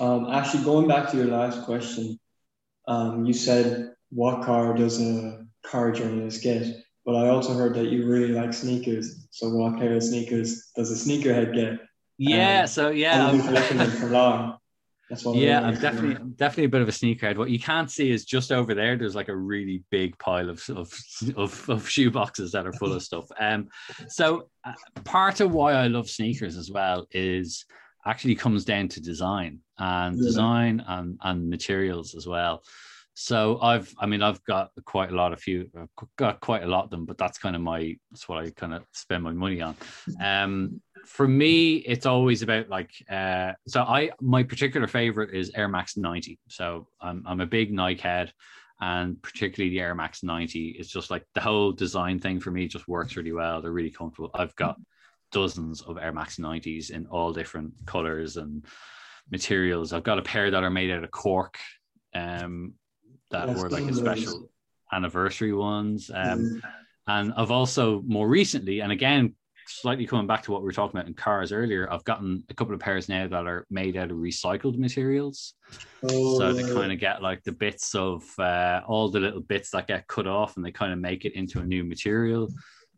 Um, 0.00 0.28
actually, 0.30 0.64
going 0.64 0.88
back 0.88 1.10
to 1.10 1.16
your 1.16 1.26
last 1.26 1.64
question, 1.64 2.18
um, 2.88 3.24
you 3.24 3.32
said 3.32 3.94
what 4.14 4.44
car 4.44 4.74
does 4.74 5.00
a 5.00 5.44
car 5.66 5.90
journalist 5.92 6.42
get? 6.42 6.64
But 7.04 7.16
I 7.16 7.28
also 7.28 7.52
heard 7.54 7.74
that 7.74 7.86
you 7.86 8.06
really 8.06 8.28
like 8.28 8.52
sneakers. 8.54 9.26
So 9.30 9.50
what 9.50 9.78
pair 9.78 9.94
of 9.94 10.02
sneakers 10.02 10.70
does 10.76 10.90
a 10.90 10.94
sneakerhead 11.08 11.54
get? 11.54 11.80
Yeah. 12.16 12.60
Um, 12.62 12.66
so 12.68 12.90
yeah, 12.90 13.14
Have 13.14 13.22
you 13.22 13.26
I'm- 13.26 13.36
been 13.38 13.46
collecting 13.48 13.78
them 13.78 13.90
for 13.90 14.06
long? 14.20 14.56
That's 15.10 15.22
what 15.22 15.36
yeah, 15.36 15.58
I'm 15.60 15.64
like 15.64 15.74
to 15.74 15.80
know. 15.82 15.90
definitely 15.90 16.16
I'm 16.16 16.30
definitely 16.32 16.64
a 16.64 16.68
bit 16.70 16.80
of 16.80 16.88
a 16.88 16.92
sneakerhead. 16.92 17.36
What 17.36 17.50
you 17.50 17.58
can't 17.58 17.90
see 17.90 18.10
is 18.10 18.24
just 18.24 18.50
over 18.50 18.72
there. 18.74 18.96
There's 18.96 19.14
like 19.14 19.28
a 19.28 19.36
really 19.36 19.84
big 19.90 20.18
pile 20.18 20.48
of 20.48 20.64
of 20.70 20.90
of, 21.36 21.68
of 21.68 21.86
shoe 21.88 22.10
boxes 22.10 22.52
that 22.52 22.66
are 22.66 22.72
full 22.72 22.92
of 22.94 23.02
stuff. 23.02 23.26
Um, 23.38 23.68
so 24.08 24.48
uh, 24.64 24.72
part 25.04 25.40
of 25.40 25.52
why 25.52 25.74
I 25.74 25.88
love 25.88 26.08
sneakers 26.08 26.56
as 26.56 26.70
well 26.70 27.06
is 27.10 27.66
actually 28.06 28.34
comes 28.34 28.64
down 28.64 28.88
to 28.88 29.00
design 29.02 29.58
and 29.78 30.16
design 30.16 30.82
and 30.88 31.18
and 31.22 31.50
materials 31.50 32.14
as 32.14 32.26
well. 32.26 32.62
So 33.14 33.60
I've, 33.60 33.94
I 33.98 34.06
mean, 34.06 34.22
I've 34.22 34.42
got 34.44 34.70
quite 34.84 35.10
a 35.10 35.14
lot 35.14 35.32
of 35.32 35.40
few, 35.40 35.70
got 36.16 36.40
quite 36.40 36.64
a 36.64 36.66
lot 36.66 36.84
of 36.84 36.90
them, 36.90 37.04
but 37.04 37.16
that's 37.16 37.38
kind 37.38 37.54
of 37.54 37.62
my, 37.62 37.96
that's 38.10 38.28
what 38.28 38.44
I 38.44 38.50
kind 38.50 38.74
of 38.74 38.84
spend 38.92 39.22
my 39.22 39.32
money 39.32 39.60
on. 39.62 39.76
Um, 40.20 40.80
for 41.06 41.28
me, 41.28 41.76
it's 41.76 42.06
always 42.06 42.42
about 42.42 42.68
like, 42.68 42.90
uh, 43.08 43.52
so 43.68 43.82
I, 43.82 44.10
my 44.20 44.42
particular 44.42 44.88
favorite 44.88 45.34
is 45.34 45.52
Air 45.54 45.68
Max 45.68 45.96
90. 45.96 46.38
So 46.48 46.88
I'm, 47.00 47.22
I'm 47.26 47.40
a 47.40 47.46
big 47.46 47.72
Nike 47.72 48.00
head 48.00 48.32
and 48.80 49.22
particularly 49.22 49.70
the 49.70 49.80
Air 49.80 49.94
Max 49.94 50.22
90. 50.24 50.76
It's 50.78 50.90
just 50.90 51.10
like 51.10 51.24
the 51.34 51.40
whole 51.40 51.70
design 51.72 52.18
thing 52.18 52.40
for 52.40 52.50
me 52.50 52.66
just 52.66 52.88
works 52.88 53.16
really 53.16 53.32
well. 53.32 53.62
They're 53.62 53.70
really 53.70 53.90
comfortable. 53.90 54.30
I've 54.34 54.56
got 54.56 54.76
dozens 55.30 55.82
of 55.82 55.98
Air 55.98 56.12
Max 56.12 56.36
90s 56.36 56.90
in 56.90 57.06
all 57.06 57.32
different 57.32 57.74
colors 57.86 58.36
and 58.36 58.64
materials. 59.30 59.92
I've 59.92 60.02
got 60.02 60.18
a 60.18 60.22
pair 60.22 60.50
that 60.50 60.64
are 60.64 60.70
made 60.70 60.90
out 60.90 61.04
of 61.04 61.10
cork. 61.12 61.58
Um, 62.14 62.74
that 63.34 63.48
That's 63.48 63.60
were 63.60 63.68
like 63.68 63.84
a 63.84 63.94
special 63.94 64.48
anniversary 64.92 65.52
ones. 65.52 66.10
Um, 66.14 66.62
and 67.06 67.32
I've 67.36 67.50
also 67.50 68.02
more 68.06 68.28
recently, 68.28 68.80
and 68.80 68.92
again, 68.92 69.34
slightly 69.66 70.06
coming 70.06 70.26
back 70.26 70.42
to 70.44 70.52
what 70.52 70.62
we 70.62 70.66
were 70.66 70.72
talking 70.72 70.96
about 70.96 71.08
in 71.08 71.14
cars 71.14 71.52
earlier, 71.52 71.90
I've 71.90 72.04
gotten 72.04 72.44
a 72.48 72.54
couple 72.54 72.74
of 72.74 72.80
pairs 72.80 73.08
now 73.08 73.26
that 73.26 73.46
are 73.46 73.66
made 73.70 73.96
out 73.96 74.10
of 74.10 74.18
recycled 74.18 74.78
materials. 74.78 75.54
Oh, 76.02 76.38
so 76.38 76.52
they 76.52 76.62
kind 76.62 76.92
of 76.92 76.98
get 76.98 77.22
like 77.22 77.42
the 77.42 77.52
bits 77.52 77.94
of 77.94 78.22
uh, 78.38 78.82
all 78.86 79.10
the 79.10 79.20
little 79.20 79.40
bits 79.40 79.70
that 79.70 79.88
get 79.88 80.06
cut 80.06 80.26
off 80.26 80.56
and 80.56 80.64
they 80.64 80.70
kind 80.70 80.92
of 80.92 80.98
make 80.98 81.24
it 81.24 81.34
into 81.34 81.60
a 81.60 81.64
new 81.64 81.84
material. 81.84 82.48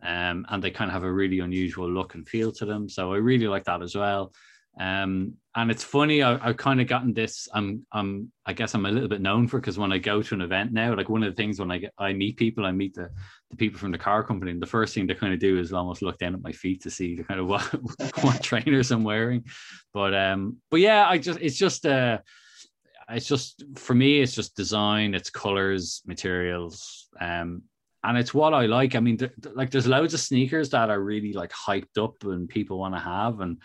Um, 0.03 0.45
and 0.51 0.63
they 0.63 0.71
kind 0.71 0.91
of 0.91 0.93
have 0.93 1.05
a 1.05 1.13
really 1.13 1.41
unusual 1.41 1.91
look 1.91 2.15
and 2.15 2.29
feel 2.29 2.53
to 2.53 2.67
them. 2.67 2.89
So 2.89 3.13
I 3.15 3.17
really 3.17 3.49
like 3.49 3.65
that 3.65 3.83
as 3.83 3.95
well. 3.97 4.33
Um, 4.79 5.35
and 5.55 5.71
it's 5.71 5.83
funny, 5.83 6.23
I, 6.23 6.39
I've 6.47 6.59
kind 6.59 6.81
of 6.83 6.87
gotten 6.87 7.15
this. 7.15 7.49
I'm, 7.55 7.87
I'm, 7.93 8.31
I 8.45 8.53
guess 8.53 8.75
I'm 8.75 8.85
a 8.85 8.91
little 8.91 9.09
bit 9.09 9.23
known 9.23 9.49
for 9.49 9.59
because 9.59 9.79
when 9.79 9.91
I 9.91 9.99
go 9.99 10.21
to 10.21 10.35
an 10.35 10.43
event 10.43 10.73
now, 10.73 10.95
like 10.95 11.09
one 11.09 11.23
of 11.23 11.33
the 11.33 11.37
things 11.37 11.59
when 11.59 11.71
I 11.71 11.79
get, 11.79 11.95
I 11.97 12.13
meet 12.13 12.37
people, 12.37 12.67
I 12.67 12.73
meet 12.73 12.95
the, 12.95 13.11
the 13.51 13.57
people 13.57 13.79
from 13.79 13.93
the 13.93 13.99
car 13.99 14.23
company, 14.23 14.51
and 14.51 14.61
the 14.61 14.67
first 14.67 14.95
thing 14.95 15.07
they 15.07 15.15
kind 15.15 15.33
of 15.33 15.41
do 15.41 15.59
is 15.59 15.73
almost 15.73 16.03
look 16.03 16.19
down 16.19 16.35
at 16.35 16.43
my 16.43 16.53
feet 16.53 16.83
to 16.83 16.91
see 16.91 17.17
the 17.17 17.25
kind 17.25 17.41
of 17.41 17.47
what, 17.49 17.63
what 18.23 18.43
trainers 18.43 18.91
I'm 18.91 19.05
wearing. 19.05 19.45
But, 19.95 20.15
um, 20.15 20.59
but 20.71 20.81
yeah, 20.81 21.09
I 21.09 21.17
just, 21.17 21.41
it's 21.41 21.57
just, 21.57 21.87
uh, 21.87 22.19
it's 23.09 23.27
just 23.27 23.65
for 23.77 23.95
me, 23.95 24.21
it's 24.21 24.35
just 24.35 24.57
design, 24.57 25.15
it's 25.15 25.31
colors, 25.31 26.03
materials, 26.07 27.09
um, 27.21 27.63
and 28.05 28.19
it's 28.19 28.35
what 28.35 28.55
I 28.55 28.67
like. 28.67 28.95
I 28.95 29.01
mean, 29.01 29.17
th- 29.17 29.33
th- 29.43 29.55
like 29.55 29.71
there's 29.71 29.87
loads 29.87 30.15
of 30.15 30.21
sneakers 30.21 30.71
that 30.71 30.91
are 30.91 31.01
really 31.01 31.33
like 31.33 31.53
hyped 31.53 31.99
up 31.99 32.23
and 32.25 32.49
people 32.49 32.79
want 32.79 32.95
to 32.95 33.01
have, 33.01 33.41
and 33.41 33.59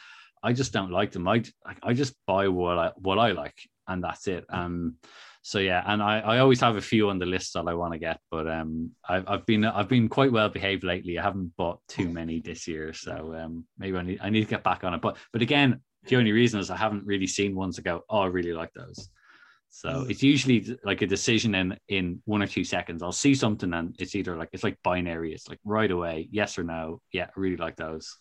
I 0.43 0.53
just 0.53 0.73
don't 0.73 0.91
like 0.91 1.11
them. 1.11 1.27
I 1.27 1.43
I 1.83 1.93
just 1.93 2.15
buy 2.25 2.47
what 2.47 2.77
I 2.77 2.91
what 2.95 3.19
I 3.19 3.31
like, 3.31 3.57
and 3.87 4.03
that's 4.03 4.27
it. 4.27 4.45
Um, 4.49 4.95
so 5.43 5.59
yeah, 5.59 5.83
and 5.85 6.03
I, 6.03 6.19
I 6.19 6.39
always 6.39 6.61
have 6.61 6.75
a 6.75 6.81
few 6.81 7.09
on 7.09 7.17
the 7.17 7.25
list 7.25 7.53
that 7.53 7.67
I 7.67 7.73
want 7.73 7.93
to 7.93 7.99
get, 7.99 8.19
but 8.29 8.47
um, 8.47 8.91
I've 9.07 9.27
I've 9.27 9.45
been 9.45 9.65
I've 9.65 9.89
been 9.89 10.07
quite 10.09 10.31
well 10.31 10.49
behaved 10.49 10.83
lately. 10.83 11.17
I 11.17 11.23
haven't 11.23 11.55
bought 11.57 11.79
too 11.87 12.09
many 12.09 12.41
this 12.41 12.67
year, 12.67 12.93
so 12.93 13.33
um, 13.35 13.65
maybe 13.77 13.97
I 13.97 14.01
need 14.03 14.19
I 14.21 14.29
need 14.29 14.41
to 14.43 14.49
get 14.49 14.63
back 14.63 14.83
on 14.83 14.93
it. 14.93 15.01
But 15.01 15.17
but 15.33 15.41
again, 15.41 15.81
the 16.05 16.15
only 16.17 16.31
reason 16.31 16.59
is 16.59 16.69
I 16.71 16.77
haven't 16.77 17.05
really 17.05 17.27
seen 17.27 17.55
ones 17.55 17.75
that 17.75 17.83
go, 17.83 18.03
oh, 18.09 18.19
I 18.21 18.27
really 18.27 18.53
like 18.53 18.73
those. 18.73 19.09
So 19.69 19.89
Mm. 19.89 20.09
it's 20.11 20.21
usually 20.21 20.77
like 20.83 21.01
a 21.01 21.07
decision 21.07 21.55
in 21.55 21.77
in 21.87 22.21
one 22.25 22.43
or 22.43 22.47
two 22.47 22.63
seconds. 22.63 23.01
I'll 23.01 23.11
see 23.11 23.33
something 23.35 23.73
and 23.73 23.95
it's 23.99 24.15
either 24.15 24.35
like 24.35 24.49
it's 24.53 24.63
like 24.63 24.77
binary. 24.83 25.33
It's 25.33 25.47
like 25.49 25.59
right 25.63 25.89
away, 25.89 26.27
yes 26.31 26.57
or 26.59 26.63
no. 26.63 27.01
Yeah, 27.13 27.25
I 27.25 27.39
really 27.39 27.57
like 27.57 27.77
those, 27.77 28.15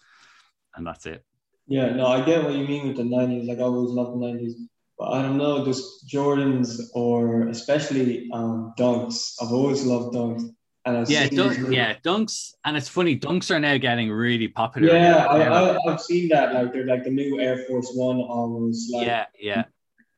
and 0.77 0.87
that's 0.87 1.07
it. 1.07 1.25
Yeah, 1.71 1.91
no, 1.95 2.07
I 2.09 2.25
get 2.25 2.43
what 2.43 2.55
you 2.55 2.67
mean 2.67 2.89
with 2.89 2.97
the 2.97 3.05
nineties. 3.05 3.49
Like 3.49 3.59
I 3.59 3.63
always 3.63 3.93
loved 3.93 4.21
the 4.21 4.27
nineties, 4.27 4.57
but 4.99 5.13
I 5.13 5.23
don't 5.23 5.39
know, 5.39 5.65
just 5.65 6.05
Jordans 6.13 6.81
or 6.95 7.47
especially 7.49 8.29
um, 8.33 8.75
dunks. 8.77 9.35
I've 9.41 9.53
always 9.53 9.85
loved 9.85 10.13
dunks, 10.17 10.43
and 10.85 10.97
I've 10.99 11.09
Yeah, 11.09 11.29
dunk, 11.29 11.73
yeah, 11.73 11.95
dunks, 12.05 12.55
and 12.65 12.77
it's 12.77 12.89
funny. 12.89 13.17
Dunks 13.17 13.53
are 13.55 13.61
now 13.61 13.77
getting 13.79 14.11
really 14.11 14.49
popular. 14.49 14.93
yeah. 14.93 15.27
I, 15.27 15.43
I, 15.47 15.79
I've 15.89 16.01
seen 16.01 16.29
that. 16.31 16.53
Like 16.55 16.73
they're 16.73 16.87
like 16.87 17.05
the 17.05 17.11
new 17.11 17.39
Air 17.39 17.59
Force 17.69 17.93
One 17.95 18.17
almost. 18.19 18.93
Like, 18.93 19.07
yeah, 19.07 19.27
yeah, 19.39 19.65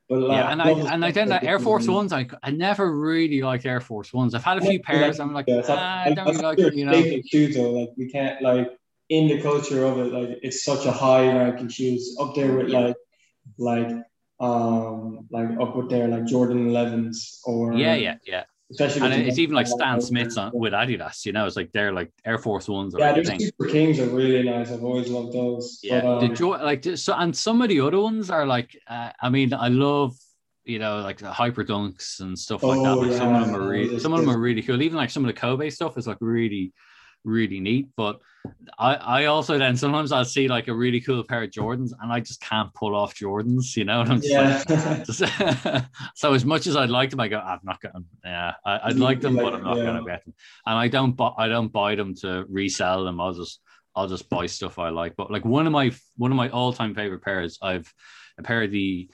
but 0.09 0.21
like, 0.21 0.37
yeah. 0.39 0.51
And 0.51 0.59
I 0.59 0.69
and 0.71 1.05
I 1.05 1.11
don't 1.11 1.29
know 1.29 1.35
like 1.35 1.43
Air. 1.43 1.59
Force 1.59 1.87
Ones. 1.87 2.11
I 2.13 2.27
I 2.41 2.49
never 2.49 2.97
really 2.99 3.43
liked 3.43 3.67
Air 3.67 3.79
Force 3.79 4.11
Ones. 4.11 4.33
I've 4.33 4.43
had 4.43 4.57
a 4.57 4.61
few 4.61 4.79
Yeah, 4.79 4.79
pairs. 4.89 5.19
I'm 5.19 5.33
like, 5.33 5.45
Yeah, 5.47 5.61
ah, 5.67 6.01
I 6.05 6.13
don't 6.15 6.25
really 6.25 6.39
like 6.39 6.57
it. 6.57 6.73
You 6.73 6.85
know. 6.87 6.99
staple 6.99 7.21
shoe 7.31 7.53
though. 7.53 7.71
Like 7.73 7.89
we 7.95 8.09
can't 8.09 8.41
like 8.41 8.71
in 9.09 9.27
the 9.27 9.41
culture 9.41 9.83
of 9.85 9.99
it. 9.99 10.11
Like 10.13 10.39
it's 10.41 10.63
such 10.63 10.85
a 10.85 10.91
high 10.91 11.27
ranking 11.27 11.69
shoes 11.69 12.15
up 12.19 12.35
there 12.35 12.55
with 12.55 12.69
like 12.69 12.95
like 13.57 13.89
um 14.39 15.27
like 15.29 15.49
up 15.61 15.75
with 15.75 15.89
there 15.89 16.07
like 16.07 16.25
Jordan 16.25 16.69
11s 16.69 17.39
or 17.45 17.73
Yeah, 17.73 17.95
yeah, 17.95 18.15
yeah. 18.25 18.43
especially 18.71 19.01
And 19.01 19.27
it's 19.27 19.39
even 19.39 19.55
like 19.55 19.67
Stan 19.67 20.01
Smith's 20.01 20.37
on, 20.37 20.51
with 20.53 20.73
Adidas. 20.73 21.25
You 21.25 21.31
know, 21.31 21.45
it's 21.45 21.55
like 21.55 21.71
they're 21.71 21.93
like 21.93 22.11
Air 22.25 22.37
Force 22.37 22.67
Ones. 22.67 22.95
Or 22.95 22.99
yeah, 22.99 23.15
a. 23.15 23.39
Super 23.39 23.67
Kings 23.67 23.99
are 23.99 24.07
really 24.07 24.43
nice. 24.43 24.71
I've 24.71 24.83
always 24.83 25.09
loved 25.09 25.33
those. 25.33 25.79
Yeah, 25.83 26.01
but, 26.01 26.19
the 26.19 26.27
um, 26.27 26.35
jo- 26.35 26.49
like 26.49 26.83
so, 26.95 27.13
and 27.13 27.35
some 27.35 27.61
of 27.61 27.69
the 27.69 27.81
other 27.81 27.99
ones 27.99 28.29
are 28.29 28.45
like, 28.45 28.77
uh, 28.87 29.11
I 29.21 29.29
mean, 29.29 29.53
I 29.53 29.67
love 29.67 30.15
you 30.65 30.79
know 30.79 31.01
like 31.01 31.17
the 31.17 31.31
hyper 31.31 31.63
dunks 31.63 32.21
and 32.21 32.37
stuff 32.37 32.63
like 32.63 32.81
that. 32.81 32.97
Oh, 32.97 32.99
Like 32.99 33.17
some 33.17 33.35
of 33.35 33.45
them 33.45 33.55
are 33.55 33.67
really, 33.67 33.99
some 33.99 34.13
of 34.13 34.21
them 34.21 34.29
are 34.29 34.39
really 34.39 34.61
cool. 34.61 34.81
Even 34.81 34.97
like 34.97 35.09
some 35.09 35.23
of 35.23 35.27
the 35.27 35.39
Kobe 35.39 35.69
stuff 35.69 35.97
is 35.97 36.07
like 36.07 36.17
really, 36.21 36.73
really 37.23 37.59
neat. 37.59 37.87
But 37.95 38.19
I, 38.77 38.95
I 38.95 39.25
also 39.25 39.57
then 39.57 39.75
sometimes 39.77 40.11
I'll 40.11 40.25
see 40.25 40.47
like 40.47 40.67
a 40.67 40.73
really 40.73 40.99
cool 40.99 41.23
pair 41.23 41.43
of 41.43 41.49
Jordans 41.51 41.91
and 42.01 42.11
I 42.11 42.19
just 42.19 42.41
can't 42.41 42.73
pull 42.73 42.95
off 42.95 43.15
Jordans. 43.15 43.75
You 43.75 43.85
know, 43.85 44.01
and 44.01 44.11
I'm 44.11 44.21
just 44.21 44.33
like, 44.33 44.69
yeah. 44.69 45.03
just- 45.03 45.85
so 46.15 46.33
as 46.33 46.45
much 46.45 46.67
as 46.67 46.75
I'd 46.75 46.89
like 46.89 47.09
them, 47.09 47.19
I 47.19 47.27
go, 47.27 47.39
I'm 47.39 47.59
not 47.63 47.81
going. 47.81 48.05
Yeah, 48.23 48.53
I, 48.65 48.79
I'd 48.85 48.97
like 48.97 49.21
them, 49.21 49.35
but 49.35 49.53
I'm 49.53 49.63
not 49.63 49.77
Yeah. 49.77 49.83
going 49.83 50.03
to 50.03 50.09
get 50.09 50.25
them. 50.25 50.33
And 50.65 50.77
I 50.77 50.87
don't, 50.87 51.13
buy, 51.13 51.31
I 51.37 51.47
don't 51.47 51.71
buy 51.71 51.95
them 51.95 52.15
to 52.21 52.45
resell 52.49 53.03
them. 53.05 53.19
I'll 53.21 53.33
just, 53.33 53.59
I'll 53.95 54.07
just 54.07 54.29
buy 54.29 54.47
stuff 54.47 54.79
I 54.79 54.89
like. 54.89 55.15
But 55.15 55.31
like 55.31 55.45
one 55.45 55.65
of 55.67 55.71
my, 55.71 55.91
one 56.17 56.31
of 56.31 56.37
my 56.37 56.49
all-time 56.49 56.95
favorite 56.95 57.21
pairs, 57.21 57.57
I've 57.61 57.91
a 58.37 58.43
pair 58.43 58.63
of 58.63 58.71
the. 58.71 59.09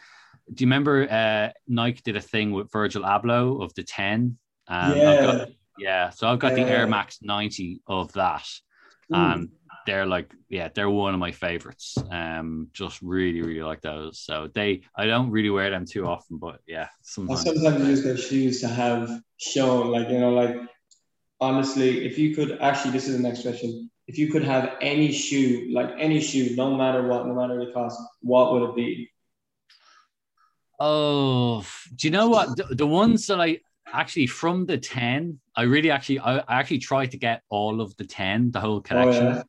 Do 0.51 0.63
you 0.63 0.65
remember 0.67 1.07
uh, 1.07 1.49
Nike 1.67 2.01
did 2.03 2.15
a 2.15 2.21
thing 2.21 2.51
with 2.51 2.71
Virgil 2.71 3.03
Abloh 3.03 3.61
of 3.63 3.71
the 3.75 3.83
ten? 3.83 4.37
Um, 4.67 4.91
I've 4.91 4.97
yeah. 4.97 5.21
got, 5.21 5.47
yeah. 5.79 6.09
So 6.09 6.27
I've 6.27 6.39
got 6.39 6.55
the. 6.55 6.61
Air 6.61 6.87
Max 6.87 7.19
90 7.21 7.81
of 7.87 8.13
that, 8.13 8.47
and 9.09 9.49
they're 9.85 10.05
like 10.05 10.31
yeah 10.49 10.69
they're 10.75 10.89
one 10.89 11.13
of 11.13 11.19
my 11.19 11.31
favorites 11.31 11.97
um 12.11 12.67
just 12.73 13.01
really 13.01 13.41
really 13.41 13.63
like 13.63 13.81
those 13.81 14.19
so 14.19 14.47
they 14.53 14.81
i 14.95 15.05
don't 15.05 15.31
really 15.31 15.49
wear 15.49 15.71
them 15.71 15.85
too 15.85 16.05
often 16.05 16.37
but 16.37 16.59
yeah 16.67 16.83
I 16.83 16.87
sometimes 17.01 17.43
sometimes 17.43 17.87
use 17.87 18.03
their 18.03 18.17
shoes 18.17 18.61
to 18.61 18.67
have 18.67 19.09
shown, 19.39 19.91
like, 19.91 20.09
you 20.09 20.19
know, 20.19 20.31
like, 20.31 20.55
honestly, 21.39 22.05
if 22.05 22.17
you 22.17 22.35
could 22.35 22.59
actually, 22.61 22.91
this 22.91 23.07
is 23.07 23.17
the 23.17 23.23
next 23.23 23.41
question. 23.41 23.89
If 24.07 24.17
you 24.17 24.31
could 24.31 24.43
have 24.43 24.75
any 24.81 25.11
shoe, 25.11 25.69
like 25.71 25.91
any 25.97 26.19
shoe, 26.19 26.55
no 26.55 26.75
matter 26.75 27.07
what, 27.07 27.27
no 27.27 27.35
matter 27.35 27.63
the 27.63 27.71
cost, 27.71 27.99
what 28.21 28.53
would 28.53 28.69
it 28.69 28.75
be? 28.75 29.09
oh 30.81 31.65
do 31.93 32.07
you 32.07 32.11
know 32.11 32.29
what 32.29 32.55
the, 32.55 32.63
the 32.73 32.87
ones 32.87 33.27
that 33.27 33.41
i 33.41 33.59
actually 33.93 34.27
from 34.27 34.65
the 34.65 34.77
10 34.77 35.39
i 35.55 35.63
really 35.63 35.91
actually 35.91 36.19
I, 36.19 36.37
I 36.39 36.59
actually 36.59 36.79
tried 36.79 37.11
to 37.11 37.17
get 37.17 37.41
all 37.49 37.81
of 37.81 37.95
the 37.97 38.05
10 38.05 38.51
the 38.51 38.59
whole 38.59 38.81
collection 38.81 39.27
Oh, 39.27 39.31
yeah. 39.35 39.43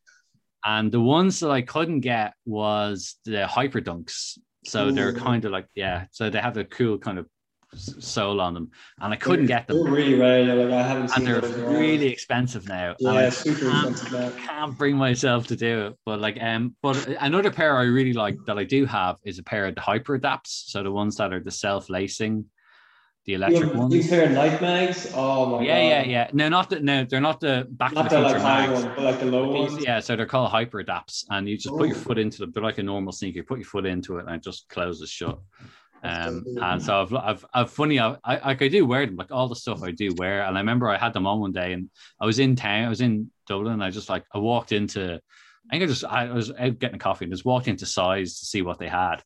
and 0.64 0.90
the 0.92 1.00
ones 1.00 1.40
that 1.40 1.50
i 1.50 1.62
couldn't 1.62 2.00
get 2.00 2.34
was 2.46 3.16
the 3.24 3.46
hyper 3.46 3.80
dunks 3.80 4.38
so 4.64 4.90
they're 4.90 5.12
kind 5.14 5.44
of 5.44 5.52
like 5.52 5.66
yeah 5.74 6.06
so 6.10 6.28
they 6.30 6.38
have 6.40 6.56
a 6.56 6.64
cool 6.64 6.98
kind 6.98 7.18
of 7.18 7.26
s- 7.72 7.94
sole 7.98 8.40
on 8.40 8.52
them 8.54 8.70
and 9.00 9.12
i 9.12 9.16
couldn't 9.16 9.46
get 9.46 9.66
them 9.66 9.82
They're 9.82 9.92
really 9.92 10.14
rare. 10.18 10.44
Like, 10.54 10.72
I 10.72 10.82
haven't 10.82 11.08
seen 11.08 11.26
and 11.28 11.42
they're 11.42 11.68
really 11.68 12.08
expensive 12.08 12.68
now. 12.68 12.94
and 12.98 13.08
I 13.08 13.22
yeah, 13.24 13.30
super 13.30 13.60
can't- 13.70 13.90
expensive 13.90 14.12
now. 14.38 14.46
can't 14.46 14.76
bring 14.76 14.96
myself 14.96 15.46
to 15.48 15.56
do 15.56 15.86
it. 15.86 15.96
But 16.04 16.20
like, 16.20 16.36
um, 16.42 16.74
but 16.82 16.96
another 17.20 17.50
pair 17.50 17.76
I 17.78 17.84
really 17.84 18.12
like 18.12 18.36
that 18.46 18.58
I 18.58 18.64
do 18.64 18.84
have 18.86 19.16
is 19.24 19.38
a 19.38 19.42
pair 19.42 19.66
of 19.66 19.74
the 19.76 19.80
hyper 19.80 20.14
adapts. 20.16 20.64
So 20.68 20.82
the 20.82 20.90
ones 20.92 21.16
that 21.16 21.32
are 21.32 21.40
the 21.40 21.50
self 21.50 21.88
lacing, 21.88 22.44
the 23.26 23.34
electric 23.34 23.74
ones. 23.74 23.92
These 23.92 24.10
of 24.12 24.30
Nike 24.32 24.60
mags. 24.62 25.12
Oh 25.14 25.46
my 25.58 25.62
Yeah, 25.62 25.82
yeah, 25.82 26.02
god. 26.02 26.10
yeah. 26.10 26.30
No, 26.32 26.48
not 26.48 26.70
the 26.70 26.80
no, 26.80 27.04
they're 27.04 27.20
not 27.20 27.40
the 27.40 27.66
back 27.70 27.92
Not 27.92 28.04
to 28.10 28.16
the 28.16 28.22
the 28.22 28.28
like 28.28 28.42
mags. 28.42 28.72
ones, 28.72 28.84
but 28.96 29.04
like 29.04 29.20
the 29.20 29.26
low 29.26 29.52
These- 29.52 29.72
ones. 29.72 29.84
yeah, 29.84 30.00
so 30.00 30.16
they're 30.16 30.26
called 30.26 30.50
hyper 30.50 30.80
adapts, 30.80 31.24
and 31.30 31.48
you 31.48 31.56
just 31.56 31.74
put 31.76 31.88
your 31.88 31.96
Oh. 31.96 32.00
foot 32.00 32.18
into 32.18 32.38
them. 32.38 32.50
They're 32.52 32.62
like 32.62 32.78
a 32.78 32.82
normal 32.82 33.12
sneaker. 33.12 33.36
You 33.38 33.44
put 33.44 33.58
your 33.58 33.66
foot 33.66 33.84
into 33.86 34.18
it, 34.18 34.26
and 34.26 34.34
it 34.36 34.42
just 34.42 34.68
closes 34.68 35.10
shut. 35.10 35.38
Um, 36.02 36.44
and 36.62 36.82
so 36.82 37.02
I've, 37.02 37.14
I've, 37.14 37.44
I've 37.52 37.70
funny, 37.70 38.00
I, 38.00 38.16
I, 38.24 38.40
I 38.52 38.54
do 38.54 38.86
wear 38.86 39.04
them, 39.04 39.16
like 39.16 39.30
all 39.30 39.48
the 39.48 39.54
stuff 39.54 39.82
I 39.82 39.90
do 39.90 40.14
wear. 40.16 40.44
And 40.44 40.56
I 40.56 40.60
remember 40.60 40.88
I 40.88 40.96
had 40.96 41.12
them 41.12 41.26
on 41.26 41.40
one 41.40 41.52
day, 41.52 41.74
and 41.74 41.90
I 42.18 42.24
was 42.24 42.38
in 42.38 42.56
town, 42.56 42.86
I 42.86 42.88
was 42.88 43.02
in 43.02 43.30
Dublin, 43.46 43.74
and 43.74 43.84
I 43.84 43.90
just 43.90 44.08
like 44.08 44.24
I 44.34 44.38
walked 44.38 44.72
into, 44.72 45.16
I 45.16 45.70
think 45.70 45.82
I 45.82 45.86
just 45.86 46.04
I 46.06 46.32
was 46.32 46.50
out 46.52 46.78
getting 46.78 46.96
a 46.96 46.98
coffee 46.98 47.26
and 47.26 47.32
just 47.34 47.44
walked 47.44 47.68
into 47.68 47.84
size 47.84 48.38
to 48.40 48.46
see 48.46 48.62
what 48.62 48.78
they 48.78 48.88
had. 48.88 49.16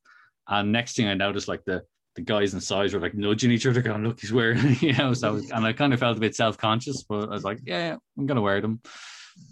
And 0.49 0.72
next 0.72 0.97
thing 0.97 1.07
I 1.07 1.14
noticed, 1.14 1.47
like 1.47 1.64
the 1.64 1.84
the 2.16 2.22
guys 2.22 2.54
in 2.54 2.60
size 2.60 2.94
were 2.94 3.00
like 3.00 3.14
nudging 3.14 3.50
each 3.50 3.66
other, 3.66 3.82
going, 3.82 4.04
"Look, 4.04 4.20
he's 4.20 4.32
wearing," 4.32 4.76
you 4.80 4.92
know. 4.92 5.14
So 5.14 5.28
I 5.28 5.30
was, 5.30 5.50
and 5.52 5.64
I 5.64 5.72
kind 5.72 5.92
of 5.92 6.00
felt 6.00 6.16
a 6.16 6.20
bit 6.20 6.34
self 6.34 6.58
conscious, 6.58 7.02
but 7.02 7.28
I 7.28 7.32
was 7.32 7.44
like, 7.44 7.60
"Yeah, 7.64 7.78
yeah, 7.78 7.96
I'm 8.18 8.26
gonna 8.26 8.40
wear 8.40 8.60
them." 8.60 8.80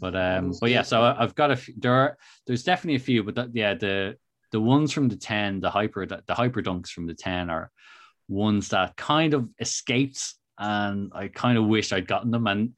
But 0.01 0.15
um, 0.15 0.55
but 0.61 0.71
yeah, 0.71 0.83
so 0.83 1.03
I've 1.03 1.35
got 1.35 1.51
a 1.51 1.57
few, 1.57 1.75
there 1.77 1.93
are 1.93 2.17
there's 2.47 2.63
definitely 2.63 2.97
a 2.97 3.01
few, 3.01 3.25
but 3.25 3.35
that, 3.35 3.49
yeah, 3.53 3.75
the 3.75 4.17
the 4.53 4.61
ones 4.61 4.93
from 4.93 5.09
the 5.09 5.17
10 5.17 5.61
the 5.61 5.71
hyper 5.71 6.07
the 6.07 6.23
hyper 6.35 6.63
dunks 6.63 6.91
from 6.91 7.07
the 7.07 7.15
10 7.15 7.51
are 7.51 7.71
ones 8.29 8.69
that 8.69 8.97
kind 8.97 9.35
of 9.35 9.49
escaped 9.59 10.35
and 10.59 11.11
i 11.15 11.27
kind 11.27 11.59
of 11.59 11.67
wish 11.67 11.93
i'd 11.93 12.07
gotten 12.07 12.31
them 12.31 12.47
and 12.47 12.75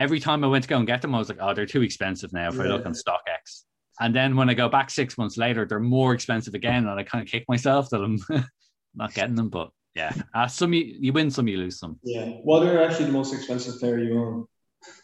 every 0.00 0.20
time 0.20 0.42
i 0.42 0.46
went 0.46 0.62
to 0.62 0.68
go 0.70 0.78
and 0.78 0.86
get 0.86 1.02
them 1.02 1.14
i 1.14 1.18
was 1.18 1.28
like 1.28 1.38
oh 1.40 1.52
they're 1.52 1.66
too 1.66 1.82
expensive 1.82 2.32
now 2.32 2.48
if 2.48 2.58
i 2.58 2.64
look 2.64 2.86
on 2.86 2.92
stockx 2.92 3.64
and 4.00 4.14
then 4.14 4.36
when 4.36 4.48
i 4.48 4.54
go 4.54 4.68
back 4.68 4.88
six 4.88 5.18
months 5.18 5.36
later 5.36 5.66
they're 5.66 5.80
more 5.80 6.14
expensive 6.14 6.54
again 6.54 6.86
and 6.86 6.98
i 6.98 7.02
kind 7.02 7.22
of 7.22 7.30
kick 7.30 7.44
myself 7.48 7.90
that 7.90 8.00
i'm 8.00 8.18
not 8.94 9.14
getting 9.14 9.34
them 9.34 9.48
but 9.48 9.70
yeah 9.94 10.12
uh, 10.34 10.46
some 10.46 10.72
you, 10.72 10.84
you 10.84 11.12
win 11.12 11.30
some 11.30 11.48
you 11.48 11.58
lose 11.58 11.78
some 11.78 11.98
Yeah. 12.02 12.26
What 12.42 12.66
are 12.66 12.82
actually 12.82 13.06
the 13.06 13.12
most 13.12 13.34
expensive 13.34 13.80
pair 13.80 13.98
you 13.98 14.18
own? 14.18 14.46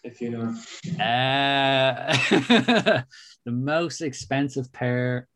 If 0.05 0.21
you 0.21 0.31
know. 0.31 0.55
Uh, 1.03 2.13
the 3.45 3.53
most 3.53 4.03
expensive 4.03 4.71
pair, 4.73 5.27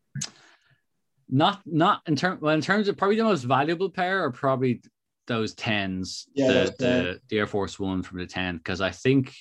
not 1.29 1.61
not 1.65 2.01
in 2.05 2.15
terms 2.15 2.41
well 2.41 2.53
in 2.53 2.61
terms 2.61 2.87
of 2.87 2.97
probably 2.97 3.17
the 3.17 3.23
most 3.23 3.43
valuable 3.43 3.89
pair 3.89 4.23
are 4.23 4.31
probably 4.31 4.81
those 5.27 5.55
tens, 5.55 6.27
Yeah, 6.33 6.47
the, 6.47 6.75
the 6.77 7.19
the 7.29 7.37
Air 7.39 7.47
Force 7.47 7.79
One 7.79 8.03
from 8.03 8.19
the 8.19 8.27
ten 8.27 8.57
because 8.57 8.81
I 8.81 8.91
think 8.91 9.33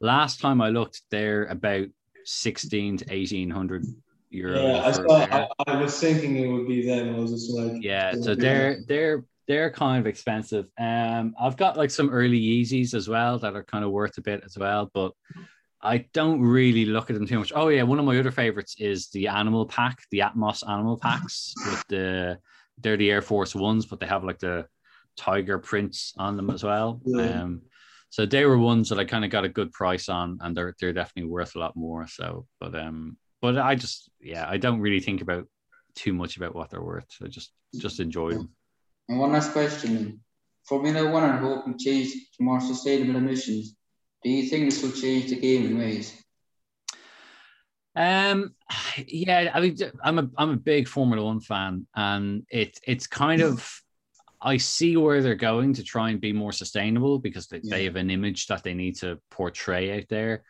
last 0.00 0.40
time 0.40 0.60
I 0.60 0.70
looked 0.70 1.02
they're 1.10 1.44
about 1.44 1.86
sixteen 2.24 2.96
to 2.96 3.06
eighteen 3.14 3.50
hundred 3.50 3.84
euros. 4.32 4.74
Yeah, 4.74 4.82
I 4.84 4.92
saw. 4.92 5.48
I, 5.66 5.72
I 5.72 5.82
was 5.82 5.98
thinking 5.98 6.36
it 6.36 6.48
would 6.48 6.66
be 6.66 6.86
them. 6.86 7.14
I 7.14 7.18
was 7.18 7.30
just 7.30 7.50
like, 7.50 7.82
Yeah, 7.82 8.14
so 8.20 8.34
they're 8.34 8.82
they're 8.86 9.24
they're 9.46 9.70
kind 9.70 10.00
of 10.00 10.06
expensive. 10.06 10.66
Um, 10.78 11.34
I've 11.40 11.56
got 11.56 11.76
like 11.76 11.90
some 11.90 12.10
early 12.10 12.40
Yeezys 12.40 12.94
as 12.94 13.08
well 13.08 13.38
that 13.38 13.56
are 13.56 13.64
kind 13.64 13.84
of 13.84 13.90
worth 13.90 14.18
a 14.18 14.20
bit 14.20 14.42
as 14.44 14.58
well, 14.58 14.90
but 14.92 15.12
I 15.80 15.98
don't 16.12 16.40
really 16.40 16.84
look 16.84 17.08
at 17.08 17.14
them 17.14 17.26
too 17.26 17.38
much. 17.38 17.52
Oh 17.54 17.68
yeah, 17.68 17.82
one 17.82 17.98
of 17.98 18.04
my 18.04 18.18
other 18.18 18.30
favorites 18.30 18.76
is 18.78 19.08
the 19.08 19.28
animal 19.28 19.64
pack, 19.64 19.98
the 20.10 20.20
Atmos 20.20 20.68
animal 20.68 20.98
packs 20.98 21.54
with 21.64 21.84
the 21.88 22.38
they're 22.80 22.96
the 22.96 23.10
Air 23.10 23.22
Force 23.22 23.54
ones, 23.54 23.86
but 23.86 24.00
they 24.00 24.06
have 24.06 24.24
like 24.24 24.38
the 24.38 24.66
tiger 25.16 25.58
prints 25.58 26.12
on 26.18 26.36
them 26.36 26.50
as 26.50 26.62
well. 26.62 27.00
Yeah. 27.04 27.42
Um, 27.42 27.62
so 28.10 28.24
they 28.24 28.44
were 28.46 28.58
ones 28.58 28.88
that 28.88 28.98
I 28.98 29.04
kind 29.04 29.24
of 29.24 29.30
got 29.30 29.44
a 29.44 29.48
good 29.48 29.72
price 29.72 30.08
on, 30.08 30.38
and 30.40 30.56
they're 30.56 30.74
they're 30.80 30.92
definitely 30.92 31.30
worth 31.30 31.54
a 31.56 31.58
lot 31.58 31.76
more. 31.76 32.06
So, 32.06 32.46
but 32.60 32.74
um, 32.74 33.16
but 33.40 33.58
I 33.58 33.74
just 33.74 34.10
yeah, 34.20 34.46
I 34.48 34.56
don't 34.56 34.80
really 34.80 35.00
think 35.00 35.20
about 35.20 35.46
too 35.94 36.12
much 36.12 36.36
about 36.36 36.54
what 36.54 36.70
they're 36.70 36.82
worth. 36.82 37.08
I 37.22 37.28
just 37.28 37.52
just 37.76 38.00
enjoy 38.00 38.32
them. 38.32 38.50
And 39.08 39.18
one 39.18 39.32
last 39.32 39.52
question. 39.52 40.20
Formula 40.66 41.10
One 41.10 41.24
are 41.24 41.38
hoping 41.38 41.78
to 41.78 41.84
change 41.84 42.12
to 42.12 42.42
more 42.42 42.60
sustainable 42.60 43.16
emissions. 43.16 43.74
Do 44.22 44.30
you 44.30 44.48
think 44.48 44.68
this 44.68 44.82
will 44.82 44.92
change 44.92 45.30
the 45.30 45.40
game 45.40 45.66
in 45.66 45.78
ways? 45.78 46.22
Um, 47.96 48.54
yeah, 49.06 49.50
I 49.54 49.60
mean, 49.60 49.76
I'm 50.02 50.18
a 50.18 50.30
I'm 50.36 50.50
a 50.50 50.56
big 50.56 50.88
Formula 50.88 51.24
One 51.24 51.40
fan, 51.40 51.86
and 51.94 52.44
it 52.50 52.78
it's 52.86 53.06
kind 53.06 53.40
of 53.40 53.82
I 54.40 54.56
see 54.58 54.96
where 54.96 55.22
they're 55.22 55.34
going 55.34 55.74
to 55.74 55.82
try 55.82 56.10
and 56.10 56.20
be 56.20 56.32
more 56.32 56.52
sustainable 56.52 57.18
because 57.18 57.48
they, 57.48 57.60
they 57.62 57.84
have 57.84 57.96
an 57.96 58.10
image 58.10 58.46
that 58.46 58.62
they 58.62 58.74
need 58.74 58.96
to 58.96 59.18
portray 59.30 59.98
out 59.98 60.08
there. 60.08 60.44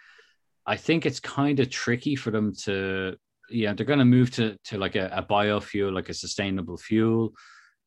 I 0.68 0.76
think 0.76 1.06
it's 1.06 1.20
kind 1.20 1.60
of 1.60 1.70
tricky 1.70 2.14
for 2.14 2.30
them 2.30 2.54
to, 2.64 3.16
yeah, 3.50 3.72
they're 3.72 3.86
going 3.86 3.98
to 4.00 4.04
move 4.04 4.30
to 4.32 4.56
to 4.66 4.78
like 4.78 4.96
a, 4.96 5.10
a 5.12 5.22
biofuel, 5.22 5.92
like 5.94 6.10
a 6.10 6.14
sustainable 6.14 6.76
fuel. 6.76 7.32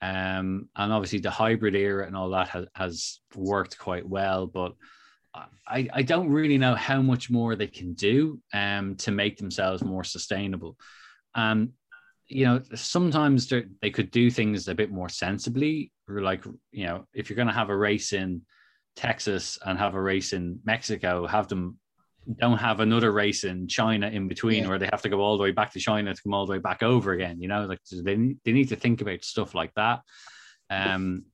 Um, 0.02 0.68
and 0.76 0.92
obviously 0.92 1.20
the 1.20 1.30
hybrid 1.30 1.76
era 1.76 2.08
and 2.08 2.16
all 2.16 2.32
that 2.32 2.48
has, 2.50 2.66
has 2.74 3.20
worked 3.36 3.78
quite 3.78 4.08
well, 4.08 4.48
but 4.48 4.74
I, 5.68 5.88
I 5.94 6.02
don't 6.02 6.30
really 6.30 6.58
know 6.58 6.76
how 6.76 7.02
much 7.02 7.30
more 7.30 7.56
they 7.56 7.68
can 7.68 7.94
do 7.94 8.42
um, 8.52 8.96
to 8.96 9.12
make 9.12 9.38
themselves 9.38 9.84
more 9.84 10.04
sustainable. 10.04 10.76
Um, 11.36 11.74
you 12.28 12.46
know, 12.46 12.62
sometimes 12.74 13.48
they 13.82 13.92
could 13.92 14.10
do 14.10 14.32
things 14.32 14.68
a 14.68 14.76
bit 14.76 14.92
more 14.92 15.10
sensibly, 15.10 15.92
like, 16.08 16.44
you 16.72 16.88
know, 16.88 17.06
if 17.14 17.30
you're 17.30 17.42
going 17.42 17.48
to 17.48 17.54
have 17.54 17.70
a 17.70 17.78
race 17.78 18.12
in 18.14 18.42
Texas 18.96 19.60
and 19.66 19.78
have 19.78 19.96
a 19.96 20.02
race 20.02 20.34
in 20.34 20.60
Mexico, 20.66 21.28
have 21.28 21.48
them 21.48 21.78
don't 22.40 22.58
have 22.60 22.80
another 22.80 23.12
race 23.12 23.44
in 23.44 23.68
China 23.68 24.08
in 24.08 24.28
between, 24.28 24.64
Yeah. 24.64 24.70
where 24.70 24.80
they 24.80 24.90
have 24.92 25.02
to 25.02 25.10
go 25.10 25.22
all 25.22 25.38
the 25.38 25.44
way 25.44 25.52
back 25.52 25.72
to 25.74 25.80
China 25.80 26.14
to 26.14 26.22
come 26.22 26.34
all 26.34 26.46
the 26.46 26.52
way 26.52 26.60
back 26.60 26.84
over 26.84 27.14
again. 27.14 27.42
You 27.42 27.48
know, 27.48 27.66
like 27.66 27.80
they 27.92 28.16
they 28.46 28.52
need 28.52 28.70
to 28.70 28.76
think 28.76 29.02
about 29.02 29.24
stuff 29.24 29.56
like 29.56 29.74
that. 29.76 30.02
Um, 30.70 31.26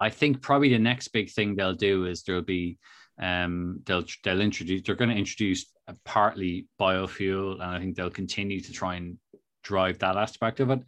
I 0.00 0.10
think 0.10 0.42
probably 0.42 0.70
the 0.70 0.78
next 0.78 1.08
big 1.08 1.30
thing 1.30 1.54
they'll 1.54 1.74
do 1.74 2.06
is 2.06 2.22
there'll 2.22 2.42
be 2.42 2.78
um, 3.20 3.80
they'll 3.84 4.04
they'll 4.24 4.40
introduce 4.40 4.82
they're 4.82 4.94
going 4.94 5.10
to 5.10 5.16
introduce 5.16 5.66
a 5.86 5.94
partly 6.04 6.66
biofuel, 6.80 7.54
and 7.54 7.62
I 7.62 7.78
think 7.78 7.96
they'll 7.96 8.10
continue 8.10 8.60
to 8.60 8.72
try 8.72 8.96
and 8.96 9.18
drive 9.62 9.98
that 9.98 10.16
aspect 10.16 10.60
of 10.60 10.70
it. 10.70 10.80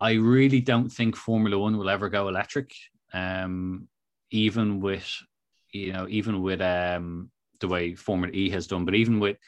I 0.00 0.14
really 0.14 0.60
don't 0.60 0.90
think 0.90 1.14
Formula 1.16 1.56
One 1.58 1.78
will 1.78 1.88
ever 1.88 2.08
go 2.08 2.28
electric, 2.28 2.72
um, 3.14 3.88
even 4.30 4.80
with 4.80 5.08
you 5.72 5.92
know 5.92 6.06
even 6.08 6.42
with 6.42 6.60
um, 6.60 7.30
the 7.62 7.68
way 7.68 7.94
Formula 7.94 8.30
E 8.34 8.50
has 8.50 8.66
done, 8.66 8.84
but 8.84 8.94
even 8.94 9.18
with 9.18 9.38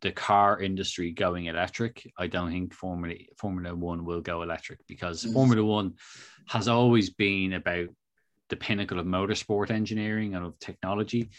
the 0.00 0.12
car 0.12 0.60
industry 0.62 1.10
going 1.10 1.46
electric, 1.46 2.08
I 2.16 2.28
don't 2.28 2.50
think 2.52 2.72
Formula 2.72 3.16
Formula 3.36 3.74
One 3.74 4.04
will 4.04 4.20
go 4.20 4.42
electric 4.42 4.86
because 4.86 5.24
Mm. 5.24 5.32
Formula 5.32 5.64
One 5.64 5.94
has 6.46 6.68
always 6.68 7.10
been 7.10 7.54
about 7.54 7.88
the 8.50 8.56
pinnacle 8.56 8.98
of 9.00 9.06
motorsport 9.06 9.70
engineering 9.70 10.34
and 10.34 10.44
of 10.44 10.58
technology. 10.58 11.30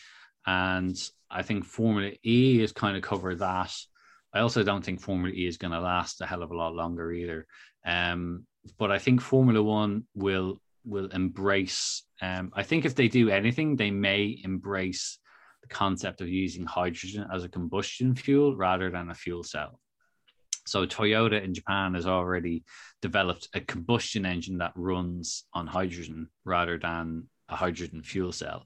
And 0.45 0.97
I 1.29 1.43
think 1.43 1.63
Formula 1.65 2.11
E 2.23 2.59
has 2.59 2.71
kind 2.71 2.97
of 2.97 3.03
covered 3.03 3.39
that. 3.39 3.73
I 4.33 4.39
also 4.39 4.63
don't 4.63 4.83
think 4.83 4.99
Formula 4.99 5.33
E 5.33 5.47
is 5.47 5.57
going 5.57 5.73
to 5.73 5.79
last 5.79 6.21
a 6.21 6.25
hell 6.25 6.43
of 6.43 6.51
a 6.51 6.57
lot 6.57 6.73
longer 6.73 7.11
either. 7.11 7.45
Um, 7.85 8.45
but 8.79 8.91
I 8.91 8.99
think 8.99 9.21
Formula 9.21 9.61
One 9.61 10.05
will 10.15 10.59
will 10.83 11.07
embrace. 11.07 12.03
Um, 12.21 12.51
I 12.53 12.63
think 12.63 12.85
if 12.85 12.95
they 12.95 13.07
do 13.07 13.29
anything, 13.29 13.75
they 13.75 13.91
may 13.91 14.39
embrace 14.43 15.19
the 15.67 15.73
concept 15.73 16.21
of 16.21 16.29
using 16.29 16.65
hydrogen 16.65 17.25
as 17.33 17.43
a 17.43 17.49
combustion 17.49 18.15
fuel 18.15 18.55
rather 18.55 18.89
than 18.89 19.09
a 19.09 19.15
fuel 19.15 19.43
cell. 19.43 19.79
So 20.65 20.85
Toyota 20.85 21.43
in 21.43 21.53
Japan 21.53 21.93
has 21.93 22.07
already 22.07 22.63
developed 23.01 23.49
a 23.53 23.59
combustion 23.59 24.25
engine 24.25 24.57
that 24.59 24.73
runs 24.75 25.45
on 25.53 25.67
hydrogen 25.67 26.27
rather 26.43 26.79
than 26.79 27.27
a 27.49 27.55
hydrogen 27.55 28.01
fuel 28.01 28.31
cell. 28.31 28.65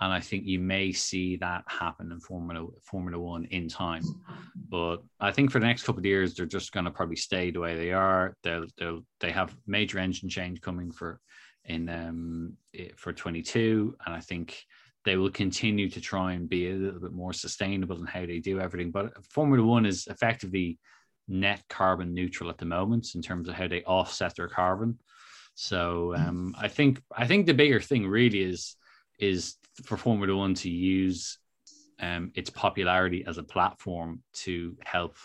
And 0.00 0.12
I 0.12 0.20
think 0.20 0.44
you 0.44 0.58
may 0.58 0.92
see 0.92 1.36
that 1.36 1.64
happen 1.66 2.10
in 2.12 2.20
Formula 2.20 2.66
Formula 2.82 3.18
One 3.18 3.44
in 3.46 3.68
time. 3.68 4.02
But 4.68 4.98
I 5.20 5.30
think 5.30 5.50
for 5.50 5.60
the 5.60 5.66
next 5.66 5.84
couple 5.84 6.00
of 6.00 6.04
years, 6.04 6.34
they're 6.34 6.46
just 6.46 6.72
going 6.72 6.84
to 6.84 6.90
probably 6.90 7.16
stay 7.16 7.52
the 7.52 7.60
way 7.60 7.76
they 7.76 7.92
are. 7.92 8.36
They'll 8.42 8.66
they'll 8.76 9.02
they 9.20 9.30
have 9.30 9.56
major 9.66 9.98
engine 9.98 10.28
change 10.28 10.60
coming 10.60 10.90
for 10.90 11.20
in 11.64 11.88
um 11.88 12.54
for 12.96 13.12
22, 13.12 13.96
and 14.04 14.14
I 14.14 14.20
think 14.20 14.64
they 15.04 15.16
will 15.16 15.30
continue 15.30 15.88
to 15.90 16.00
try 16.00 16.32
and 16.32 16.48
be 16.48 16.70
a 16.70 16.74
little 16.74 17.00
bit 17.00 17.12
more 17.12 17.32
sustainable 17.32 17.98
in 17.98 18.06
how 18.06 18.24
they 18.24 18.38
do 18.38 18.60
everything. 18.60 18.90
But 18.90 19.24
Formula 19.26 19.64
One 19.64 19.86
is 19.86 20.06
effectively 20.06 20.78
net 21.28 21.62
carbon 21.68 22.14
neutral 22.14 22.50
at 22.50 22.58
the 22.58 22.64
moment 22.64 23.14
in 23.14 23.22
terms 23.22 23.48
of 23.48 23.54
how 23.54 23.68
they 23.68 23.82
offset 23.82 24.34
their 24.36 24.48
carbon. 24.48 24.98
So 25.54 26.14
um, 26.16 26.54
I 26.58 26.68
think 26.68 27.00
I 27.16 27.26
think 27.26 27.46
the 27.46 27.54
bigger 27.54 27.80
thing 27.80 28.06
really 28.06 28.42
is 28.42 28.76
is 29.18 29.56
for 29.84 29.96
Formula 29.96 30.36
One 30.36 30.54
to 30.54 30.70
use 30.70 31.38
um, 32.00 32.32
its 32.34 32.50
popularity 32.50 33.24
as 33.26 33.38
a 33.38 33.42
platform 33.42 34.22
to 34.34 34.76
help 34.84 35.16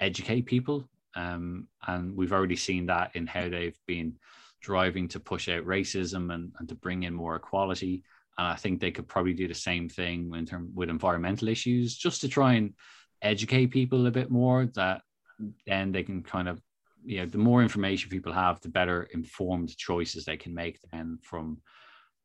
educate 0.00 0.46
people. 0.46 0.88
Um, 1.14 1.68
and 1.86 2.16
we've 2.16 2.32
already 2.32 2.56
seen 2.56 2.86
that 2.86 3.14
in 3.14 3.26
how 3.26 3.48
they've 3.48 3.78
been 3.86 4.14
driving 4.60 5.08
to 5.08 5.20
push 5.20 5.48
out 5.48 5.64
racism 5.64 6.32
and, 6.32 6.52
and 6.58 6.68
to 6.68 6.74
bring 6.74 7.02
in 7.02 7.14
more 7.14 7.36
equality. 7.36 8.02
And 8.38 8.46
I 8.46 8.54
think 8.54 8.80
they 8.80 8.90
could 8.90 9.08
probably 9.08 9.34
do 9.34 9.48
the 9.48 9.54
same 9.54 9.88
thing 9.88 10.32
in 10.34 10.46
term 10.46 10.70
with 10.74 10.88
environmental 10.88 11.48
issues, 11.48 11.96
just 11.96 12.20
to 12.22 12.28
try 12.28 12.54
and 12.54 12.74
educate 13.22 13.68
people 13.68 14.06
a 14.06 14.10
bit 14.10 14.30
more. 14.30 14.66
That 14.74 15.02
then 15.66 15.92
they 15.92 16.02
can 16.02 16.22
kind 16.22 16.48
of, 16.48 16.60
you 17.04 17.18
know, 17.18 17.26
the 17.26 17.38
more 17.38 17.62
information 17.62 18.10
people 18.10 18.32
have, 18.32 18.60
the 18.60 18.68
better 18.68 19.08
informed 19.12 19.76
choices 19.76 20.24
they 20.24 20.36
can 20.36 20.54
make. 20.54 20.78
Then 20.92 21.18
from, 21.22 21.58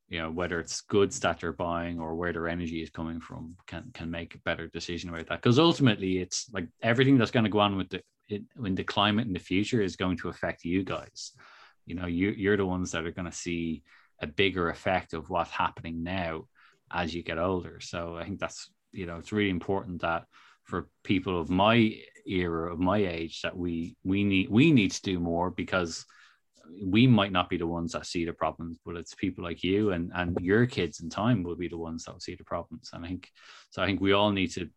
you 0.08 0.20
know, 0.22 0.32
whether 0.32 0.60
it's 0.60 0.82
goods 0.82 1.20
that 1.22 1.40
they're 1.40 1.52
buying 1.52 2.00
or 2.00 2.16
where 2.16 2.32
their 2.32 2.48
energy 2.48 2.82
is 2.82 2.90
coming 2.90 3.20
from, 3.20 3.56
can 3.68 3.92
can 3.94 4.10
make 4.10 4.36
a 4.36 4.40
better 4.40 4.68
decision 4.68 5.10
about 5.10 5.28
that. 5.28 5.42
Because 5.42 5.60
ultimately, 5.60 6.20
it's 6.20 6.50
like 6.54 6.68
everything 6.82 7.18
that's 7.18 7.32
going 7.32 7.46
to 7.46 7.50
go 7.50 7.60
on 7.60 7.78
with 7.78 7.90
the 7.90 8.02
in, 8.30 8.46
in 8.64 8.76
the 8.76 8.84
climate 8.84 9.28
in 9.28 9.34
the 9.34 9.40
future 9.40 9.82
is 9.82 9.96
going 9.96 10.18
to 10.18 10.30
affect 10.30 10.64
you 10.64 10.84
guys. 10.84 11.32
You 11.86 11.96
know, 11.96 12.06
you 12.08 12.30
you're 12.30 12.58
the 12.58 12.66
ones 12.66 12.92
that 12.92 13.06
are 13.06 13.12
going 13.12 13.30
to 13.30 13.36
see 13.36 13.84
a 14.20 14.28
bigger 14.28 14.70
effect 14.70 15.14
of 15.14 15.30
what's 15.30 15.52
happening 15.52 16.04
now 16.04 16.46
as 16.92 17.14
you 17.14 17.24
get 17.24 17.38
older. 17.38 17.80
So 17.80 18.18
I 18.18 18.24
think 18.24 18.40
that's 18.40 18.70
you 18.92 19.06
know 19.06 19.18
it's 19.18 19.32
really 19.32 19.50
important 19.50 20.02
that 20.02 20.26
for 20.64 20.88
people 21.04 21.40
of 21.40 21.50
my 21.50 21.96
era 22.28 22.74
of 22.74 22.80
my 22.80 22.98
age 22.98 23.42
that 23.42 23.56
we 23.56 23.96
we 24.04 24.24
need 24.24 24.50
we 24.50 24.72
need 24.72 24.92
to 24.92 25.02
do 25.02 25.20
more 25.20 25.52
because 25.52 26.06
we 26.84 27.06
might 27.06 27.32
not 27.32 27.50
be 27.50 27.58
the 27.58 27.68
ones 27.68 27.92
that 27.92 28.08
see 28.08 28.26
the 28.26 28.34
problems, 28.34 28.80
but 28.84 28.96
it's 28.96 29.14
people 29.14 29.44
like 29.44 29.64
you 29.64 29.92
and 29.92 30.12
and 30.16 30.38
your 30.42 30.66
kids 30.66 31.00
in 31.02 31.10
time 31.10 31.44
will 31.44 31.56
be 31.56 31.68
the 31.68 31.78
ones 31.78 32.04
that 32.04 32.14
will 32.14 32.20
see 32.20 32.36
the 32.36 32.44
problems. 32.44 32.90
And 32.94 33.06
I 33.06 33.10
think 33.10 33.30
so. 33.70 33.82
I 33.82 33.86
think 33.86 34.02
we 34.02 34.14
all 34.14 34.32
need 34.32 34.52
to 34.54 34.70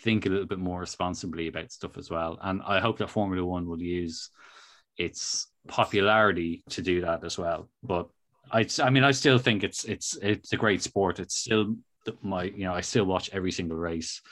think 0.00 0.26
a 0.26 0.28
little 0.28 0.46
bit 0.46 0.58
more 0.58 0.80
responsibly 0.80 1.48
about 1.48 1.72
stuff 1.72 1.98
as 1.98 2.10
well. 2.10 2.38
And 2.42 2.62
I 2.66 2.80
hope 2.80 2.98
that 2.98 3.10
Formula 3.10 3.44
One 3.44 3.66
will 3.68 3.82
use 3.82 4.30
its 4.96 5.48
popularity 5.68 6.62
to 6.70 6.82
do 6.82 7.02
that 7.02 7.24
as 7.24 7.36
well. 7.36 7.68
But 7.82 8.08
I, 8.52 8.66
I 8.82 8.90
mean, 8.90 9.04
I 9.04 9.10
still 9.10 9.38
think 9.38 9.64
it's 9.64 9.84
it's 9.84 10.16
it's 10.22 10.52
a 10.52 10.56
great 10.56 10.82
sport. 10.82 11.18
It's 11.18 11.36
still 11.36 11.76
my, 12.22 12.44
you 12.44 12.64
know, 12.64 12.72
I 12.74 12.80
still 12.82 13.04
watch 13.04 13.30
every 13.32 13.50
single 13.52 13.76
race. 13.76 14.22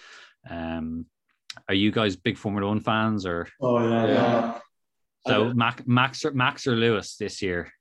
Um, 0.49 1.07
are 1.69 1.75
you 1.75 1.91
guys 1.91 2.17
big 2.17 2.37
Formula 2.37 2.69
One 2.69 2.81
fans 2.81 3.27
or 3.27 3.49
Oh 3.61 3.79
yeah, 3.89 4.07
yeah. 4.07 4.59
so 5.27 5.53
Mac, 5.55 5.87
Max 5.87 6.25
or 6.25 6.33
Max 6.33 6.67
or 6.67 6.77
Lewis 6.77 7.17
this 7.17 7.43
year? 7.43 7.73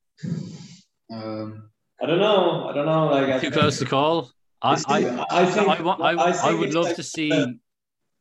Um, 1.12 1.70
I 2.02 2.06
don't 2.06 2.20
know. 2.20 2.68
I 2.70 2.74
don't 2.74 2.86
know. 2.86 3.08
Like 3.08 3.30
I 3.30 3.34
Too 3.34 3.40
think- 3.42 3.54
close 3.54 3.80
to 3.80 3.86
call. 3.86 4.32
I, 4.62 4.82
I, 4.88 5.26
I 5.30 5.46
think 5.46 5.68
I, 5.68 5.74
I, 5.84 6.14
I 6.14 6.50
I, 6.50 6.54
would 6.54 6.74
love 6.74 6.86
like- 6.86 6.96
to 6.96 7.04
see. 7.04 7.30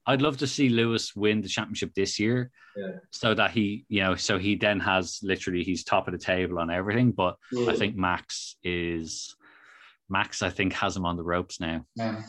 I'd 0.07 0.22
love 0.22 0.36
to 0.38 0.46
see 0.46 0.68
Lewis 0.68 1.14
win 1.14 1.42
the 1.42 1.48
championship 1.48 1.94
this 1.94 2.18
year, 2.18 2.50
Yeah. 2.76 2.92
so 3.11 3.34
that 3.34 3.53
he, 3.53 3.84
you 3.88 4.03
know, 4.03 4.16
so 4.16 4.38
he 4.38 4.57
then 4.57 4.80
has 4.80 5.20
literally 5.22 5.62
he's 5.62 5.84
top 5.84 6.09
of 6.09 6.12
the 6.12 6.18
table 6.18 6.59
on 6.59 6.70
everything. 6.70 7.12
But 7.12 7.36
Yeah. 7.53 7.70
I 7.70 7.74
mm. 7.74 7.78
think 7.78 7.96
Max 7.96 8.57
is 8.64 9.36
Max. 10.09 10.42
I 10.42 10.50
think 10.50 10.72
has 10.74 10.96
him 10.96 11.07
on 11.07 11.16
the 11.16 11.22
ropes 11.22 11.61
now. 11.61 11.84
yeah. 11.94 12.22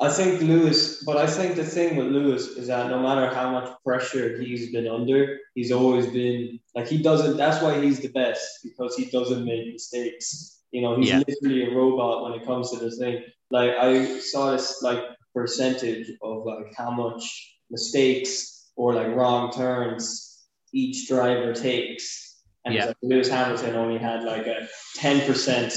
I 0.00 0.08
think 0.10 0.40
Lewis, 0.42 1.02
but 1.02 1.16
I 1.16 1.26
think 1.26 1.56
the 1.56 1.64
thing 1.64 1.96
with 1.96 2.06
Lewis 2.06 2.46
is 2.46 2.68
that 2.68 2.88
no 2.88 3.00
matter 3.00 3.34
how 3.34 3.50
much 3.50 3.68
pressure 3.84 4.38
he's 4.40 4.70
been 4.70 4.86
under, 4.86 5.38
he's 5.56 5.72
always 5.72 6.06
been 6.06 6.60
like 6.76 6.86
he 6.86 7.02
doesn't. 7.02 7.36
That's 7.36 7.60
why 7.60 7.80
he's 7.82 7.98
the 7.98 8.08
best 8.10 8.46
because 8.62 8.94
he 8.94 9.06
doesn't 9.06 9.44
make 9.44 9.72
mistakes. 9.72 10.60
You 10.70 10.82
know, 10.82 10.96
he's 10.96 11.08
Yeah. 11.08 11.22
literally 11.26 11.64
a 11.64 11.74
robot 11.74 12.22
when 12.22 12.32
it 12.40 12.46
comes 12.46 12.70
to 12.70 12.78
this 12.78 12.96
thing. 12.98 13.24
Like 13.50 13.72
I 13.72 14.20
saw 14.20 14.52
this 14.52 14.82
like 14.82 15.02
percentage 15.38 16.06
of 16.22 16.44
like 16.52 16.68
how 16.80 16.90
much 16.90 17.24
mistakes 17.70 18.70
or 18.76 18.94
like 18.94 19.10
wrong 19.18 19.50
turns 19.52 20.04
each 20.72 21.08
driver 21.08 21.52
takes. 21.54 22.06
And 22.64 22.74
Yeah. 22.74 22.86
like 22.86 22.96
Lewis 23.02 23.28
Hamilton 23.28 23.74
only 23.82 23.98
had 23.98 24.24
like 24.24 24.46
a 24.46 24.58
ten 24.96 25.16
percent 25.28 25.72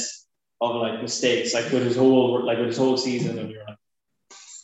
of 0.59 0.71
like 0.85 1.01
mistakes, 1.01 1.53
like 1.53 1.67
with 1.71 1.83
his 1.89 1.97
whole 1.97 2.45
like 2.45 2.57
with 2.57 2.67
his 2.73 2.77
whole 2.83 2.97
season, 2.97 3.33
and 3.39 3.49
you're 3.51 3.65
like, 3.65 3.77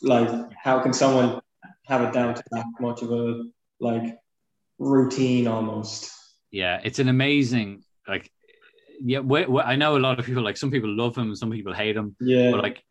like 0.02 0.52
how 0.64 0.76
can 0.84 0.92
someone 0.92 1.40
have 1.90 2.02
it 2.06 2.12
down 2.12 2.34
to 2.34 2.42
that 2.52 2.66
much 2.80 3.02
of 3.02 3.10
a 3.12 3.44
like 3.80 4.06
routine 4.78 5.46
almost? 5.48 6.12
Yeah, 6.50 6.80
it's 6.84 6.98
an 6.98 7.08
amazing 7.08 7.82
like. 8.06 8.30
Yeah, 9.00 9.20
wh- 9.20 9.46
wh- 9.52 9.64
I 9.72 9.76
know 9.76 9.96
a 9.96 10.02
lot 10.06 10.18
of 10.18 10.26
people 10.26 10.42
like 10.42 10.56
some 10.56 10.72
people 10.72 10.90
love 11.02 11.14
him, 11.16 11.34
some 11.36 11.52
people 11.52 11.72
hate 11.72 11.96
him, 11.96 12.16
Yeah, 12.20 12.50
but 12.50 12.60
like, 12.66 12.82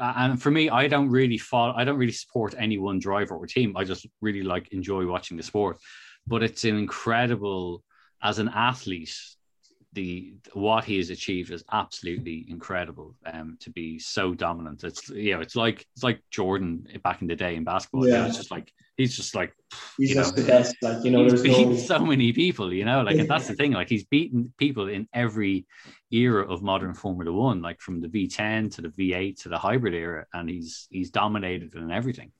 Uh, 0.00 0.14
and 0.16 0.42
for 0.42 0.50
me, 0.50 0.70
I 0.70 0.88
don't 0.88 1.10
really 1.10 1.36
follow. 1.36 1.74
I 1.76 1.84
don't 1.84 1.98
really 1.98 2.12
support 2.12 2.54
any 2.58 2.78
one 2.78 2.98
driver 2.98 3.36
or 3.36 3.46
team. 3.46 3.76
I 3.76 3.84
just 3.84 4.06
really 4.22 4.42
like 4.42 4.72
enjoy 4.72 5.06
watching 5.06 5.36
the 5.36 5.42
sport. 5.42 5.78
But 6.26 6.42
it's 6.42 6.64
an 6.64 6.76
incredible 6.76 7.84
as 8.22 8.38
an 8.38 8.48
athlete. 8.48 9.14
The 9.92 10.34
what 10.52 10.84
he 10.84 10.98
has 10.98 11.10
achieved 11.10 11.50
is 11.50 11.64
absolutely 11.72 12.46
incredible. 12.48 13.16
Um, 13.26 13.56
to 13.60 13.70
be 13.70 13.98
so 13.98 14.34
dominant, 14.34 14.84
it's 14.84 15.08
you 15.08 15.34
know, 15.34 15.40
it's 15.40 15.56
like 15.56 15.84
it's 15.94 16.04
like 16.04 16.20
Jordan 16.30 16.86
back 17.02 17.22
in 17.22 17.28
the 17.28 17.34
day 17.36 17.56
in 17.56 17.64
basketball. 17.64 18.06
you 18.06 18.12
know, 18.12 18.20
Yeah. 18.20 18.28
it's 18.28 18.36
just 18.36 18.52
like 18.52 18.72
he's 18.96 19.16
just 19.16 19.34
like 19.34 19.52
he's 19.98 20.14
just 20.14 20.36
know, 20.36 20.42
the 20.42 20.48
best. 20.48 20.76
Like 20.80 21.04
you 21.04 21.10
know, 21.10 21.24
he's 21.24 21.32
there's 21.32 21.42
beaten 21.42 21.70
no 21.70 21.76
so 21.76 21.98
many 21.98 22.32
people, 22.32 22.72
you 22.72 22.84
know, 22.84 23.02
like 23.02 23.16
and 23.18 23.28
that's 23.28 23.48
the 23.48 23.54
thing. 23.60 23.72
Like 23.72 23.88
he's 23.88 24.04
beaten 24.04 24.52
people 24.58 24.88
in 24.88 25.08
every 25.12 25.66
era 26.12 26.48
of 26.48 26.62
modern 26.62 26.94
Formula 26.94 27.32
One, 27.32 27.60
like 27.60 27.80
from 27.80 28.00
the 28.00 28.08
V10 28.08 28.72
to 28.76 28.82
the 28.82 28.88
V8 28.90 29.42
to 29.42 29.48
the 29.48 29.58
hybrid 29.58 29.94
era, 29.94 30.24
and 30.32 30.48
he's 30.48 30.86
he's 30.90 31.10
dominated 31.10 31.74
in 31.74 31.90
everything. 31.90 32.30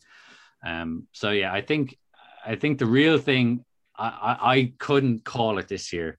Um, 0.64 1.08
so 1.10 1.30
yeah, 1.30 1.52
I 1.52 1.62
think 1.62 1.96
I 2.46 2.54
think 2.54 2.78
the 2.78 2.86
real 2.86 3.18
thing 3.18 3.64
I, 3.98 4.38
I 4.40 4.72
couldn't 4.78 5.24
call 5.24 5.58
it 5.58 5.66
this 5.66 5.92
year. 5.92 6.18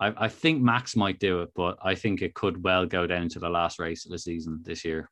I, 0.00 0.26
I 0.26 0.28
think 0.28 0.62
Max 0.62 0.94
might 0.96 1.18
do 1.18 1.42
it, 1.42 1.50
but 1.54 1.78
I 1.82 1.94
think 1.94 2.22
it 2.22 2.34
could 2.34 2.62
well 2.62 2.86
go 2.86 3.06
down 3.06 3.28
to 3.30 3.38
the 3.38 3.48
last 3.48 3.78
race 3.78 4.04
of 4.06 4.12
the 4.12 4.18
season 4.18 4.60
this 4.64 4.84
year. 4.84 5.10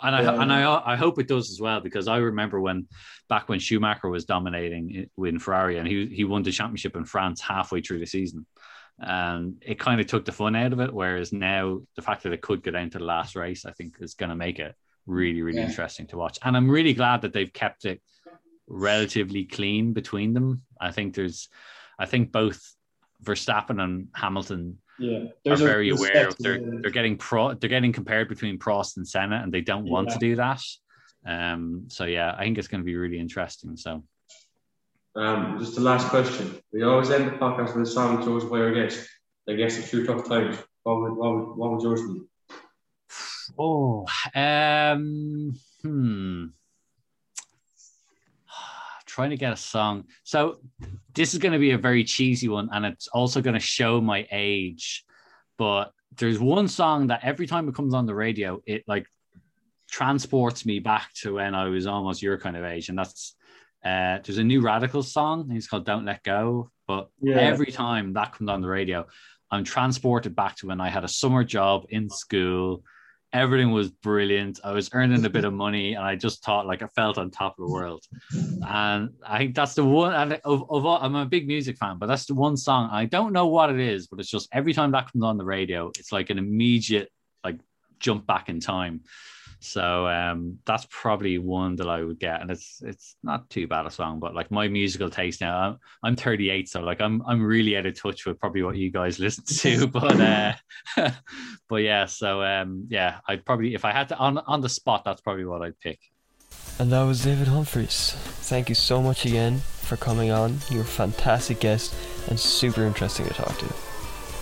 And 0.00 0.14
I 0.14 0.22
Yeah. 0.22 0.40
and 0.42 0.52
I 0.52 0.92
I 0.92 0.96
hope 0.96 1.18
it 1.18 1.26
does 1.28 1.50
as 1.50 1.60
well 1.60 1.80
because 1.80 2.06
I 2.08 2.18
remember 2.18 2.60
when 2.60 2.86
back 3.28 3.48
when 3.48 3.58
Schumacher 3.58 4.08
was 4.08 4.24
dominating 4.24 5.10
in 5.18 5.38
Ferrari 5.38 5.78
and 5.78 5.88
he 5.88 6.06
he 6.06 6.24
won 6.24 6.42
the 6.42 6.52
championship 6.52 6.94
in 6.96 7.04
France 7.04 7.40
halfway 7.40 7.80
through 7.80 7.98
the 7.98 8.06
season, 8.06 8.46
and 9.00 9.60
it 9.66 9.78
kind 9.80 10.00
of 10.00 10.06
took 10.06 10.24
the 10.24 10.32
fun 10.32 10.54
out 10.54 10.72
of 10.72 10.80
it. 10.80 10.94
Whereas 10.94 11.32
now 11.32 11.80
the 11.96 12.02
fact 12.02 12.22
that 12.22 12.32
it 12.32 12.42
could 12.42 12.62
go 12.62 12.70
down 12.70 12.90
to 12.90 12.98
the 12.98 13.04
last 13.04 13.34
race, 13.34 13.66
I 13.66 13.72
think, 13.72 13.96
is 14.00 14.14
going 14.14 14.30
to 14.30 14.36
make 14.36 14.60
it 14.60 14.74
really 15.06 15.42
really 15.42 15.58
Yeah. 15.58 15.66
interesting 15.66 16.06
to 16.08 16.16
watch. 16.16 16.38
And 16.44 16.56
I'm 16.56 16.70
really 16.70 16.94
glad 16.94 17.22
that 17.22 17.32
they've 17.32 17.52
kept 17.52 17.84
it 17.84 18.00
relatively 18.68 19.44
clean 19.44 19.92
between 19.92 20.32
them. 20.34 20.62
I 20.80 20.92
think 20.92 21.14
there's, 21.14 21.48
I 21.98 22.06
think 22.06 22.30
both 22.32 22.60
Verstappen 23.22 23.82
and 23.82 24.08
Hamilton 24.14 24.78
yeah. 24.98 25.18
are 25.18 25.28
There's 25.44 25.60
a 25.60 25.64
very 25.64 25.90
aware 25.90 26.28
of 26.28 26.36
they're 26.38 26.58
to- 26.58 26.78
they're 26.82 26.90
getting 26.90 27.16
pro 27.16 27.54
they're 27.54 27.70
getting 27.70 27.92
compared 27.92 28.28
between 28.28 28.58
Prost 28.58 28.96
and 28.96 29.06
Senna 29.06 29.40
and 29.42 29.52
they 29.52 29.60
don't 29.60 29.86
want 29.86 30.10
to 30.10 30.18
do 30.18 30.36
that. 30.36 30.62
Um 31.26 31.84
so 31.88 32.04
yeah, 32.04 32.34
I 32.36 32.44
think 32.44 32.58
it's 32.58 32.68
going 32.68 32.80
to 32.80 32.84
be 32.84 32.96
really 32.96 33.18
interesting. 33.18 33.76
So 33.76 34.04
Um, 35.16 35.58
just 35.58 35.74
the 35.74 35.80
last 35.80 36.08
question. 36.08 36.46
We 36.72 36.84
always 36.84 37.10
end 37.10 37.26
the 37.26 37.32
podcast 37.32 37.74
with 37.74 37.88
a 37.88 37.90
song 37.90 38.22
chosen 38.24 38.48
by 38.50 38.60
our 38.60 38.72
guest. 38.72 39.08
I 39.48 39.54
guess 39.54 39.78
a 39.78 39.82
few 39.82 40.06
tough 40.06 40.28
times. 40.28 40.56
What 40.84 41.00
would, 41.00 41.14
what 41.16 41.30
would, 41.34 41.56
what 41.56 41.70
would 41.72 41.82
yours 41.82 42.02
be? 42.02 42.22
oh 43.58 44.04
um 44.34 45.54
hmm 45.82 46.46
trying 49.18 49.30
to 49.30 49.36
get 49.36 49.52
a 49.52 49.56
song. 49.56 50.04
So 50.22 50.60
this 51.12 51.32
is 51.34 51.40
going 51.40 51.52
to 51.52 51.58
be 51.58 51.72
a 51.72 51.78
very 51.78 52.04
cheesy 52.04 52.48
one 52.48 52.68
and 52.72 52.86
it's 52.86 53.08
also 53.08 53.42
going 53.42 53.54
to 53.54 53.60
show 53.76 54.00
my 54.00 54.28
age. 54.30 55.04
But 55.56 55.90
there's 56.16 56.38
one 56.38 56.68
song 56.68 57.08
that 57.08 57.24
every 57.24 57.48
time 57.48 57.68
it 57.68 57.74
comes 57.74 57.94
on 57.94 58.06
the 58.06 58.14
radio, 58.14 58.62
it 58.64 58.84
like 58.86 59.06
transports 59.90 60.64
me 60.64 60.78
back 60.78 61.10
to 61.22 61.34
when 61.34 61.52
I 61.56 61.64
was 61.64 61.88
almost 61.88 62.22
your 62.22 62.38
kind 62.38 62.56
of 62.56 62.64
age. 62.64 62.90
And 62.90 62.98
that's 62.98 63.34
uh 63.84 64.18
there's 64.22 64.38
a 64.38 64.44
new 64.44 64.60
radical 64.60 65.02
song. 65.02 65.50
It's 65.50 65.66
called 65.66 65.84
Don't 65.84 66.04
Let 66.04 66.22
Go. 66.22 66.70
But 66.86 67.10
Yeah. 67.20 67.38
every 67.38 67.72
time 67.72 68.12
that 68.12 68.34
comes 68.34 68.48
on 68.48 68.60
the 68.60 68.68
radio, 68.68 69.04
I'm 69.50 69.64
transported 69.64 70.36
back 70.36 70.54
to 70.58 70.68
when 70.68 70.80
I 70.80 70.90
had 70.90 71.02
a 71.02 71.08
summer 71.08 71.42
job 71.42 71.86
in 71.88 72.08
school. 72.08 72.84
Everything 73.32 73.72
was 73.72 73.90
brilliant. 73.90 74.58
I 74.64 74.72
was 74.72 74.88
earning 74.92 75.24
a 75.24 75.28
bit 75.28 75.44
of 75.44 75.52
money, 75.52 75.94
and 75.94 76.04
I 76.04 76.16
just 76.16 76.42
thought 76.42 76.66
like 76.66 76.82
I 76.82 76.86
felt 76.88 77.18
on 77.18 77.30
top 77.30 77.58
of 77.58 77.66
the 77.66 77.72
world. 77.72 78.04
And 78.66 79.10
I 79.26 79.38
think 79.38 79.54
that's 79.54 79.74
the 79.74 79.84
one. 79.84 80.14
And 80.14 80.40
of, 80.44 80.70
of 80.70 80.86
all, 80.86 80.98
I'm 81.00 81.14
a 81.14 81.26
big 81.26 81.46
music 81.46 81.76
fan, 81.76 81.98
but 81.98 82.06
that's 82.06 82.24
the 82.26 82.34
one 82.34 82.56
song. 82.56 82.88
I 82.90 83.04
don't 83.04 83.34
know 83.34 83.46
what 83.46 83.70
it 83.70 83.80
is, 83.80 84.06
but 84.06 84.18
it's 84.18 84.30
just 84.30 84.48
every 84.52 84.72
time 84.72 84.92
that 84.92 85.12
comes 85.12 85.24
on 85.24 85.36
the 85.36 85.44
radio, 85.44 85.88
it's 85.88 86.10
like 86.10 86.30
an 86.30 86.38
immediate 86.38 87.10
like 87.44 87.60
jump 87.98 88.26
back 88.26 88.48
in 88.48 88.60
time. 88.60 89.02
So 89.60 90.06
um, 90.06 90.58
that's 90.64 90.86
probably 90.88 91.38
one 91.38 91.76
that 91.76 91.88
I 91.88 92.02
would 92.02 92.20
get, 92.20 92.40
and 92.40 92.50
it's 92.50 92.80
it's 92.84 93.16
not 93.22 93.50
too 93.50 93.66
bad 93.66 93.86
a 93.86 93.90
song, 93.90 94.20
but 94.20 94.34
like 94.34 94.50
my 94.50 94.68
musical 94.68 95.10
taste 95.10 95.40
now, 95.40 95.58
I'm, 95.58 95.78
I'm 96.04 96.16
38, 96.16 96.68
so 96.68 96.80
like 96.80 97.00
I'm 97.00 97.22
I'm 97.26 97.42
really 97.42 97.76
out 97.76 97.86
of 97.86 98.00
touch 98.00 98.24
with 98.24 98.38
probably 98.38 98.62
what 98.62 98.76
you 98.76 98.90
guys 98.90 99.18
listen 99.18 99.44
to, 99.44 99.86
but 99.88 100.20
uh, 100.20 100.52
but 101.68 101.76
yeah, 101.76 102.06
so 102.06 102.42
um, 102.42 102.86
yeah, 102.88 103.18
I'd 103.26 103.44
probably 103.44 103.74
if 103.74 103.84
I 103.84 103.92
had 103.92 104.08
to 104.08 104.16
on 104.16 104.38
on 104.38 104.60
the 104.60 104.68
spot, 104.68 105.04
that's 105.04 105.20
probably 105.20 105.44
what 105.44 105.62
I'd 105.62 105.78
pick. 105.80 105.98
And 106.78 106.92
that 106.92 107.02
was 107.02 107.24
David 107.24 107.48
Humphreys. 107.48 108.12
Thank 108.12 108.68
you 108.68 108.74
so 108.76 109.02
much 109.02 109.26
again 109.26 109.58
for 109.58 109.96
coming 109.96 110.30
on. 110.30 110.58
You're 110.70 110.82
a 110.82 110.84
fantastic 110.84 111.58
guest 111.58 111.94
and 112.28 112.38
super 112.38 112.84
interesting 112.84 113.26
to 113.26 113.34
talk 113.34 113.58
to. 113.58 113.66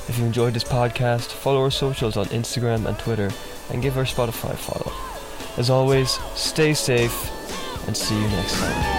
If 0.08 0.18
you 0.18 0.24
enjoyed 0.24 0.54
this 0.54 0.64
podcast, 0.64 1.32
follow 1.32 1.62
our 1.62 1.70
socials 1.70 2.16
on 2.16 2.26
Instagram 2.26 2.86
and 2.86 2.98
Twitter 2.98 3.30
and 3.70 3.82
give 3.82 3.96
our 3.98 4.04
Spotify 4.04 4.52
a 4.52 4.56
follow. 4.56 4.95
As 5.57 5.70
always, 5.70 6.11
stay 6.34 6.74
safe 6.74 7.30
and 7.86 7.96
see 7.96 8.14
you 8.14 8.28
next 8.28 8.59
time. 8.61 8.95